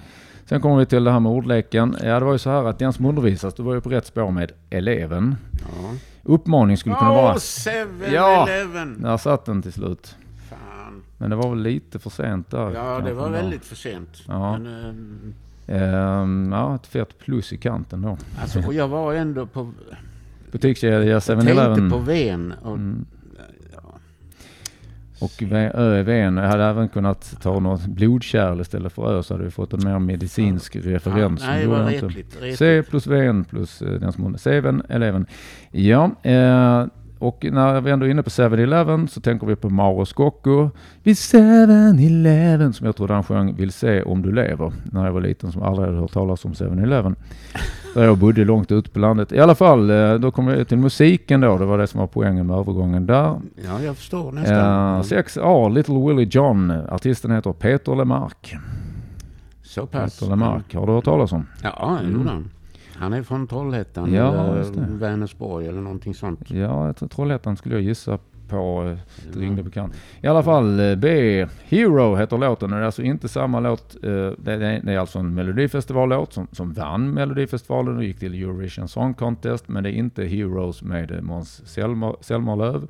Sen 0.44 0.60
kommer 0.60 0.76
vi 0.76 0.86
till 0.86 1.04
det 1.04 1.10
här 1.10 1.20
med 1.20 1.32
ordleken. 1.32 1.96
Ja, 2.02 2.18
det 2.18 2.24
var 2.24 2.32
ju 2.32 2.38
så 2.38 2.50
här 2.50 2.64
att 2.64 2.78
den 2.78 2.92
som 2.92 3.06
undervisas, 3.06 3.54
du 3.54 3.62
var 3.62 3.74
ju 3.74 3.80
på 3.80 3.88
rätt 3.90 4.06
spår 4.06 4.30
med 4.30 4.52
eleven. 4.70 5.36
Ja. 5.60 5.94
Uppmaning 6.22 6.76
skulle 6.76 6.94
kunna 6.94 7.10
vara... 7.12 7.32
Åh, 7.32 7.36
7-Eleven! 7.36 8.98
Ja. 9.02 9.08
Där 9.10 9.16
satt 9.16 9.44
den 9.44 9.62
till 9.62 9.72
slut. 9.72 10.16
Fan. 10.50 11.02
Men 11.18 11.30
det 11.30 11.36
var 11.36 11.50
väl 11.50 11.62
lite 11.62 11.98
för 11.98 12.10
sent 12.10 12.50
där. 12.50 12.72
Ja, 12.74 13.00
det 13.04 13.12
var 13.14 13.30
väldigt 13.30 13.64
för 13.64 13.76
sent. 13.76 14.22
Ja. 14.28 14.58
Men, 14.58 14.66
ehm, 14.84 15.34
Ehm, 15.66 16.48
ja, 16.52 16.74
ett 16.74 16.86
fett 16.86 17.18
plus 17.18 17.52
i 17.52 17.56
kanten 17.56 18.02
då. 18.02 18.16
alltså, 18.40 18.66
och 18.66 18.74
jag 18.74 18.88
var 18.88 19.14
ändå 19.14 19.46
på... 19.46 19.72
Butikskedja 20.52 21.20
Tänkte 21.20 21.46
7-Eleven. 21.52 21.90
på 21.90 21.98
Ven. 21.98 22.54
Och, 22.62 22.74
Mm. 22.76 23.04
Och 25.24 25.42
V- 25.42 25.70
Ö 25.74 25.94
är 25.98 26.02
ven. 26.02 26.36
Jag 26.36 26.48
hade 26.48 26.64
även 26.64 26.88
kunnat 26.88 27.36
ta 27.42 27.60
något 27.60 27.86
blodkärl 27.86 28.60
istället 28.60 28.92
för 28.92 29.18
Ö 29.18 29.22
så 29.22 29.34
hade 29.34 29.44
vi 29.44 29.50
fått 29.50 29.72
en 29.72 29.84
mer 29.84 29.98
medicinsk 29.98 30.76
referens. 30.76 31.42
Ja, 31.44 31.50
nej, 31.50 31.62
det 31.62 31.68
var 31.68 31.84
retligt. 31.84 32.36
retligt. 32.36 32.58
C 32.58 32.82
plus 32.90 33.06
Vn 33.06 33.44
plus 33.44 33.82
eh, 33.82 34.00
den 34.00 34.12
som 34.12 34.38
Seven, 34.38 34.82
eleven. 34.88 35.26
Ja, 35.70 36.10
eh, 36.22 36.84
och 37.24 37.46
när 37.52 37.80
vi 37.80 37.90
ändå 37.90 38.06
är 38.06 38.10
inne 38.10 38.22
på 38.22 38.30
7-Eleven 38.30 39.08
så 39.08 39.20
tänker 39.20 39.46
vi 39.46 39.56
på 39.56 39.70
Mauro 39.70 40.04
Scocco. 40.04 40.70
Vid 41.02 41.14
7-Eleven 41.16 42.72
som 42.72 42.86
jag 42.86 42.96
tror 42.96 43.08
han 43.08 43.24
sjöng 43.24 43.54
Vill 43.56 43.72
se 43.72 44.02
om 44.02 44.22
du 44.22 44.32
lever 44.32 44.72
när 44.92 45.04
jag 45.04 45.12
var 45.12 45.20
liten 45.20 45.52
som 45.52 45.62
aldrig 45.62 45.86
hade 45.88 46.00
hört 46.00 46.12
talas 46.12 46.44
om 46.44 46.52
7-Eleven. 46.52 47.16
Där 47.94 48.04
jag 48.04 48.18
bodde 48.18 48.44
långt 48.44 48.72
ute 48.72 48.90
på 48.90 48.98
landet. 48.98 49.32
I 49.32 49.38
alla 49.40 49.54
fall, 49.54 49.90
eh, 49.90 50.14
då 50.14 50.30
kommer 50.30 50.56
vi 50.56 50.64
till 50.64 50.78
musiken 50.78 51.40
då. 51.40 51.58
Det 51.58 51.64
var 51.64 51.78
det 51.78 51.86
som 51.86 52.00
var 52.00 52.06
poängen 52.06 52.46
med 52.46 52.56
övergången 52.56 53.06
där. 53.06 53.40
Ja, 53.64 53.80
jag 53.84 53.96
förstår 53.96 54.28
Eh, 54.28 54.34
nästan. 54.34 55.02
6A, 55.02 55.68
Little 55.68 55.94
Willie 56.08 56.28
John. 56.30 56.70
Artisten 56.90 57.30
heter 57.30 57.52
Peter 57.52 57.94
LeMarc. 57.96 58.54
Så 59.62 59.86
pass. 59.86 60.18
Peter 60.20 60.30
LeMarc, 60.30 60.74
har 60.74 60.86
du 60.86 60.92
hört 60.92 61.04
talas 61.04 61.32
om? 61.32 61.46
Ja, 61.62 61.98
det 62.00 62.06
Mm. 62.06 62.18
gjorde 62.18 62.30
han. 62.30 62.50
Han 62.96 63.12
är 63.12 63.22
från 63.22 63.46
Trollhättan 63.46 64.12
Ja, 64.12 64.34
eller. 64.56 64.86
Vänersborg 64.98 65.68
eller 65.68 65.80
någonting 65.80 66.14
sånt. 66.14 66.50
Ja, 66.50 66.86
jag 66.86 66.96
tror 66.96 67.08
Trollhättan 67.08 67.56
skulle 67.56 67.74
jag 67.74 67.82
gissa 67.84 68.18
på. 68.48 68.84
eh, 68.90 68.98
Det 69.32 69.38
ringde 69.40 69.62
bekant. 69.62 69.94
I 70.22 70.26
alla 70.26 70.42
fall 70.42 70.80
eh, 70.80 70.96
B. 70.96 71.46
Hero 71.64 72.14
heter 72.16 72.38
låten 72.38 72.72
och 72.72 72.76
det 72.78 72.82
är 72.82 72.86
alltså 72.86 73.02
inte 73.02 73.28
samma 73.28 73.60
låt. 73.60 73.96
eh, 74.04 74.30
Det 74.38 74.52
är, 74.52 74.98
alltså 74.98 75.18
en 75.18 75.34
melodifestivallåt 75.34 76.32
som, 76.32 76.46
som 76.52 76.72
vann 76.72 77.10
melodifestivalen 77.14 77.96
och 77.96 78.04
gick 78.04 78.18
till 78.18 78.34
Eurovision 78.42 78.88
Song 78.88 79.14
Contest. 79.14 79.68
Men 79.68 79.82
det 79.82 79.90
är 79.90 79.92
inte 79.92 80.24
Heroes 80.24 80.82
med 80.82 81.10
eh, 81.10 81.20
Måns 81.20 81.62
Zelmer- 81.66 82.16
Zelmerlöw. 82.20 82.86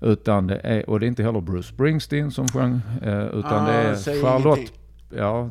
Utan 0.00 0.46
det 0.46 0.56
är, 0.64 0.90
och 0.90 1.00
det 1.00 1.06
är 1.06 1.08
inte 1.08 1.22
heller 1.22 1.40
Bruce 1.40 1.68
Springsteen 1.68 2.30
som 2.30 2.48
sjöng, 2.48 2.80
eh, 3.02 3.24
utan 3.26 3.64
Ah, 3.64 3.66
det 3.66 3.72
är 3.72 4.22
Charlotte, 4.22 4.58
ingenting. 4.58 4.76
ja, 5.18 5.50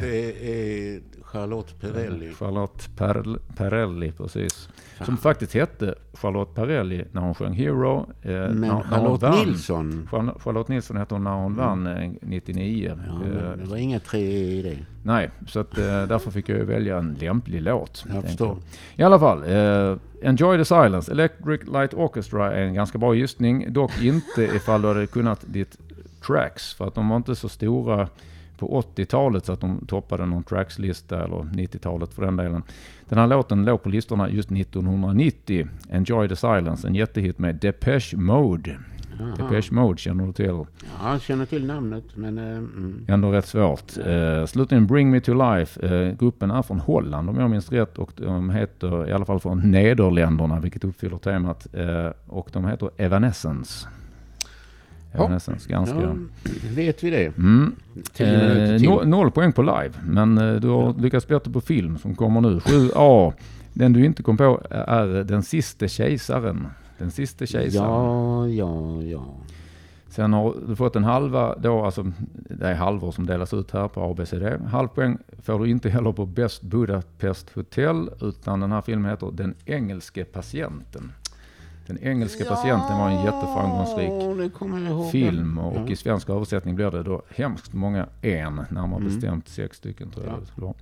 Det 0.00 0.28
är 0.94 1.00
Charlotte 1.32 1.80
Perrelli. 1.80 2.32
Charlotte 2.34 2.88
Perl, 2.96 3.36
Perrelli, 3.56 4.12
precis. 4.12 4.68
Fan. 4.98 5.06
Som 5.06 5.16
faktiskt 5.16 5.54
hette 5.54 5.94
Charlotte 6.14 6.54
Perrelli 6.54 7.04
när 7.12 7.20
hon 7.20 7.34
sjöng 7.34 7.52
Hero. 7.52 8.06
Eh, 8.22 8.30
när, 8.32 8.48
Men 8.48 8.60
när 8.60 8.82
Charlotte 8.82 9.22
vann. 9.22 9.38
Nilsson. 9.46 10.08
Charl- 10.10 10.38
Charlotte 10.40 10.68
Nilsson 10.68 10.96
hette 10.96 11.14
hon 11.14 11.24
när 11.24 11.34
hon 11.34 11.54
vann 11.56 11.86
eh, 11.86 12.10
99. 12.22 12.98
Ja, 13.06 13.12
Eh, 13.26 13.56
det 13.58 13.64
var 13.70 13.76
inga 13.76 14.00
tre 14.00 14.20
i 14.20 14.62
det. 14.62 14.76
Nej, 15.02 15.30
så 15.46 15.60
att, 15.60 15.78
eh, 15.78 15.84
därför 15.84 16.30
fick 16.30 16.48
jag 16.48 16.56
välja 16.58 16.98
en 16.98 17.14
lämplig 17.20 17.62
låt. 17.62 18.04
Jag 18.14 18.24
förstår. 18.24 18.56
I 18.96 19.02
alla 19.02 19.18
fall, 19.18 19.42
eh, 19.42 19.96
Enjoy 20.22 20.58
the 20.58 20.64
Silence. 20.64 21.12
Electric 21.12 21.60
Light 21.66 21.94
Orchestra 21.94 22.52
är 22.52 22.62
en 22.62 22.74
ganska 22.74 22.98
bra 22.98 23.14
gissning. 23.14 23.72
Dock 23.72 24.02
inte 24.02 24.42
ifall 24.42 24.82
du 24.82 24.88
hade 24.88 25.06
kunnat 25.06 25.40
ditt 25.46 25.78
tracks. 26.26 26.74
För 26.74 26.86
att 26.86 26.94
de 26.94 27.08
var 27.08 27.16
inte 27.16 27.36
så 27.36 27.48
stora 27.48 28.08
på 28.60 28.82
80-talet 28.96 29.46
så 29.46 29.52
att 29.52 29.60
de 29.60 29.86
toppade 29.86 30.26
någon 30.26 30.44
trackslista 30.44 31.24
eller 31.24 31.36
90-talet 31.36 32.14
för 32.14 32.24
den 32.24 32.36
delen. 32.36 32.62
Den 33.08 33.18
här 33.18 33.26
låten 33.26 33.64
låg 33.64 33.82
på 33.82 33.88
listorna 33.88 34.30
just 34.30 34.52
1990. 34.52 35.68
Enjoy 35.90 36.28
the 36.28 36.36
Silence, 36.36 36.88
en 36.88 36.94
jättehit 36.94 37.38
med 37.38 37.54
Depeche 37.54 38.16
Mode. 38.16 38.78
Jaha. 39.18 39.36
Depeche 39.36 39.72
Mode 39.72 39.98
känner 39.98 40.26
du 40.26 40.32
till? 40.32 40.46
Ja, 40.46 40.66
jag 41.12 41.22
känner 41.22 41.46
till 41.46 41.66
namnet 41.66 42.04
men... 42.14 42.38
Mm. 42.38 43.04
Ändå 43.08 43.32
rätt 43.32 43.46
svårt. 43.46 43.98
Eh, 44.06 44.46
slutligen 44.46 44.86
Bring 44.86 45.10
Me 45.10 45.20
To 45.20 45.34
Life. 45.34 45.86
Eh, 45.86 46.16
gruppen 46.16 46.50
är 46.50 46.62
från 46.62 46.80
Holland 46.80 47.30
om 47.30 47.36
jag 47.36 47.50
minns 47.50 47.72
rätt 47.72 47.98
och 47.98 48.12
de 48.16 48.50
heter 48.50 49.08
i 49.08 49.12
alla 49.12 49.24
fall 49.24 49.40
från 49.40 49.70
Nederländerna 49.70 50.60
vilket 50.60 50.84
uppfyller 50.84 51.18
temat. 51.18 51.66
Eh, 51.72 52.10
och 52.26 52.48
de 52.52 52.64
heter 52.64 52.90
Evanescence. 52.96 53.88
Evanescence, 55.12 55.68
ganska... 55.68 56.00
Ja, 56.00 56.14
vet 56.74 57.04
vi 57.04 57.10
det? 57.10 57.36
Mm. 57.38 57.74
Eh, 58.16 59.06
noll 59.06 59.30
poäng 59.30 59.52
på 59.52 59.62
live, 59.62 59.92
men 60.06 60.38
eh, 60.38 60.54
du 60.54 60.68
har 60.68 60.94
lyckats 60.94 61.28
bättre 61.28 61.52
på 61.52 61.60
film 61.60 61.98
som 61.98 62.14
kommer 62.14 62.40
nu. 62.40 62.58
7A. 62.58 63.32
Den 63.72 63.92
du 63.92 64.04
inte 64.04 64.22
kom 64.22 64.36
på 64.36 64.62
är 64.70 65.24
Den 65.24 65.42
sista 65.42 65.88
kejsaren. 65.88 66.66
Den 66.98 67.10
sista 67.10 67.46
kejsaren. 67.46 67.90
Ja, 67.90 68.48
ja, 68.48 69.02
ja. 69.02 69.24
Sen 70.08 70.32
har 70.32 70.54
du 70.68 70.76
fått 70.76 70.96
en 70.96 71.04
halva 71.04 71.54
då, 71.58 71.84
alltså 71.84 72.12
det 72.48 72.68
är 72.68 72.74
halvor 72.74 73.10
som 73.10 73.26
delas 73.26 73.54
ut 73.54 73.70
här 73.70 73.88
på 73.88 74.00
ABCD. 74.00 74.42
Halv 74.70 74.88
poäng 74.88 75.18
får 75.42 75.58
du 75.58 75.70
inte 75.70 75.90
heller 75.90 76.12
på 76.12 76.26
Best 76.26 76.62
Budapest 76.62 77.50
Hotel, 77.54 78.10
utan 78.20 78.60
den 78.60 78.72
här 78.72 78.80
filmen 78.80 79.10
heter 79.10 79.30
Den 79.32 79.54
engelske 79.64 80.24
patienten. 80.24 81.12
Den 81.90 81.98
engelske 82.02 82.44
patienten 82.44 82.98
var 82.98 83.08
en 83.08 83.22
jätteframgångsrik 83.24 84.12
film 85.12 85.58
och 85.58 85.76
Ja. 85.76 85.86
i 85.92 85.96
svensk 85.96 86.28
översättning 86.30 86.74
blir 86.74 86.90
det 86.90 87.02
då 87.02 87.22
hemskt 87.36 87.72
många 87.72 88.06
en, 88.22 88.54
närmare 88.70 89.00
Mm. 89.00 89.04
bestämt 89.04 89.48
sex 89.48 89.76
stycken 89.76 90.10
tror 90.10 90.26
jag 90.26 90.34
Ja. 90.34 90.40
det 90.40 90.46
skulle 90.46 90.64
vara. 90.66 90.74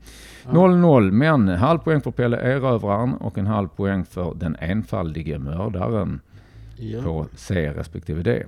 Ja. 0.44 0.50
0-0, 0.50 1.10
men 1.10 1.48
halv 1.48 1.78
poäng 1.78 2.00
för 2.00 2.10
Pelle 2.10 2.36
Erövraren 2.36 3.14
och 3.14 3.38
en 3.38 3.46
halv 3.46 3.68
poäng 3.68 4.04
för 4.04 4.34
Den 4.34 4.56
enfaldige 4.60 5.38
mördaren 5.38 6.20
Ja. 6.76 7.02
på 7.02 7.26
C 7.36 7.72
respektive 7.76 8.22
D. 8.22 8.42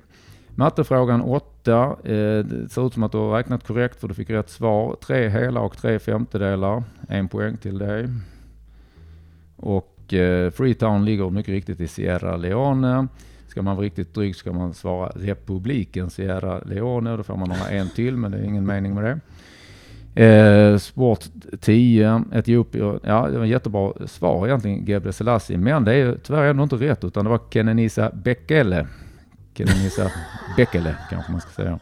Mattefrågan 0.54 1.22
8. 1.22 1.96
Eh, 2.04 2.12
det 2.44 2.68
ser 2.72 2.86
ut 2.86 2.94
som 2.94 3.02
att 3.02 3.12
du 3.12 3.18
har 3.18 3.36
räknat 3.36 3.66
korrekt 3.66 4.00
för 4.00 4.08
du 4.08 4.14
fick 4.14 4.30
rätt 4.30 4.50
svar. 4.50 4.96
Tre 5.06 5.28
hela 5.28 5.61
och 5.61 5.76
tre 5.76 5.98
femtedelar. 5.98 6.82
En 7.08 7.28
poäng 7.28 7.56
till 7.56 7.78
dig. 7.78 8.08
Och 9.56 9.89
eh, 10.14 10.50
Freetown 10.50 11.04
ligger 11.04 11.30
mycket 11.30 11.52
riktigt 11.52 11.80
i 11.80 11.88
Sierra 11.88 12.36
Leone. 12.36 13.06
Ska 13.48 13.62
man 13.62 13.76
vara 13.76 13.86
riktigt 13.86 14.14
dryg 14.14 14.36
ska 14.36 14.52
man 14.52 14.74
svara 14.74 15.12
republiken 15.14 16.11
Sierra 16.11 16.58
Leone. 16.58 17.16
Då 17.16 17.22
får 17.22 17.36
man 17.36 17.48
några 17.48 17.70
en 17.70 17.88
till 17.88 18.16
men 18.16 18.30
det 18.30 18.38
är 18.38 18.42
ingen 18.42 18.66
mening 18.66 18.94
med 18.94 19.04
det. 19.04 19.20
Eh, 20.14 20.78
sport 20.78 21.24
10, 21.61 22.24
Etiopien. 22.32 23.00
Ja, 23.02 23.28
det 23.28 23.38
var 23.38 23.44
ett 23.44 23.50
jättebra 23.50 23.92
svar 24.06 24.46
egentligen, 24.46 24.84
Gebre 24.84 25.12
Selassie. 25.12 25.58
Men 25.58 25.84
det 25.84 25.94
är 25.94 26.18
tyvärr 26.22 26.44
ändå 26.44 26.62
inte 26.62 26.76
rätt 26.76 27.04
utan 27.04 27.24
det 27.24 27.30
var 27.30 27.40
Kenenisa 27.50 28.11
Bekele. 28.14 28.86
Kenenisa 29.54 30.11
Bekele 30.56 30.96
kanske 31.11 31.32
man 31.32 31.40
ska 31.40 31.50
säga. 31.50 31.78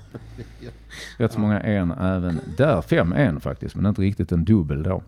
Rätt 1.16 1.32
så 1.32 1.40
många 1.40 1.60
en 1.60 1.90
även 1.90 2.40
där. 2.56 2.82
Fem 2.82 3.12
en 3.12 3.40
faktiskt, 3.40 3.74
men 3.74 3.86
inte 3.86 4.02
riktigt 4.02 4.32
en 4.32 4.44
dubbel 4.44 4.82
då. 4.82 5.02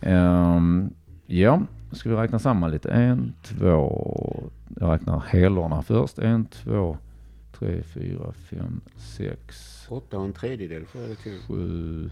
Ehm, 0.00 0.90
ja, 1.26 1.62
ska 1.92 2.08
vi 2.10 2.16
räkna 2.16 2.38
samman 2.38 2.70
lite. 2.70 2.90
En, 2.90 3.32
två, 3.42 4.50
jag 4.80 4.92
räknar 4.92 5.20
helorna 5.20 5.82
först. 5.82 6.18
En, 6.18 6.44
två, 6.46 6.98
tre, 7.52 7.82
fyra, 7.82 8.32
fem, 8.32 8.80
sex, 8.96 9.74
Åtta 9.90 10.18
och 10.18 10.24
en 10.24 10.32
tredjedel 10.32 10.86
får 10.86 11.00
jag 11.00 11.10
det 11.10 11.16
till. 11.16 11.38
sju. 11.48 12.10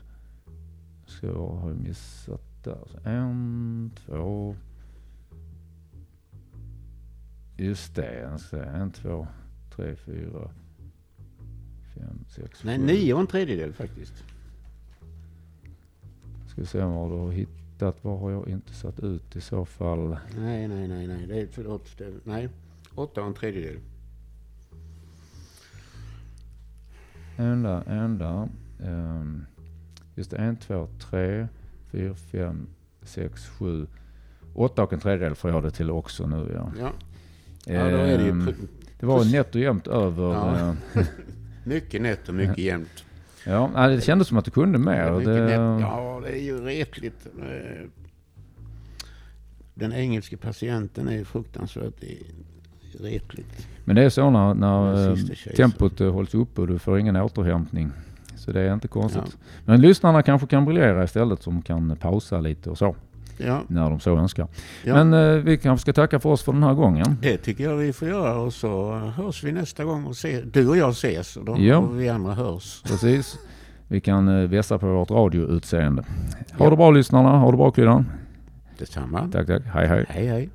Ska 1.07 1.27
jag 1.27 1.35
ha 1.35 1.69
missat 1.69 2.43
där. 2.65 2.79
Så 2.87 3.09
en, 3.09 3.91
två. 4.07 4.55
Just 7.57 7.95
det. 7.95 8.39
En, 8.75 8.91
två, 8.91 9.27
tre, 9.77 9.97
fyra, 9.97 10.51
fem, 11.95 12.25
sex, 12.29 12.65
Nej, 12.65 12.79
sju. 12.79 12.85
nio 12.85 13.15
och 13.15 13.21
en 13.21 13.27
tredjedel 13.27 13.73
faktiskt. 13.73 14.15
Ska 16.49 16.61
vi 16.61 16.67
se 16.67 16.85
vad 16.85 17.11
du 17.11 17.17
har 17.17 17.31
hittat. 17.33 17.56
Vad 17.79 18.19
har 18.21 18.31
jag 18.31 18.49
inte 18.49 18.73
satt 18.75 19.01
ut 19.01 19.37
i 19.37 19.41
så 19.41 19.65
fall? 19.65 20.17
Nej, 20.39 20.69
nej, 20.69 20.89
nej, 20.89 21.07
nej. 21.07 21.27
Det 21.27 21.41
är, 21.41 21.47
förlåt. 21.53 21.99
Det, 21.99 22.13
nej. 22.25 22.49
Åtta 22.95 23.21
och 23.21 23.27
en 23.27 23.35
tredjedel. 23.35 23.77
Enda, 27.37 27.83
enda. 27.87 28.49
Um, 28.81 29.47
just 30.15 30.31
det, 30.31 30.37
en, 30.37 30.57
två, 30.57 30.89
tre, 31.11 31.49
fyra, 31.91 32.15
fem, 32.15 32.67
sex, 33.03 33.47
sju. 33.49 33.87
Åtta 34.55 34.83
och 34.83 34.93
en 34.93 35.01
tredjedel 35.01 35.35
får 35.35 35.51
jag 35.51 35.63
det 35.63 35.71
till 35.71 35.91
också 35.91 36.27
nu 36.27 36.53
ja. 36.55 36.73
Ja, 36.81 36.93
ja 37.75 37.91
då 37.91 37.97
är 37.97 38.19
det 38.19 38.25
ju 38.25 38.31
Ehm, 38.31 38.49
pr- 38.49 38.69
det 39.01 39.07
var 39.07 39.25
nätt 39.33 39.55
och 39.55 39.61
jämnt 39.61 39.87
över. 39.87 40.33
Ja. 40.33 40.77
eh, 40.95 41.07
mycket 41.65 42.03
nätt 42.03 42.29
och 42.29 42.35
mycket 42.35 42.59
jämnt. 42.59 43.05
Ja, 43.47 43.89
det 43.89 44.01
kändes 44.01 44.29
som 44.29 44.37
att 44.39 44.45
du 44.45 44.51
kunde 44.51 44.79
mer. 44.79 45.13
Mycket 45.13 45.27
Det. 45.27 45.53
Ja, 45.53 46.21
det 46.25 46.33
är 46.39 46.43
ju 46.43 46.61
retligt. 46.65 47.27
Eh, 47.41 47.89
Den 49.75 49.93
engelska 49.93 50.37
patienten 50.37 51.09
är 51.09 51.13
ju 51.13 51.25
fruktansvärt 51.25 52.05
retligt. 53.01 53.69
Men 53.85 53.97
det 53.97 54.03
är 54.03 54.09
så 54.09 54.31
när, 54.31 54.55
när 54.55 55.09
eh, 55.11 55.17
tempot 55.57 56.01
eh, 56.01 56.13
hålls 56.13 56.35
uppe 56.35 56.61
och 56.61 56.67
du 56.67 56.79
får 56.79 56.99
ingen 56.99 57.17
återhämtning. 57.17 57.91
Så 58.37 58.53
det 58.53 58.61
är 58.61 58.75
inte 58.75 58.89
konstigt. 58.89 59.39
Men 59.65 59.81
lyssnarna 59.81 60.23
kanske 60.23 60.47
kan 60.47 60.65
briljera 60.65 61.05
istället 61.05 61.43
som 61.43 61.63
kan 61.63 61.97
pausa 61.97 62.41
lite 62.41 62.71
och 62.71 62.79
så. 62.79 62.97
Ja, 63.39 63.63
När 63.69 63.91
de 63.91 64.01
så 64.01 64.17
önskar. 64.19 64.49
ja. 64.85 65.05
Men 65.05 65.13
eh, 65.37 65.43
vi 65.43 65.57
kanske 65.59 65.83
ska 65.83 65.93
tacka 65.93 66.21
för 66.21 66.29
oss 66.31 66.43
för 66.43 66.53
den 66.53 66.63
här 66.63 66.75
gången. 66.75 67.17
det 67.23 67.37
tycker 67.37 67.65
jag 67.65 67.77
vi 67.77 67.93
får 67.93 68.09
göra 68.09 68.37
och 68.39 68.53
så 68.53 68.95
hörs 68.95 69.45
vi 69.45 69.53
nästa 69.53 69.85
gång 69.85 70.05
och 70.05 70.17
se. 70.17 70.41
Du 70.41 70.69
och 70.69 70.77
jag 70.77 70.91
ses 70.91 71.37
och, 71.37 71.45
då, 71.45 71.57
Ja. 71.59 71.77
och 71.77 72.01
vi 72.01 72.09
andra 72.09 72.35
hörs. 72.35 72.83
Precis. 72.83 73.39
Vi 73.89 74.01
kan 74.01 74.29
eh, 74.29 74.49
vässa 74.49 74.79
på 74.79 74.87
vårt 74.87 75.11
radioutseende. 75.11 76.03
Ha 76.59 76.65
Ja. 76.65 76.71
det 76.71 76.77
bra 76.77 76.91
lyssnarna. 76.91 77.39
Ha 77.39 77.51
det 77.51 77.57
bra 77.57 77.71
Kryddan. 77.71 78.07
Detsamma. 78.79 79.29
Tack, 79.33 79.47
tack. 79.47 79.63
Hej, 79.65 79.87
hej. 79.89 80.05
Hej 80.09 80.27
hej. 80.27 80.51